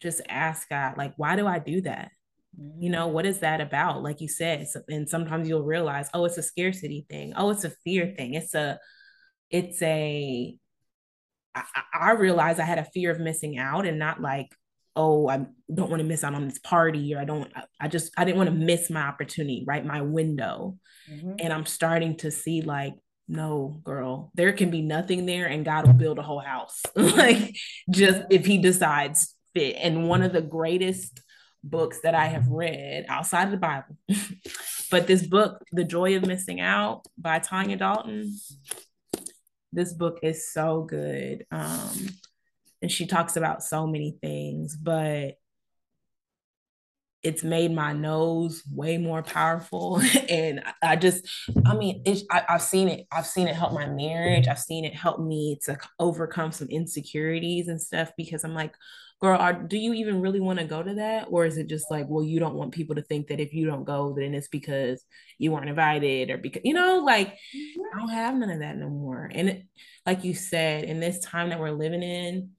just 0.00 0.20
ask 0.28 0.68
God, 0.68 0.96
like, 0.98 1.14
why 1.16 1.36
do 1.36 1.46
I 1.46 1.58
do 1.58 1.80
that? 1.82 2.12
Mm-hmm. 2.58 2.82
You 2.82 2.90
know, 2.90 3.08
what 3.08 3.26
is 3.26 3.40
that 3.40 3.60
about? 3.62 4.02
Like 4.02 4.20
you 4.20 4.28
said, 4.28 4.66
and 4.88 5.08
sometimes 5.08 5.48
you'll 5.48 5.64
realize, 5.64 6.10
oh, 6.12 6.26
it's 6.26 6.38
a 6.38 6.42
scarcity 6.42 7.06
thing. 7.08 7.32
Oh, 7.34 7.50
it's 7.50 7.64
a 7.64 7.70
fear 7.82 8.14
thing. 8.16 8.34
It's 8.34 8.54
a, 8.54 8.78
it's 9.54 9.80
a 9.82 10.58
I, 11.54 11.62
I 11.94 12.10
realized 12.12 12.58
I 12.58 12.64
had 12.64 12.78
a 12.78 12.84
fear 12.84 13.10
of 13.12 13.20
missing 13.20 13.56
out 13.56 13.86
and 13.86 13.98
not 13.98 14.20
like, 14.20 14.48
oh, 14.96 15.28
I 15.28 15.46
don't 15.72 15.90
want 15.90 16.00
to 16.00 16.08
miss 16.08 16.24
out 16.24 16.34
on 16.34 16.48
this 16.48 16.58
party 16.58 17.14
or 17.14 17.20
I 17.20 17.24
don't, 17.24 17.50
I 17.80 17.88
just, 17.88 18.12
I 18.16 18.24
didn't 18.24 18.38
want 18.38 18.50
to 18.50 18.56
miss 18.56 18.90
my 18.90 19.02
opportunity, 19.02 19.64
right? 19.66 19.84
My 19.84 20.02
window. 20.02 20.78
Mm-hmm. 21.10 21.34
And 21.38 21.52
I'm 21.52 21.66
starting 21.66 22.16
to 22.18 22.30
see 22.30 22.62
like, 22.62 22.94
no, 23.28 23.80
girl, 23.84 24.30
there 24.34 24.52
can 24.52 24.70
be 24.70 24.82
nothing 24.82 25.26
there 25.26 25.46
and 25.46 25.64
God 25.64 25.86
will 25.86 25.94
build 25.94 26.18
a 26.18 26.22
whole 26.22 26.40
house. 26.40 26.82
like, 26.96 27.56
just 27.90 28.22
if 28.30 28.46
He 28.46 28.58
decides 28.58 29.34
fit. 29.54 29.76
And 29.78 30.08
one 30.08 30.22
of 30.22 30.32
the 30.32 30.42
greatest 30.42 31.20
books 31.62 32.00
that 32.02 32.14
I 32.14 32.26
have 32.26 32.48
read 32.48 33.06
outside 33.08 33.44
of 33.44 33.50
the 33.50 33.56
Bible, 33.56 33.96
but 34.90 35.06
this 35.06 35.26
book, 35.26 35.62
The 35.72 35.84
Joy 35.84 36.16
of 36.16 36.26
Missing 36.26 36.60
Out 36.60 37.06
by 37.16 37.38
Tanya 37.38 37.76
Dalton, 37.76 38.36
this 39.74 39.92
book 39.92 40.20
is 40.22 40.50
so 40.50 40.82
good. 40.82 41.46
Um, 41.50 42.08
and 42.82 42.90
she 42.90 43.06
talks 43.06 43.36
about 43.36 43.62
so 43.62 43.86
many 43.86 44.18
things, 44.20 44.76
but 44.76 45.36
it's 47.24 47.42
made 47.42 47.72
my 47.72 47.94
noes 47.94 48.62
way 48.70 48.98
more 48.98 49.22
powerful 49.22 50.00
and 50.28 50.62
i 50.82 50.94
just 50.94 51.26
i 51.64 51.74
mean 51.74 52.04
I, 52.30 52.44
have 52.46 52.62
seen 52.62 52.88
it 52.88 53.06
i've 53.10 53.26
seen 53.26 53.48
it 53.48 53.56
help 53.56 53.72
my 53.72 53.86
marriage 53.86 54.46
i've 54.46 54.58
seen 54.58 54.84
it 54.84 54.94
help 54.94 55.18
me 55.18 55.58
to 55.64 55.78
overcome 55.98 56.52
some 56.52 56.68
insecurities 56.68 57.68
and 57.68 57.80
stuff 57.80 58.12
because 58.18 58.44
i'm 58.44 58.54
like 58.54 58.74
girl 59.20 59.38
are, 59.38 59.52
do 59.52 59.78
you 59.78 59.94
even 59.94 60.20
really 60.20 60.40
want 60.40 60.58
to 60.58 60.64
go 60.64 60.82
to 60.82 60.94
that? 60.94 61.28
Or 61.30 61.46
is 61.46 61.56
it 61.56 61.68
just 61.68 61.90
like 61.90 62.06
well 62.08 62.24
you 62.24 62.40
don't 62.40 62.54
want 62.54 62.74
people 62.74 62.94
to 62.96 63.02
think 63.02 63.28
that 63.28 63.40
if 63.40 63.52
you 63.52 63.66
don't 63.66 63.84
go 63.84 64.14
then 64.16 64.34
it's 64.34 64.48
because 64.48 65.04
you 65.38 65.52
weren't 65.52 65.68
invited 65.68 66.30
or 66.30 66.38
because 66.38 66.62
you 66.64 66.74
know 66.74 67.02
like 67.04 67.28
i 67.28 67.98
don't 67.98 68.08
have 68.10 68.34
none 68.34 68.50
of 68.50 68.60
that 68.60 68.76
no 68.76 68.88
more. 68.88 69.30
And 69.32 69.48
it, 69.48 69.66
like 70.06 70.24
you 70.24 70.34
said 70.34 70.84
in 70.84 71.00
this 71.00 71.20
time 71.20 71.50
that 71.50 71.60
we're 71.60 71.70
living 71.70 72.02
in 72.02 72.50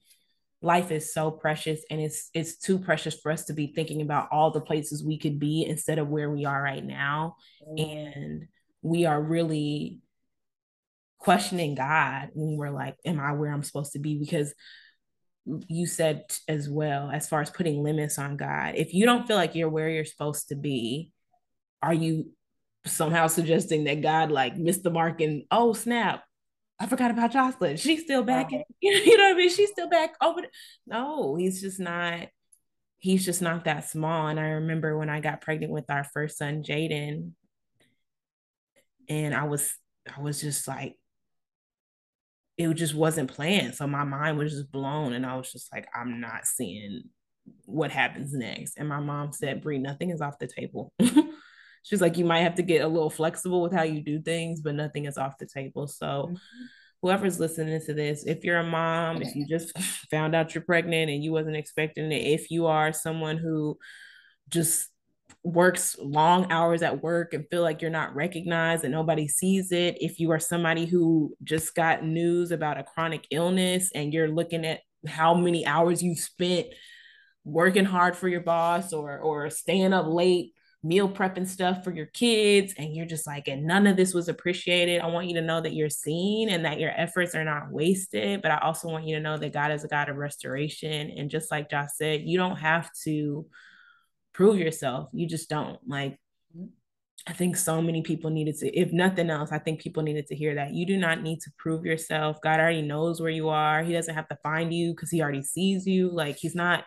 life 0.61 0.89
is 0.91 1.13
so 1.13 1.29
precious 1.29 1.81
and 1.91 2.01
it's 2.01 2.29
it's 2.33 2.57
too 2.57 2.79
precious 2.79 3.19
for 3.21 3.31
us 3.31 3.45
to 3.45 3.53
be 3.53 3.71
thinking 3.75 4.01
about 4.01 4.29
all 4.31 4.51
the 4.51 4.61
places 4.61 5.05
we 5.05 5.19
could 5.19 5.39
be 5.39 5.63
instead 5.63 5.99
of 5.99 6.07
where 6.07 6.29
we 6.31 6.45
are 6.45 6.61
right 6.61 6.83
now. 6.83 7.35
And 7.77 8.47
we 8.81 9.05
are 9.05 9.21
really 9.21 9.99
questioning 11.19 11.73
god 11.75 12.29
when 12.33 12.55
we're 12.55 12.69
like 12.69 12.95
am 13.03 13.19
i 13.19 13.31
where 13.33 13.51
i'm 13.51 13.63
supposed 13.63 13.93
to 13.93 13.99
be? 13.99 14.17
Because 14.17 14.53
you 15.67 15.85
said 15.85 16.23
as 16.47 16.69
well 16.69 17.11
as 17.11 17.27
far 17.27 17.41
as 17.41 17.49
putting 17.49 17.83
limits 17.83 18.17
on 18.17 18.35
god 18.35 18.73
if 18.75 18.93
you 18.93 19.05
don't 19.05 19.27
feel 19.27 19.35
like 19.35 19.53
you're 19.53 19.69
where 19.69 19.89
you're 19.89 20.05
supposed 20.05 20.49
to 20.49 20.55
be 20.55 21.11
are 21.83 21.93
you 21.93 22.31
somehow 22.85 23.27
suggesting 23.27 23.83
that 23.83 24.01
god 24.01 24.31
like 24.31 24.57
missed 24.57 24.83
the 24.83 24.89
mark 24.89 25.21
and 25.21 25.43
oh 25.51 25.73
snap 25.73 26.23
I 26.79 26.87
forgot 26.87 27.11
about 27.11 27.31
Jocelyn. 27.31 27.77
She's 27.77 28.01
still 28.03 28.23
back. 28.23 28.51
You 28.81 29.17
know 29.17 29.23
what 29.23 29.33
I 29.33 29.37
mean? 29.37 29.49
She's 29.49 29.71
still 29.71 29.89
back 29.89 30.13
over. 30.21 30.41
The, 30.41 30.47
no, 30.85 31.35
he's 31.35 31.61
just 31.61 31.79
not. 31.79 32.27
He's 32.97 33.25
just 33.25 33.41
not 33.41 33.65
that 33.65 33.89
small. 33.89 34.27
And 34.27 34.39
I 34.39 34.49
remember 34.49 34.97
when 34.97 35.09
I 35.09 35.19
got 35.19 35.41
pregnant 35.41 35.71
with 35.71 35.89
our 35.89 36.03
first 36.03 36.37
son, 36.37 36.63
Jaden, 36.63 37.31
and 39.07 39.33
I 39.33 39.43
was, 39.43 39.73
I 40.15 40.21
was 40.21 40.41
just 40.41 40.67
like, 40.67 40.97
it 42.57 42.73
just 42.73 42.95
wasn't 42.95 43.33
planned. 43.33 43.75
So 43.75 43.87
my 43.87 44.03
mind 44.03 44.37
was 44.37 44.53
just 44.53 44.71
blown, 44.71 45.13
and 45.13 45.25
I 45.25 45.35
was 45.35 45.51
just 45.51 45.71
like, 45.73 45.87
I'm 45.93 46.21
not 46.21 46.45
seeing 46.45 47.03
what 47.65 47.91
happens 47.91 48.33
next. 48.33 48.77
And 48.77 48.89
my 48.89 48.99
mom 48.99 49.31
said, 49.31 49.61
Brie, 49.61 49.77
nothing 49.77 50.09
is 50.09 50.21
off 50.21 50.39
the 50.39 50.47
table. 50.47 50.91
she's 51.83 52.01
like, 52.01 52.17
you 52.17 52.25
might 52.25 52.41
have 52.41 52.55
to 52.55 52.63
get 52.63 52.83
a 52.83 52.87
little 52.87 53.09
flexible 53.09 53.61
with 53.61 53.73
how 53.73 53.83
you 53.83 54.01
do 54.01 54.21
things, 54.21 54.61
but 54.61 54.75
nothing 54.75 55.05
is 55.05 55.17
off 55.17 55.37
the 55.37 55.45
table. 55.45 55.87
So 55.87 56.05
mm-hmm. 56.05 56.35
whoever's 57.01 57.39
listening 57.39 57.79
to 57.85 57.93
this, 57.93 58.25
if 58.25 58.43
you're 58.43 58.57
a 58.57 58.63
mom, 58.63 59.21
if 59.21 59.35
you 59.35 59.45
just 59.45 59.77
found 60.11 60.35
out 60.35 60.55
you're 60.55 60.63
pregnant 60.63 61.11
and 61.11 61.23
you 61.23 61.31
wasn't 61.31 61.55
expecting 61.55 62.11
it, 62.11 62.25
if 62.27 62.49
you 62.49 62.65
are 62.65 62.91
someone 62.91 63.37
who 63.37 63.77
just 64.49 64.89
works 65.45 65.95
long 65.99 66.51
hours 66.51 66.81
at 66.81 67.03
work 67.03 67.33
and 67.35 67.45
feel 67.51 67.61
like 67.61 67.79
you're 67.79 67.91
not 67.91 68.15
recognized 68.15 68.83
and 68.83 68.91
nobody 68.91 69.27
sees 69.27 69.71
it. 69.71 69.95
If 70.01 70.19
you 70.19 70.31
are 70.31 70.39
somebody 70.39 70.85
who 70.85 71.35
just 71.43 71.75
got 71.75 72.03
news 72.03 72.49
about 72.49 72.79
a 72.79 72.83
chronic 72.83 73.27
illness 73.29 73.91
and 73.93 74.11
you're 74.11 74.27
looking 74.27 74.65
at 74.65 74.81
how 75.07 75.35
many 75.35 75.63
hours 75.63 76.01
you've 76.01 76.17
spent 76.17 76.65
working 77.43 77.85
hard 77.85 78.17
for 78.17 78.27
your 78.27 78.41
boss 78.41 78.91
or 78.91 79.19
or 79.19 79.51
staying 79.51 79.93
up 79.93 80.07
late 80.07 80.51
meal 80.81 81.07
prepping 81.07 81.47
stuff 81.47 81.83
for 81.83 81.91
your 81.91 82.07
kids 82.07 82.73
and 82.79 82.95
you're 82.95 83.05
just 83.05 83.27
like 83.27 83.47
and 83.47 83.65
none 83.65 83.85
of 83.85 83.95
this 83.95 84.15
was 84.15 84.29
appreciated 84.29 84.99
i 85.01 85.07
want 85.07 85.27
you 85.27 85.35
to 85.35 85.41
know 85.41 85.61
that 85.61 85.73
you're 85.73 85.89
seen 85.89 86.49
and 86.49 86.65
that 86.65 86.79
your 86.79 86.91
efforts 86.95 87.35
are 87.35 87.43
not 87.43 87.71
wasted 87.71 88.41
but 88.41 88.51
i 88.51 88.57
also 88.59 88.87
want 88.87 89.05
you 89.05 89.15
to 89.15 89.21
know 89.21 89.37
that 89.37 89.53
god 89.53 89.71
is 89.71 89.83
a 89.83 89.87
god 89.87 90.09
of 90.09 90.15
restoration. 90.15 91.11
And 91.17 91.29
just 91.29 91.51
like 91.51 91.69
josh 91.69 91.89
said 91.95 92.21
you 92.21 92.37
don't 92.37 92.57
have 92.57 92.89
to 93.03 93.45
prove 94.35 94.57
yourself 94.57 95.09
you 95.13 95.27
just 95.27 95.49
don't 95.49 95.79
like 95.87 96.17
i 97.27 97.33
think 97.33 97.55
so 97.55 97.81
many 97.81 98.01
people 98.01 98.29
needed 98.29 98.57
to 98.57 98.67
if 98.77 98.91
nothing 98.91 99.29
else 99.29 99.51
i 99.51 99.57
think 99.57 99.79
people 99.79 100.03
needed 100.03 100.27
to 100.27 100.35
hear 100.35 100.55
that 100.55 100.73
you 100.73 100.85
do 100.85 100.97
not 100.97 101.21
need 101.21 101.39
to 101.39 101.51
prove 101.57 101.85
yourself 101.85 102.41
god 102.41 102.59
already 102.59 102.81
knows 102.81 103.21
where 103.21 103.31
you 103.31 103.49
are 103.49 103.83
he 103.83 103.93
doesn't 103.93 104.15
have 104.15 104.27
to 104.27 104.37
find 104.43 104.73
you 104.73 104.91
because 104.91 105.09
he 105.09 105.21
already 105.21 105.41
sees 105.41 105.87
you 105.87 106.09
like 106.11 106.35
he's 106.37 106.55
not 106.55 106.83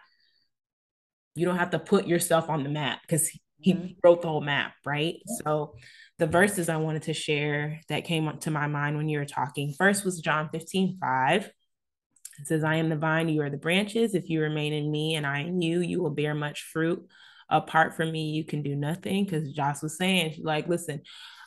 you 1.34 1.46
don't 1.46 1.58
have 1.58 1.70
to 1.70 1.78
put 1.78 2.06
yourself 2.06 2.50
on 2.50 2.64
the 2.64 2.68
map 2.68 3.00
because 3.02 3.30
he 3.60 3.74
mm-hmm. 3.74 3.92
wrote 4.02 4.22
the 4.22 4.28
whole 4.28 4.40
map, 4.40 4.74
right? 4.84 5.16
Yeah. 5.26 5.36
So 5.44 5.74
the 6.18 6.26
verses 6.26 6.68
I 6.68 6.76
wanted 6.76 7.02
to 7.02 7.14
share 7.14 7.80
that 7.88 8.04
came 8.04 8.28
up 8.28 8.40
to 8.40 8.50
my 8.50 8.66
mind 8.66 8.96
when 8.96 9.08
you 9.08 9.18
were 9.18 9.24
talking 9.24 9.72
first 9.76 10.04
was 10.04 10.20
John 10.20 10.48
15, 10.50 10.98
5. 11.00 11.50
It 12.40 12.46
says, 12.46 12.62
I 12.62 12.76
am 12.76 12.88
the 12.88 12.96
vine, 12.96 13.28
you 13.28 13.42
are 13.42 13.50
the 13.50 13.56
branches. 13.56 14.14
If 14.14 14.28
you 14.28 14.40
remain 14.40 14.72
in 14.72 14.90
me 14.90 15.16
and 15.16 15.26
I 15.26 15.40
in 15.40 15.60
you, 15.60 15.80
you 15.80 16.00
will 16.00 16.10
bear 16.10 16.34
much 16.34 16.62
fruit. 16.62 17.08
Apart 17.48 17.96
from 17.96 18.12
me, 18.12 18.30
you 18.30 18.44
can 18.44 18.62
do 18.62 18.74
nothing. 18.76 19.24
Because 19.24 19.52
Josh 19.52 19.82
was 19.82 19.96
saying, 19.96 20.32
she's 20.34 20.44
like, 20.44 20.68
listen, 20.68 21.02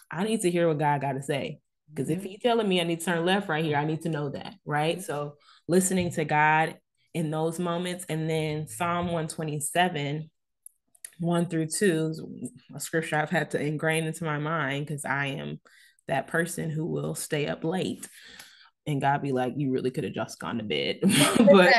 I 0.09 0.23
need 0.23 0.41
to 0.41 0.51
hear 0.51 0.67
what 0.67 0.79
God 0.79 1.01
got 1.01 1.13
to 1.13 1.23
say. 1.23 1.59
Because 1.89 2.09
if 2.09 2.19
mm-hmm. 2.19 2.27
he's 2.27 2.41
telling 2.41 2.67
me 2.67 2.81
I 2.81 2.85
need 2.85 2.99
to 2.99 3.05
turn 3.05 3.25
left 3.25 3.49
right 3.49 3.63
here, 3.63 3.77
I 3.77 3.85
need 3.85 4.01
to 4.01 4.09
know 4.09 4.29
that, 4.29 4.55
right? 4.65 4.97
Mm-hmm. 4.97 5.03
So 5.03 5.35
listening 5.67 6.11
to 6.11 6.25
God 6.25 6.77
in 7.13 7.31
those 7.31 7.59
moments. 7.59 8.05
And 8.09 8.29
then 8.29 8.67
Psalm 8.67 9.07
127 9.07 10.29
one 11.21 11.45
through 11.45 11.67
two 11.67 12.13
a 12.73 12.79
scripture 12.79 13.15
I've 13.15 13.29
had 13.29 13.51
to 13.51 13.61
ingrain 13.61 14.05
into 14.05 14.23
my 14.23 14.39
mind 14.39 14.87
because 14.87 15.05
I 15.05 15.27
am 15.27 15.59
that 16.07 16.27
person 16.27 16.71
who 16.71 16.87
will 16.87 17.13
stay 17.13 17.47
up 17.47 17.63
late. 17.63 18.07
And 18.87 18.99
God 18.99 19.21
be 19.21 19.31
like, 19.31 19.53
you 19.57 19.71
really 19.71 19.91
could 19.91 20.03
have 20.03 20.13
just 20.13 20.39
gone 20.39 20.57
to 20.57 20.63
bed. 20.63 20.99
but 21.37 21.73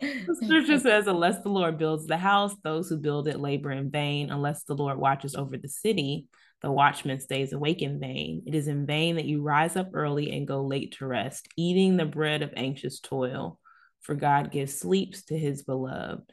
scripture 0.42 0.78
says, 0.78 1.06
unless 1.06 1.42
the 1.42 1.48
Lord 1.48 1.78
builds 1.78 2.06
the 2.06 2.18
house, 2.18 2.54
those 2.62 2.88
who 2.88 2.98
build 2.98 3.28
it 3.28 3.40
labor 3.40 3.70
in 3.70 3.90
vain. 3.90 4.30
Unless 4.30 4.64
the 4.64 4.74
Lord 4.74 4.98
watches 4.98 5.34
over 5.34 5.56
the 5.56 5.68
city, 5.68 6.26
the 6.62 6.70
watchman 6.70 7.20
stays 7.20 7.52
awake 7.52 7.82
in 7.82 7.98
vain. 7.98 8.42
It 8.46 8.54
is 8.54 8.68
in 8.68 8.86
vain 8.86 9.16
that 9.16 9.24
you 9.24 9.42
rise 9.42 9.76
up 9.76 9.90
early 9.94 10.32
and 10.32 10.46
go 10.46 10.64
late 10.64 10.96
to 10.98 11.06
rest, 11.06 11.48
eating 11.56 11.96
the 11.96 12.06
bread 12.06 12.42
of 12.42 12.52
anxious 12.56 13.00
toil. 13.00 13.58
For 14.02 14.14
God 14.14 14.50
gives 14.50 14.78
sleeps 14.78 15.24
to 15.26 15.38
his 15.38 15.62
beloved. 15.62 16.30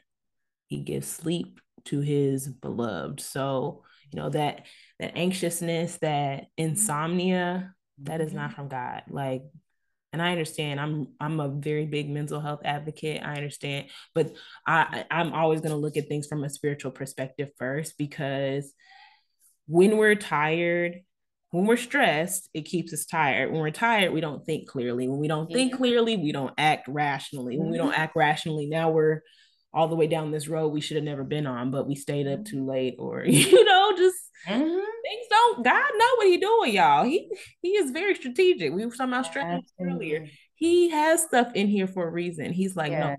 He 0.66 0.80
gives 0.80 1.08
sleep 1.08 1.58
to 1.86 2.00
his 2.00 2.48
beloved. 2.48 3.20
So, 3.20 3.82
you 4.10 4.20
know, 4.20 4.28
that 4.30 4.66
that 4.98 5.16
anxiousness, 5.16 5.98
that 5.98 6.46
insomnia, 6.56 7.74
that 8.02 8.20
is 8.20 8.32
not 8.32 8.50
mm-hmm. 8.50 8.56
from 8.56 8.68
God. 8.68 9.02
Like 9.08 9.42
and 10.12 10.20
I 10.20 10.30
understand 10.32 10.80
I'm 10.80 11.08
I'm 11.20 11.40
a 11.40 11.48
very 11.48 11.86
big 11.86 12.10
mental 12.10 12.40
health 12.40 12.60
advocate. 12.64 13.22
I 13.22 13.34
understand, 13.34 13.86
but 14.14 14.32
I 14.66 15.04
I'm 15.10 15.32
always 15.32 15.60
going 15.60 15.72
to 15.72 15.76
look 15.76 15.96
at 15.96 16.08
things 16.08 16.26
from 16.26 16.44
a 16.44 16.50
spiritual 16.50 16.90
perspective 16.90 17.50
first 17.58 17.96
because 17.96 18.72
when 19.66 19.96
we're 19.96 20.14
tired, 20.14 21.00
when 21.50 21.66
we're 21.66 21.76
stressed, 21.76 22.48
it 22.52 22.62
keeps 22.62 22.92
us 22.92 23.06
tired. 23.06 23.50
When 23.50 23.60
we're 23.60 23.70
tired, 23.70 24.12
we 24.12 24.20
don't 24.20 24.44
think 24.44 24.68
clearly. 24.68 25.08
When 25.08 25.18
we 25.18 25.28
don't 25.28 25.50
think 25.50 25.76
clearly, 25.76 26.16
we 26.16 26.32
don't 26.32 26.54
act 26.58 26.88
rationally. 26.88 27.58
When 27.58 27.70
we 27.70 27.78
don't 27.78 27.92
mm-hmm. 27.92 28.00
act 28.00 28.16
rationally, 28.16 28.66
now 28.66 28.90
we're 28.90 29.20
all 29.74 29.88
the 29.88 29.96
way 29.96 30.06
down 30.06 30.30
this 30.30 30.48
road 30.48 30.68
we 30.68 30.82
should 30.82 30.96
have 30.96 31.04
never 31.04 31.24
been 31.24 31.46
on, 31.46 31.70
but 31.70 31.88
we 31.88 31.94
stayed 31.94 32.26
up 32.26 32.44
too 32.44 32.66
late, 32.66 32.96
or 32.98 33.24
you 33.26 33.64
know, 33.64 33.92
just 33.96 34.18
mm-hmm. 34.46 34.80
Things 35.02 35.26
don't. 35.28 35.64
God 35.64 35.90
know 35.96 36.16
what 36.16 36.26
He 36.26 36.36
doing, 36.38 36.74
y'all. 36.74 37.04
He 37.04 37.30
He 37.60 37.70
is 37.70 37.90
very 37.90 38.14
strategic. 38.14 38.72
We 38.72 38.84
were 38.84 38.92
talking 38.92 39.12
about 39.12 39.26
strategy 39.26 39.66
earlier. 39.80 40.26
he 40.54 40.90
has 40.90 41.22
stuff 41.22 41.48
in 41.54 41.68
here 41.68 41.86
for 41.86 42.06
a 42.06 42.10
reason. 42.10 42.52
He's 42.52 42.76
like, 42.76 42.92
yes. 42.92 43.04
no, 43.04 43.16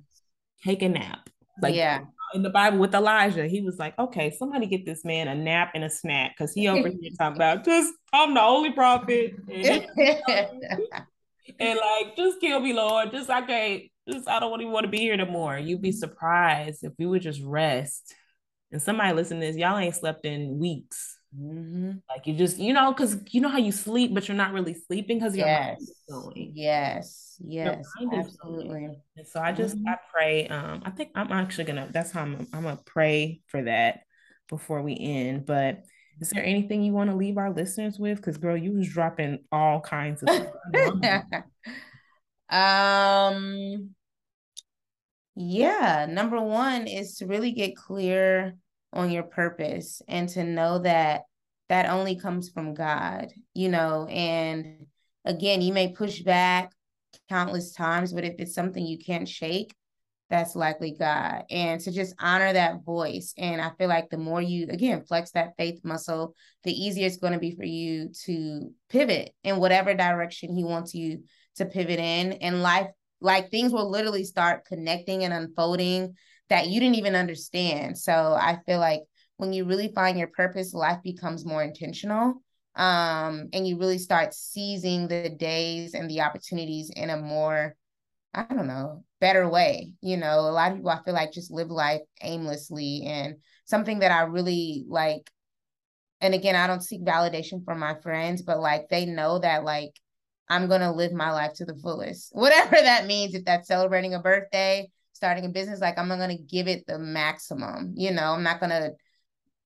take 0.63 0.81
a 0.81 0.89
nap. 0.89 1.29
Like 1.61 1.75
yeah. 1.75 1.99
in 2.33 2.41
the 2.41 2.49
Bible 2.49 2.79
with 2.79 2.95
Elijah, 2.95 3.47
he 3.47 3.61
was 3.61 3.77
like, 3.77 3.97
okay, 3.99 4.31
somebody 4.31 4.65
get 4.65 4.85
this 4.85 5.05
man 5.05 5.27
a 5.27 5.35
nap 5.35 5.71
and 5.75 5.83
a 5.83 5.89
snack 5.89 6.33
because 6.37 6.53
he 6.53 6.67
over 6.67 6.87
here 6.87 7.11
talking 7.17 7.37
about 7.37 7.63
just 7.63 7.93
I'm 8.11 8.33
the 8.33 8.41
only 8.41 8.71
prophet. 8.71 9.35
And, 9.51 9.87
and 11.59 11.79
like 11.79 12.15
just 12.15 12.39
kill 12.39 12.59
me, 12.59 12.73
Lord. 12.73 13.11
Just 13.11 13.29
I 13.29 13.41
can't 13.41 13.83
just 14.09 14.27
I 14.27 14.39
don't 14.39 14.59
even 14.59 14.73
want 14.73 14.85
to 14.85 14.89
be 14.89 14.99
here 14.99 15.17
no 15.17 15.25
more. 15.25 15.57
You'd 15.57 15.81
be 15.81 15.91
surprised 15.91 16.83
if 16.83 16.93
we 16.97 17.05
would 17.05 17.21
just 17.21 17.41
rest. 17.43 18.15
And 18.71 18.81
somebody 18.81 19.13
listen 19.13 19.39
to 19.39 19.45
this, 19.45 19.55
y'all 19.55 19.77
ain't 19.77 19.95
slept 19.95 20.25
in 20.25 20.57
weeks. 20.57 21.12
Mm-hmm. 21.39 21.91
Like 22.09 22.27
you 22.27 22.35
just, 22.35 22.57
you 22.57 22.73
know, 22.73 22.91
because 22.91 23.17
you 23.31 23.41
know 23.41 23.49
how 23.49 23.57
you 23.57 23.71
sleep, 23.71 24.13
but 24.13 24.27
you're 24.27 24.37
not 24.37 24.53
really 24.53 24.73
sleeping 24.73 25.17
because 25.17 25.35
your 25.35 25.47
yes. 25.47 25.65
mind 25.65 25.77
is 25.81 26.01
going. 26.09 26.51
Yes, 26.53 27.37
yes, 27.43 27.85
absolutely. 28.13 28.89
And 29.17 29.27
so 29.27 29.39
I 29.39 29.51
just 29.51 29.77
mm-hmm. 29.77 29.87
I 29.87 29.97
pray. 30.13 30.47
Um, 30.47 30.83
I 30.85 30.91
think 30.91 31.09
I'm 31.15 31.31
actually 31.31 31.65
gonna. 31.65 31.89
That's 31.91 32.11
how 32.11 32.21
I'm. 32.21 32.47
I'm 32.53 32.63
gonna 32.63 32.79
pray 32.85 33.41
for 33.47 33.63
that 33.63 34.01
before 34.47 34.83
we 34.83 34.95
end. 34.99 35.45
But 35.45 35.83
is 36.21 36.29
there 36.29 36.43
anything 36.43 36.83
you 36.83 36.93
want 36.93 37.09
to 37.09 37.15
leave 37.15 37.37
our 37.37 37.51
listeners 37.51 37.97
with? 37.97 38.17
Because 38.17 38.37
girl, 38.37 38.55
you 38.55 38.73
was 38.73 38.89
dropping 38.89 39.39
all 39.51 39.81
kinds 39.81 40.23
of. 40.23 40.47
um. 42.49 43.89
Yeah, 45.35 46.05
number 46.07 46.39
one 46.39 46.85
is 46.85 47.15
to 47.15 47.25
really 47.25 47.53
get 47.53 47.75
clear 47.75 48.55
on 48.93 49.11
your 49.11 49.23
purpose 49.23 50.01
and 50.07 50.29
to 50.29 50.43
know 50.43 50.79
that 50.79 51.23
that 51.69 51.89
only 51.89 52.15
comes 52.15 52.49
from 52.49 52.73
God, 52.73 53.29
you 53.53 53.69
know, 53.69 54.05
and 54.07 54.85
again, 55.25 55.61
you 55.61 55.73
may 55.73 55.91
push 55.91 56.21
back 56.21 56.71
countless 57.29 57.73
times, 57.73 58.13
but 58.13 58.23
if 58.23 58.35
it's 58.37 58.53
something 58.53 58.85
you 58.85 58.97
can't 58.97 59.27
shake, 59.27 59.73
that's 60.29 60.55
likely 60.55 60.95
God. 60.97 61.43
And 61.49 61.79
to 61.81 61.91
just 61.91 62.15
honor 62.19 62.53
that 62.53 62.83
voice. 62.83 63.33
And 63.37 63.61
I 63.61 63.71
feel 63.77 63.87
like 63.87 64.09
the 64.09 64.17
more 64.17 64.41
you, 64.41 64.67
again, 64.69 65.03
flex 65.03 65.31
that 65.31 65.53
faith 65.57 65.81
muscle, 65.83 66.35
the 66.63 66.71
easier 66.71 67.05
it's 67.05 67.17
going 67.17 67.33
to 67.33 67.39
be 67.39 67.55
for 67.55 67.65
you 67.65 68.09
to 68.25 68.71
pivot 68.89 69.33
in 69.43 69.57
whatever 69.57 69.93
direction 69.93 70.55
He 70.55 70.63
wants 70.63 70.95
you 70.95 71.23
to 71.57 71.65
pivot 71.65 71.99
in. 71.99 72.33
And 72.33 72.63
life, 72.63 72.87
like 73.21 73.51
things 73.51 73.71
will 73.71 73.89
literally 73.89 74.23
start 74.23 74.65
connecting 74.65 75.23
and 75.23 75.33
unfolding 75.33 76.15
that 76.49 76.67
you 76.67 76.79
didn't 76.79 76.95
even 76.97 77.15
understand. 77.15 77.97
So 77.97 78.37
I 78.39 78.59
feel 78.65 78.79
like 78.79 79.01
when 79.37 79.53
you 79.53 79.65
really 79.65 79.91
find 79.93 80.17
your 80.17 80.27
purpose, 80.27 80.73
life 80.73 80.99
becomes 81.03 81.45
more 81.45 81.63
intentional. 81.63 82.41
Um, 82.75 83.49
and 83.53 83.67
you 83.67 83.77
really 83.77 83.99
start 83.99 84.33
seizing 84.33 85.07
the 85.07 85.29
days 85.29 85.93
and 85.93 86.09
the 86.09 86.21
opportunities 86.21 86.91
in 86.95 87.09
a 87.09 87.17
more, 87.17 87.75
I 88.33 88.43
don't 88.43 88.67
know, 88.67 89.03
better 89.19 89.47
way. 89.47 89.93
You 90.01 90.17
know, 90.17 90.39
a 90.39 90.51
lot 90.51 90.71
of 90.71 90.77
people 90.77 90.89
I 90.89 91.03
feel 91.03 91.13
like 91.13 91.31
just 91.31 91.51
live 91.51 91.69
life 91.69 92.01
aimlessly 92.21 93.03
and 93.05 93.35
something 93.65 93.99
that 93.99 94.11
I 94.11 94.23
really 94.23 94.85
like. 94.87 95.29
And 96.19 96.33
again, 96.33 96.55
I 96.55 96.67
don't 96.67 96.81
seek 96.83 97.01
validation 97.01 97.63
from 97.63 97.79
my 97.79 97.95
friends, 98.01 98.41
but 98.41 98.59
like 98.59 98.89
they 98.89 99.05
know 99.05 99.39
that 99.39 99.63
like 99.63 99.99
I'm 100.49 100.67
gonna 100.67 100.93
live 100.93 101.11
my 101.11 101.31
life 101.31 101.53
to 101.55 101.65
the 101.65 101.75
fullest, 101.75 102.29
whatever 102.35 102.75
that 102.75 103.05
means. 103.05 103.35
If 103.35 103.45
that's 103.45 103.67
celebrating 103.67 104.13
a 104.13 104.19
birthday, 104.19 104.89
starting 105.13 105.45
a 105.45 105.49
business, 105.49 105.81
like 105.81 105.97
I'm 105.97 106.07
not 106.07 106.27
to 106.27 106.37
give 106.37 106.67
it 106.67 106.85
the 106.85 106.99
maximum. 106.99 107.93
You 107.95 108.11
know, 108.11 108.33
I'm 108.33 108.43
not 108.43 108.59
to 108.71 108.93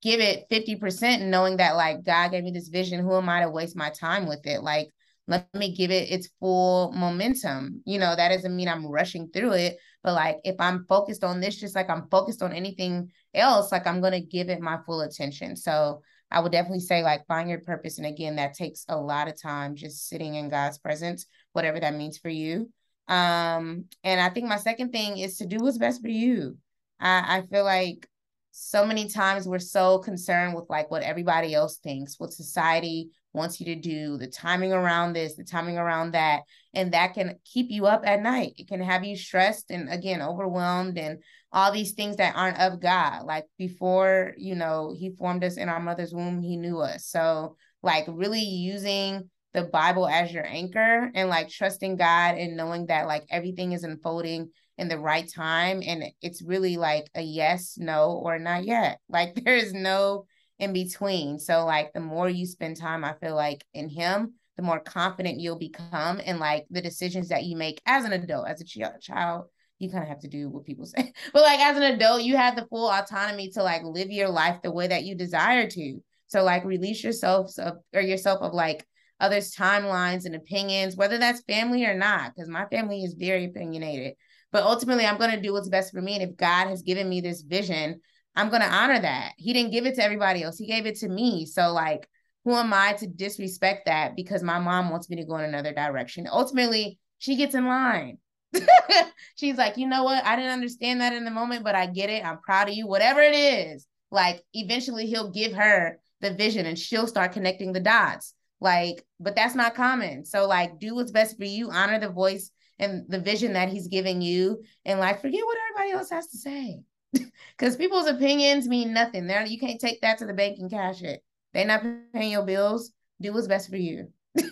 give 0.01 0.19
it 0.19 0.45
50% 0.51 1.23
knowing 1.23 1.57
that 1.57 1.75
like 1.75 2.03
God 2.03 2.31
gave 2.31 2.43
me 2.43 2.51
this 2.51 2.67
vision. 2.67 2.99
Who 2.99 3.15
am 3.15 3.29
I 3.29 3.41
to 3.41 3.49
waste 3.49 3.75
my 3.75 3.89
time 3.89 4.27
with 4.27 4.45
it? 4.45 4.61
Like, 4.61 4.89
let 5.27 5.53
me 5.53 5.75
give 5.75 5.91
it 5.91 6.11
its 6.11 6.29
full 6.39 6.91
momentum. 6.93 7.81
You 7.85 7.99
know, 7.99 8.15
that 8.15 8.29
doesn't 8.29 8.55
mean 8.55 8.67
I'm 8.67 8.85
rushing 8.85 9.29
through 9.29 9.53
it, 9.53 9.77
but 10.03 10.13
like 10.13 10.37
if 10.43 10.55
I'm 10.59 10.85
focused 10.87 11.23
on 11.23 11.41
this, 11.41 11.57
just 11.57 11.75
like 11.75 11.89
I'm 11.89 12.07
focused 12.09 12.41
on 12.41 12.53
anything 12.53 13.11
else, 13.33 13.71
like 13.71 13.87
I'm 13.87 14.01
to 14.01 14.21
give 14.21 14.49
it 14.49 14.61
my 14.61 14.79
full 14.85 15.01
attention. 15.01 15.55
So 15.55 16.01
I 16.31 16.39
would 16.39 16.51
definitely 16.51 16.81
say 16.81 17.03
like 17.03 17.27
find 17.27 17.49
your 17.49 17.59
purpose. 17.59 17.97
And 17.97 18.07
again, 18.07 18.35
that 18.37 18.53
takes 18.53 18.85
a 18.87 18.97
lot 18.97 19.27
of 19.27 19.41
time 19.41 19.75
just 19.75 20.07
sitting 20.07 20.35
in 20.35 20.49
God's 20.49 20.77
presence, 20.77 21.25
whatever 21.53 21.79
that 21.79 21.95
means 21.95 22.17
for 22.17 22.29
you. 22.29 22.71
Um, 23.07 23.85
and 24.03 24.19
I 24.19 24.29
think 24.29 24.47
my 24.47 24.57
second 24.57 24.91
thing 24.91 25.17
is 25.17 25.37
to 25.37 25.45
do 25.45 25.57
what's 25.59 25.77
best 25.77 26.01
for 26.01 26.09
you. 26.09 26.57
I, 26.99 27.37
I 27.37 27.41
feel 27.47 27.63
like 27.63 28.07
so 28.51 28.85
many 28.85 29.07
times 29.07 29.47
we're 29.47 29.59
so 29.59 29.99
concerned 29.99 30.55
with 30.55 30.65
like 30.67 30.89
what 30.89 31.03
everybody 31.03 31.53
else 31.53 31.77
thinks, 31.77 32.19
what 32.19 32.33
society 32.33 33.11
wants 33.33 33.59
you 33.59 33.67
to 33.67 33.75
do, 33.75 34.17
the 34.17 34.27
timing 34.27 34.73
around 34.73 35.13
this, 35.13 35.35
the 35.35 35.43
timing 35.43 35.77
around 35.77 36.13
that. 36.13 36.41
And 36.73 36.91
that 36.93 37.13
can 37.13 37.37
keep 37.45 37.69
you 37.69 37.85
up 37.85 38.01
at 38.03 38.21
night. 38.21 38.53
It 38.57 38.67
can 38.67 38.81
have 38.81 39.05
you 39.05 39.15
stressed 39.15 39.69
and 39.69 39.89
again 39.93 40.21
overwhelmed 40.21 40.97
and 40.97 41.21
all 41.51 41.71
these 41.71 41.93
things 41.93 42.17
that 42.17 42.35
aren't 42.35 42.59
of 42.59 42.81
God. 42.81 43.25
Like 43.25 43.45
before, 43.57 44.33
you 44.37 44.55
know, 44.55 44.93
he 44.97 45.11
formed 45.11 45.43
us 45.43 45.57
in 45.57 45.69
our 45.69 45.79
mother's 45.79 46.13
womb, 46.13 46.41
he 46.41 46.57
knew 46.57 46.79
us. 46.79 47.05
So 47.05 47.57
like 47.83 48.05
really 48.07 48.41
using 48.41 49.29
the 49.57 49.63
Bible 49.63 50.07
as 50.07 50.31
your 50.31 50.45
anchor 50.45 51.09
and 51.15 51.29
like 51.29 51.49
trusting 51.49 51.95
God 51.95 52.37
and 52.37 52.55
knowing 52.55 52.85
that 52.85 53.07
like 53.07 53.25
everything 53.31 53.71
is 53.71 53.83
unfolding 53.83 54.51
in 54.77 54.87
the 54.87 54.99
right 54.99 55.27
time. 55.27 55.81
And 55.83 56.03
it's 56.21 56.43
really 56.43 56.77
like 56.77 57.09
a 57.15 57.23
yes, 57.23 57.75
no, 57.79 58.21
or 58.23 58.37
not 58.37 58.65
yet. 58.65 58.99
Like 59.09 59.33
there 59.43 59.55
is 59.55 59.73
no 59.73 60.25
in 60.59 60.73
between. 60.73 61.39
So 61.39 61.65
like 61.65 61.91
the 61.93 61.99
more 61.99 62.29
you 62.29 62.45
spend 62.45 62.77
time, 62.77 63.03
I 63.03 63.13
feel 63.13 63.35
like 63.35 63.65
in 63.73 63.89
Him, 63.89 64.35
the 64.57 64.61
more 64.61 64.79
confident 64.79 65.39
you'll 65.39 65.57
become 65.57 66.21
and 66.23 66.39
like 66.39 66.67
the 66.69 66.81
decisions 66.81 67.29
that 67.29 67.45
you 67.45 67.57
make 67.57 67.81
as 67.87 68.05
an 68.05 68.13
adult, 68.13 68.47
as 68.47 68.61
a 68.61 68.63
ch- 68.63 69.01
child. 69.01 69.45
You 69.79 69.89
kind 69.89 70.03
of 70.03 70.09
have 70.09 70.21
to 70.21 70.27
do 70.27 70.49
what 70.49 70.65
people 70.65 70.85
say, 70.85 71.13
but 71.33 71.41
like 71.41 71.59
as 71.59 71.77
an 71.77 71.83
adult, 71.83 72.21
you 72.21 72.37
have 72.37 72.55
the 72.55 72.67
full 72.67 72.91
autonomy 72.91 73.49
to 73.51 73.63
like 73.63 73.81
live 73.83 74.11
your 74.11 74.29
life 74.29 74.61
the 74.61 74.71
way 74.71 74.85
that 74.87 75.03
you 75.03 75.15
desire 75.15 75.67
to. 75.67 75.99
So 76.27 76.43
like 76.43 76.63
release 76.63 77.03
yourself 77.03 77.57
of 77.57 77.77
or 77.95 78.01
yourself 78.01 78.41
of 78.41 78.53
like 78.53 78.85
others' 79.19 79.55
timelines 79.55 80.25
and 80.25 80.35
opinions, 80.35 80.95
whether 80.95 81.17
that's 81.17 81.41
family 81.41 81.85
or 81.85 81.93
not, 81.93 82.35
because 82.35 82.49
my 82.49 82.65
family 82.65 83.03
is 83.03 83.13
very 83.13 83.45
opinionated. 83.45 84.13
But 84.51 84.63
ultimately, 84.63 85.05
I'm 85.05 85.17
going 85.17 85.31
to 85.31 85.41
do 85.41 85.53
what's 85.53 85.69
best 85.69 85.91
for 85.91 86.01
me. 86.01 86.13
And 86.13 86.23
if 86.23 86.37
God 86.37 86.67
has 86.67 86.81
given 86.81 87.09
me 87.09 87.21
this 87.21 87.41
vision, 87.41 88.01
I'm 88.35 88.49
going 88.49 88.61
to 88.61 88.73
honor 88.73 88.99
that. 88.99 89.33
He 89.37 89.53
didn't 89.53 89.71
give 89.71 89.85
it 89.85 89.95
to 89.95 90.03
everybody 90.03 90.43
else, 90.43 90.57
He 90.57 90.67
gave 90.67 90.85
it 90.85 90.97
to 90.97 91.09
me. 91.09 91.45
So, 91.45 91.73
like, 91.73 92.07
who 92.45 92.55
am 92.55 92.73
I 92.73 92.93
to 92.93 93.07
disrespect 93.07 93.87
that 93.87 94.15
because 94.15 94.41
my 94.41 94.59
mom 94.59 94.89
wants 94.89 95.09
me 95.09 95.17
to 95.17 95.25
go 95.25 95.37
in 95.37 95.45
another 95.45 95.73
direction? 95.73 96.29
Ultimately, 96.31 96.97
she 97.17 97.35
gets 97.35 97.55
in 97.55 97.65
line. 97.65 98.19
She's 99.35 99.57
like, 99.57 99.75
you 99.75 99.87
know 99.87 100.03
what? 100.03 100.23
I 100.23 100.35
didn't 100.37 100.51
understand 100.51 101.01
that 101.01 101.13
in 101.13 101.25
the 101.25 101.31
moment, 101.31 101.65
but 101.65 101.75
I 101.75 101.87
get 101.87 102.09
it. 102.09 102.25
I'm 102.25 102.39
proud 102.39 102.69
of 102.69 102.75
you. 102.75 102.87
Whatever 102.87 103.21
it 103.21 103.35
is, 103.35 103.85
like, 104.11 104.43
eventually, 104.53 105.07
he'll 105.07 105.31
give 105.31 105.53
her 105.53 105.99
the 106.21 106.31
vision 106.33 106.65
and 106.65 106.79
she'll 106.79 107.07
start 107.07 107.33
connecting 107.33 107.73
the 107.73 107.79
dots. 107.79 108.33
Like, 108.59 109.05
but 109.19 109.35
that's 109.35 109.55
not 109.55 109.75
common. 109.75 110.25
So 110.25 110.47
like 110.47 110.79
do 110.79 110.95
what's 110.95 111.11
best 111.11 111.37
for 111.37 111.45
you, 111.45 111.69
honor 111.69 111.99
the 111.99 112.09
voice 112.09 112.51
and 112.79 113.05
the 113.07 113.19
vision 113.19 113.53
that 113.53 113.69
he's 113.69 113.87
giving 113.87 114.21
you, 114.21 114.63
and 114.85 114.99
like 114.99 115.21
forget 115.21 115.45
what 115.45 115.57
everybody 115.69 115.97
else 115.97 116.09
has 116.09 116.27
to 116.27 116.37
say. 116.37 116.79
Because 117.57 117.75
people's 117.75 118.07
opinions 118.07 118.67
mean 118.67 118.93
nothing. 118.93 119.25
There 119.25 119.43
you 119.45 119.59
can't 119.59 119.81
take 119.81 120.01
that 120.01 120.19
to 120.19 120.25
the 120.27 120.33
bank 120.33 120.59
and 120.59 120.69
cash 120.69 121.01
it. 121.01 121.23
They're 121.53 121.65
not 121.65 121.83
paying 122.13 122.31
your 122.31 122.45
bills. 122.45 122.91
Do 123.19 123.33
what's 123.33 123.47
best 123.47 123.69
for 123.69 123.77
you. 123.77 124.11
so 124.37 124.43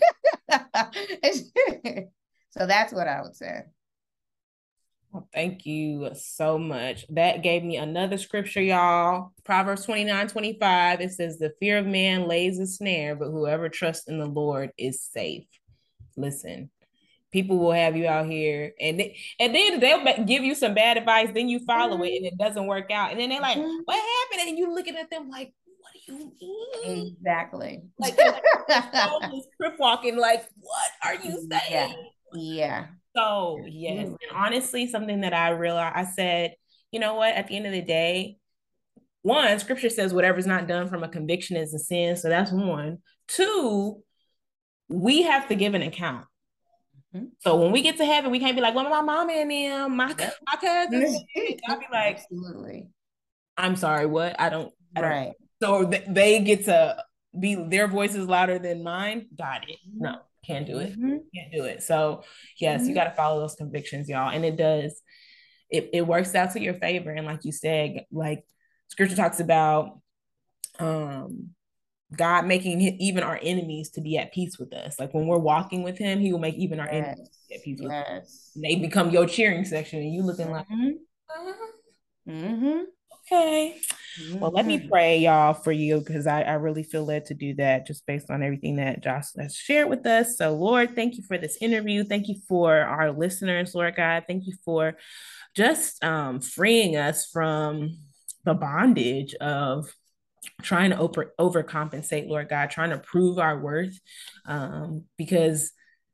that's 2.65 2.91
what 2.93 3.07
I 3.07 3.21
would 3.21 3.35
say. 3.35 3.61
Well, 5.15 5.29
thank 5.33 5.65
you 5.65 6.09
so 6.13 6.57
much. 6.57 7.05
That 7.07 7.41
gave 7.41 7.63
me 7.63 7.77
another 7.77 8.17
scripture, 8.17 8.61
y'all. 8.61 9.31
Proverbs 9.45 9.85
29 9.85 10.27
25. 10.27 10.99
It 10.99 11.13
says, 11.13 11.39
The 11.39 11.53
fear 11.57 11.77
of 11.77 11.85
man 11.85 12.27
lays 12.27 12.59
a 12.59 12.67
snare, 12.67 13.15
but 13.15 13.31
whoever 13.31 13.69
trusts 13.69 14.09
in 14.09 14.19
the 14.19 14.25
Lord 14.25 14.71
is 14.77 15.01
safe. 15.01 15.45
Listen, 16.17 16.69
people 17.31 17.57
will 17.59 17.71
have 17.71 17.95
you 17.95 18.09
out 18.09 18.25
here 18.25 18.73
and 18.77 18.99
they, 18.99 19.17
and 19.39 19.55
then 19.55 19.79
they'll 19.79 20.25
give 20.25 20.43
you 20.43 20.53
some 20.53 20.73
bad 20.73 20.97
advice, 20.97 21.29
then 21.33 21.47
you 21.47 21.59
follow 21.59 22.03
it 22.03 22.17
and 22.17 22.25
it 22.25 22.37
doesn't 22.37 22.67
work 22.67 22.91
out. 22.91 23.11
And 23.11 23.19
then 23.21 23.29
they're 23.29 23.39
like, 23.39 23.57
mm-hmm. 23.57 23.83
What 23.85 23.95
happened? 23.95 24.49
And 24.49 24.57
you 24.57 24.75
looking 24.75 24.97
at 24.97 25.09
them 25.09 25.29
like, 25.29 25.53
What 25.79 25.93
do 25.93 26.13
you 26.13 26.31
mean? 26.83 27.15
Exactly. 27.17 27.83
Like, 27.97 28.17
like 28.17 28.43
crip 29.61 29.79
walking, 29.79 30.17
like, 30.17 30.45
What 30.59 30.91
are 31.05 31.15
you 31.15 31.47
saying? 31.49 31.61
Yeah. 31.71 31.93
Yeah. 32.33 32.85
So 33.15 33.59
yes, 33.67 34.07
and 34.07 34.17
honestly, 34.33 34.87
something 34.87 35.21
that 35.21 35.33
I 35.33 35.49
realized, 35.49 35.95
I 35.95 36.03
said, 36.03 36.55
you 36.91 36.99
know 36.99 37.15
what? 37.15 37.33
At 37.33 37.47
the 37.47 37.55
end 37.55 37.65
of 37.65 37.71
the 37.71 37.81
day, 37.81 38.37
one, 39.21 39.57
Scripture 39.59 39.89
says 39.89 40.13
whatever's 40.13 40.45
not 40.45 40.67
done 40.67 40.87
from 40.87 41.03
a 41.03 41.09
conviction 41.09 41.57
is 41.57 41.73
a 41.73 41.79
sin. 41.79 42.15
So 42.17 42.29
that's 42.29 42.51
one. 42.51 42.99
Two, 43.27 44.03
we 44.87 45.23
have 45.23 45.47
to 45.47 45.55
give 45.55 45.73
an 45.73 45.81
account. 45.81 46.25
Mm-hmm. 47.15 47.25
So 47.39 47.55
when 47.55 47.71
we 47.71 47.81
get 47.81 47.97
to 47.97 48.05
heaven, 48.05 48.31
we 48.31 48.39
can't 48.39 48.55
be 48.55 48.61
like, 48.61 48.75
"Well, 48.75 48.89
my 48.89 49.01
mom 49.01 49.29
and 49.29 49.49
them, 49.49 49.95
my 49.95 50.07
my 50.13 50.57
cousins." 50.59 51.17
I'll 51.67 51.79
be 51.79 51.85
like, 51.91 52.17
"Absolutely." 52.17 52.89
I'm 53.57 53.75
sorry. 53.75 54.05
What? 54.05 54.39
I 54.39 54.49
don't. 54.49 54.73
I 54.95 55.01
right. 55.01 55.33
Don't. 55.61 55.85
So 55.85 55.89
th- 55.89 56.03
they 56.07 56.39
get 56.41 56.65
to 56.65 57.03
be 57.37 57.55
their 57.55 57.87
voice 57.87 58.15
is 58.15 58.27
louder 58.27 58.59
than 58.59 58.83
mine. 58.83 59.27
Got 59.37 59.69
it. 59.69 59.77
No. 59.91 60.17
Can't 60.45 60.67
do 60.67 60.79
it. 60.79 60.91
Mm-hmm. 60.91 61.17
Can't 61.33 61.51
do 61.53 61.63
it. 61.65 61.83
So 61.83 62.23
yes, 62.59 62.81
mm-hmm. 62.81 62.89
you 62.89 62.95
got 62.95 63.05
to 63.05 63.15
follow 63.15 63.39
those 63.39 63.55
convictions, 63.55 64.09
y'all. 64.09 64.29
And 64.29 64.45
it 64.45 64.57
does, 64.57 65.01
it, 65.69 65.89
it 65.93 66.07
works 66.07 66.35
out 66.35 66.51
to 66.51 66.61
your 66.61 66.75
favor. 66.75 67.11
And 67.11 67.25
like 67.25 67.41
you 67.43 67.51
said, 67.51 68.05
like 68.11 68.43
scripture 68.87 69.15
talks 69.15 69.39
about 69.39 69.99
um 70.79 71.49
God 72.15 72.45
making 72.45 72.81
even 72.81 73.23
our 73.23 73.39
enemies 73.41 73.89
to 73.91 74.01
be 74.01 74.17
at 74.17 74.33
peace 74.33 74.57
with 74.59 74.73
us. 74.73 74.99
Like 74.99 75.13
when 75.13 75.27
we're 75.27 75.37
walking 75.37 75.83
with 75.83 75.97
him, 75.97 76.19
he 76.19 76.31
will 76.31 76.39
make 76.39 76.55
even 76.55 76.79
our 76.79 76.85
yes. 76.85 76.95
enemies 76.95 77.29
at 77.53 77.63
peace 77.63 77.79
with 77.81 77.91
yes. 77.91 78.07
us. 78.07 78.51
They 78.55 78.75
become 78.75 79.09
your 79.09 79.25
cheering 79.25 79.65
section 79.65 79.99
and 79.99 80.13
you 80.13 80.23
looking 80.23 80.51
like 80.51 80.67
uh-huh. 82.27 82.83
Okay. 83.13 83.79
Mm-hmm. 84.19 84.39
Well, 84.39 84.51
let 84.51 84.65
me 84.65 84.79
pray, 84.79 85.19
y'all, 85.19 85.53
for 85.53 85.71
you 85.71 85.99
because 85.99 86.27
I, 86.27 86.41
I 86.41 86.53
really 86.53 86.83
feel 86.83 87.03
led 87.03 87.25
to 87.25 87.33
do 87.33 87.55
that 87.55 87.85
just 87.85 88.05
based 88.05 88.29
on 88.31 88.43
everything 88.43 88.77
that 88.77 89.03
Josh 89.03 89.25
has 89.37 89.55
shared 89.55 89.89
with 89.89 90.05
us. 90.05 90.37
So, 90.37 90.53
Lord, 90.53 90.95
thank 90.95 91.17
you 91.17 91.23
for 91.23 91.37
this 91.37 91.57
interview. 91.61 92.03
Thank 92.03 92.27
you 92.27 92.35
for 92.47 92.75
our 92.77 93.11
listeners, 93.11 93.75
Lord 93.75 93.95
God. 93.95 94.23
Thank 94.27 94.47
you 94.47 94.53
for 94.63 94.95
just 95.55 96.03
um, 96.03 96.39
freeing 96.39 96.95
us 96.95 97.25
from 97.25 97.97
the 98.45 98.53
bondage 98.53 99.33
of 99.35 99.93
trying 100.61 100.91
to 100.91 100.97
over 100.97 101.33
overcompensate, 101.39 102.27
Lord 102.27 102.49
God, 102.49 102.69
trying 102.69 102.91
to 102.91 102.99
prove 102.99 103.39
our 103.39 103.59
worth, 103.59 103.99
um, 104.45 105.05
because 105.17 105.71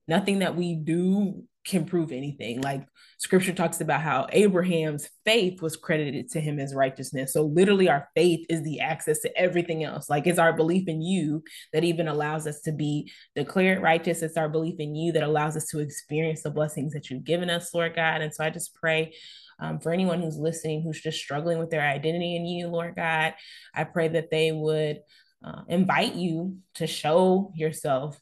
nothing 0.08 0.40
that 0.40 0.56
we 0.56 0.76
do 0.76 1.44
can 1.66 1.86
prove 1.86 2.12
anything. 2.12 2.62
Like 2.62 2.88
scripture 3.20 3.54
talks 3.54 3.82
about 3.82 4.02
how 4.02 4.28
Abraham's 4.32 5.08
faith 5.26 5.62
was 5.62 5.76
credited 5.76 6.30
to 6.32 6.42
him 6.42 6.60
as 6.60 6.74
righteousness. 6.74 7.34
So 7.34 7.44
literally 7.44 7.88
our 7.88 8.10
faith 8.16 8.46
is 8.50 8.64
the 8.64 8.80
access 8.80 9.20
to 9.20 9.38
everything 9.38 9.84
else. 9.84 10.10
Like 10.10 10.26
it's 10.26 10.40
our 10.40 10.54
belief 10.54 10.88
in 10.88 11.02
you 11.02 11.44
that 11.72 11.84
even 11.84 12.08
allows 12.08 12.48
us 12.48 12.62
to 12.62 12.72
be 12.72 13.12
declared 13.36 13.82
righteous. 13.82 14.24
It's 14.24 14.38
our 14.38 14.50
belief 14.50 14.80
in 14.80 14.96
you 14.96 15.12
that 15.12 15.24
allows 15.24 15.56
us 15.56 15.68
to 15.68 15.80
experience 15.80 16.42
the 16.42 16.50
blessings 16.50 16.94
that 16.94 17.10
you've 17.10 17.24
given 17.24 17.50
us, 17.50 17.74
Lord 17.74 17.96
God. 17.96 18.22
And 18.22 18.34
so 18.34 18.44
I 18.44 18.50
just 18.50 18.74
pray 18.74 19.14
um, 19.60 19.80
for 19.80 19.92
anyone 19.92 20.22
who's 20.22 20.38
listening 20.38 20.82
who's 20.82 21.00
just 21.00 21.20
struggling 21.20 21.60
with 21.60 21.70
their 21.70 21.88
identity 21.88 22.36
in 22.36 22.48
you, 22.48 22.68
Lord 22.68 22.96
God, 22.96 23.36
I 23.76 23.84
pray 23.84 24.08
that 24.08 24.32
they 24.32 24.52
would 24.52 25.02
uh, 25.46 25.62
invite 25.68 26.16
you 26.16 26.58
to 26.76 26.88
show 26.88 27.52
yourself 27.56 28.20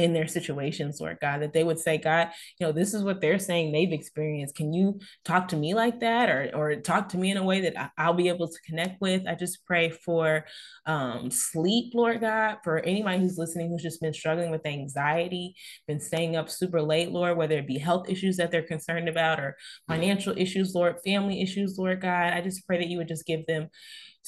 in 0.00 0.14
their 0.14 0.26
situations, 0.26 0.98
Lord 0.98 1.18
God, 1.20 1.42
that 1.42 1.52
they 1.52 1.62
would 1.62 1.78
say, 1.78 1.98
God, 1.98 2.30
you 2.58 2.66
know, 2.66 2.72
this 2.72 2.94
is 2.94 3.04
what 3.04 3.20
they're 3.20 3.38
saying 3.38 3.70
they've 3.70 3.92
experienced. 3.92 4.56
Can 4.56 4.72
you 4.72 4.98
talk 5.26 5.48
to 5.48 5.56
me 5.56 5.74
like 5.74 6.00
that 6.00 6.30
or, 6.30 6.50
or 6.54 6.76
talk 6.76 7.10
to 7.10 7.18
me 7.18 7.30
in 7.30 7.36
a 7.36 7.44
way 7.44 7.60
that 7.60 7.92
I'll 7.98 8.14
be 8.14 8.28
able 8.28 8.48
to 8.48 8.58
connect 8.66 9.00
with? 9.02 9.26
I 9.28 9.34
just 9.34 9.66
pray 9.66 9.90
for 9.90 10.46
um, 10.86 11.30
sleep, 11.30 11.92
Lord 11.94 12.22
God, 12.22 12.58
for 12.64 12.78
anybody 12.78 13.18
who's 13.18 13.36
listening 13.36 13.68
who's 13.68 13.82
just 13.82 14.00
been 14.00 14.14
struggling 14.14 14.50
with 14.50 14.64
anxiety, 14.64 15.54
been 15.86 16.00
staying 16.00 16.34
up 16.34 16.48
super 16.48 16.80
late, 16.80 17.10
Lord, 17.10 17.36
whether 17.36 17.58
it 17.58 17.66
be 17.66 17.78
health 17.78 18.08
issues 18.08 18.38
that 18.38 18.50
they're 18.50 18.62
concerned 18.62 19.08
about 19.08 19.38
or 19.38 19.56
financial 19.86 20.34
issues, 20.36 20.74
Lord, 20.74 20.96
family 21.04 21.42
issues, 21.42 21.76
Lord 21.76 22.00
God. 22.00 22.32
I 22.32 22.40
just 22.40 22.66
pray 22.66 22.78
that 22.78 22.88
you 22.88 22.96
would 22.96 23.08
just 23.08 23.26
give 23.26 23.44
them 23.46 23.68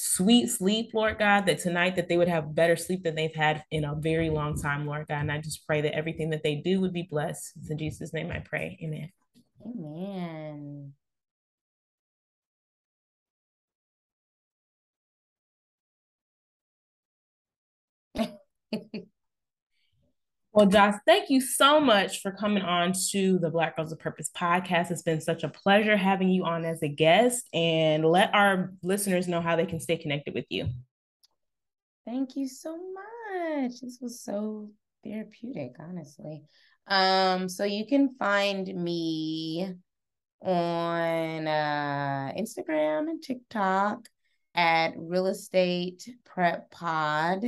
sweet 0.03 0.49
sleep, 0.49 0.91
Lord 0.95 1.19
God, 1.21 1.47
that 1.47 1.61
tonight 1.61 1.95
that 1.95 2.09
they 2.09 2.17
would 2.17 2.29
have 2.29 2.57
better 2.57 2.75
sleep 2.75 3.05
than 3.05 3.15
they've 3.15 3.35
had 3.35 3.63
in 3.71 3.85
a 3.85 3.95
very 3.95 4.31
long 4.31 4.61
time, 4.61 4.85
Lord 4.85 5.07
God. 5.07 5.21
And 5.21 5.31
I 5.31 5.39
just 5.41 5.65
pray 5.65 5.81
that 5.81 5.95
everything 5.95 6.31
that 6.31 6.43
they 6.43 6.57
do 6.57 6.81
would 6.81 6.93
be 6.93 7.07
blessed. 7.09 7.53
It's 7.61 7.71
in 7.71 7.79
Jesus' 7.79 8.13
name 8.13 8.33
I 8.33 8.41
pray. 8.41 8.77
Amen. 8.83 9.13
Amen. 9.65 10.93
Well, 20.55 20.67
Josh, 20.67 20.97
thank 21.07 21.31
you 21.31 21.41
so 21.41 21.81
much 21.81 22.21
for 22.21 22.31
coming 22.31 22.63
on 22.63 22.93
to 23.11 23.39
the 23.39 23.49
Black 23.49 23.75
Girls 23.75 23.91
of 23.91 23.99
Purpose 23.99 24.31
podcast. 24.37 24.91
It's 24.91 25.01
been 25.01 25.23
such 25.23 25.45
a 25.45 25.49
pleasure 25.49 25.97
having 25.97 26.29
you 26.29 26.45
on 26.45 26.67
as 26.67 26.83
a 26.83 26.89
guest 26.89 27.49
and 27.55 28.05
let 28.05 28.35
our 28.35 28.75
listeners 28.83 29.27
know 29.27 29.41
how 29.41 29.57
they 29.57 29.65
can 29.65 29.81
stay 29.81 29.97
connected 29.97 30.35
with 30.35 30.45
you. 30.51 30.67
Thank 32.05 32.37
you 32.37 32.49
so 32.49 32.77
much. 32.77 33.81
This 33.81 33.99
was 34.03 34.21
so 34.21 34.69
therapeutic, 35.03 35.77
honestly. 35.81 36.43
Um, 36.87 37.49
so 37.49 37.65
you 37.65 37.87
can 37.87 38.15
find 38.19 38.67
me 38.75 39.73
on 40.43 41.47
uh, 41.47 42.33
Instagram 42.37 43.09
and 43.09 43.23
TikTok 43.23 44.07
at 44.55 44.93
Real 44.99 45.29
Estate 45.29 46.07
Prep 46.27 46.71
Pod. 46.71 47.43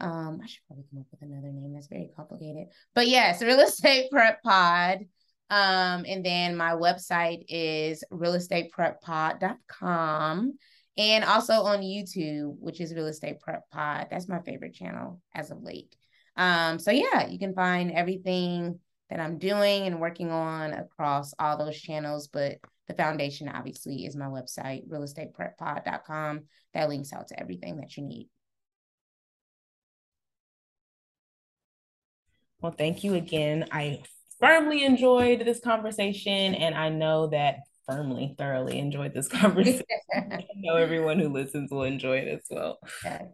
Um, 0.00 0.40
I 0.42 0.46
should 0.46 0.62
probably 0.66 0.86
come 0.90 1.00
up 1.00 1.06
with 1.10 1.22
another 1.22 1.52
name. 1.52 1.74
That's 1.74 1.86
very 1.86 2.10
complicated. 2.14 2.66
But 2.94 3.08
yes, 3.08 3.42
Real 3.42 3.60
Estate 3.60 4.10
Prep 4.10 4.42
Pod. 4.42 5.06
Um, 5.48 6.04
and 6.08 6.24
then 6.24 6.56
my 6.56 6.72
website 6.72 7.44
is 7.48 8.02
realestatepreppod.com 8.12 10.58
and 10.98 11.24
also 11.24 11.62
on 11.62 11.82
YouTube, 11.82 12.56
which 12.58 12.80
is 12.80 12.94
Real 12.94 13.06
Estate 13.06 13.40
Prep 13.40 13.70
Pod. 13.70 14.08
That's 14.10 14.28
my 14.28 14.40
favorite 14.40 14.74
channel 14.74 15.20
as 15.34 15.50
of 15.50 15.62
late. 15.62 15.94
Um, 16.36 16.78
so 16.78 16.90
yeah, 16.90 17.28
you 17.28 17.38
can 17.38 17.54
find 17.54 17.92
everything 17.92 18.78
that 19.08 19.20
I'm 19.20 19.38
doing 19.38 19.86
and 19.86 20.00
working 20.00 20.30
on 20.30 20.72
across 20.72 21.32
all 21.38 21.56
those 21.56 21.78
channels, 21.78 22.28
but 22.28 22.58
the 22.88 22.94
foundation 22.94 23.48
obviously 23.48 24.04
is 24.04 24.16
my 24.16 24.26
website, 24.26 24.88
realestatepreppod.com. 24.88 26.40
That 26.74 26.88
links 26.88 27.12
out 27.12 27.28
to 27.28 27.40
everything 27.40 27.76
that 27.76 27.96
you 27.96 28.02
need. 28.02 28.28
Well, 32.66 32.74
thank 32.76 33.04
you 33.04 33.14
again. 33.14 33.68
I 33.70 34.02
firmly 34.40 34.84
enjoyed 34.84 35.38
this 35.46 35.60
conversation, 35.60 36.56
and 36.56 36.74
I 36.74 36.88
know 36.88 37.28
that 37.28 37.60
firmly, 37.86 38.34
thoroughly 38.36 38.80
enjoyed 38.80 39.14
this 39.14 39.28
conversation. 39.28 39.84
I 40.12 40.42
know 40.56 40.74
everyone 40.74 41.20
who 41.20 41.28
listens 41.28 41.70
will 41.70 41.84
enjoy 41.84 42.16
it 42.16 42.26
as 42.26 42.40
well. 42.50 42.80
Okay. 43.04 43.28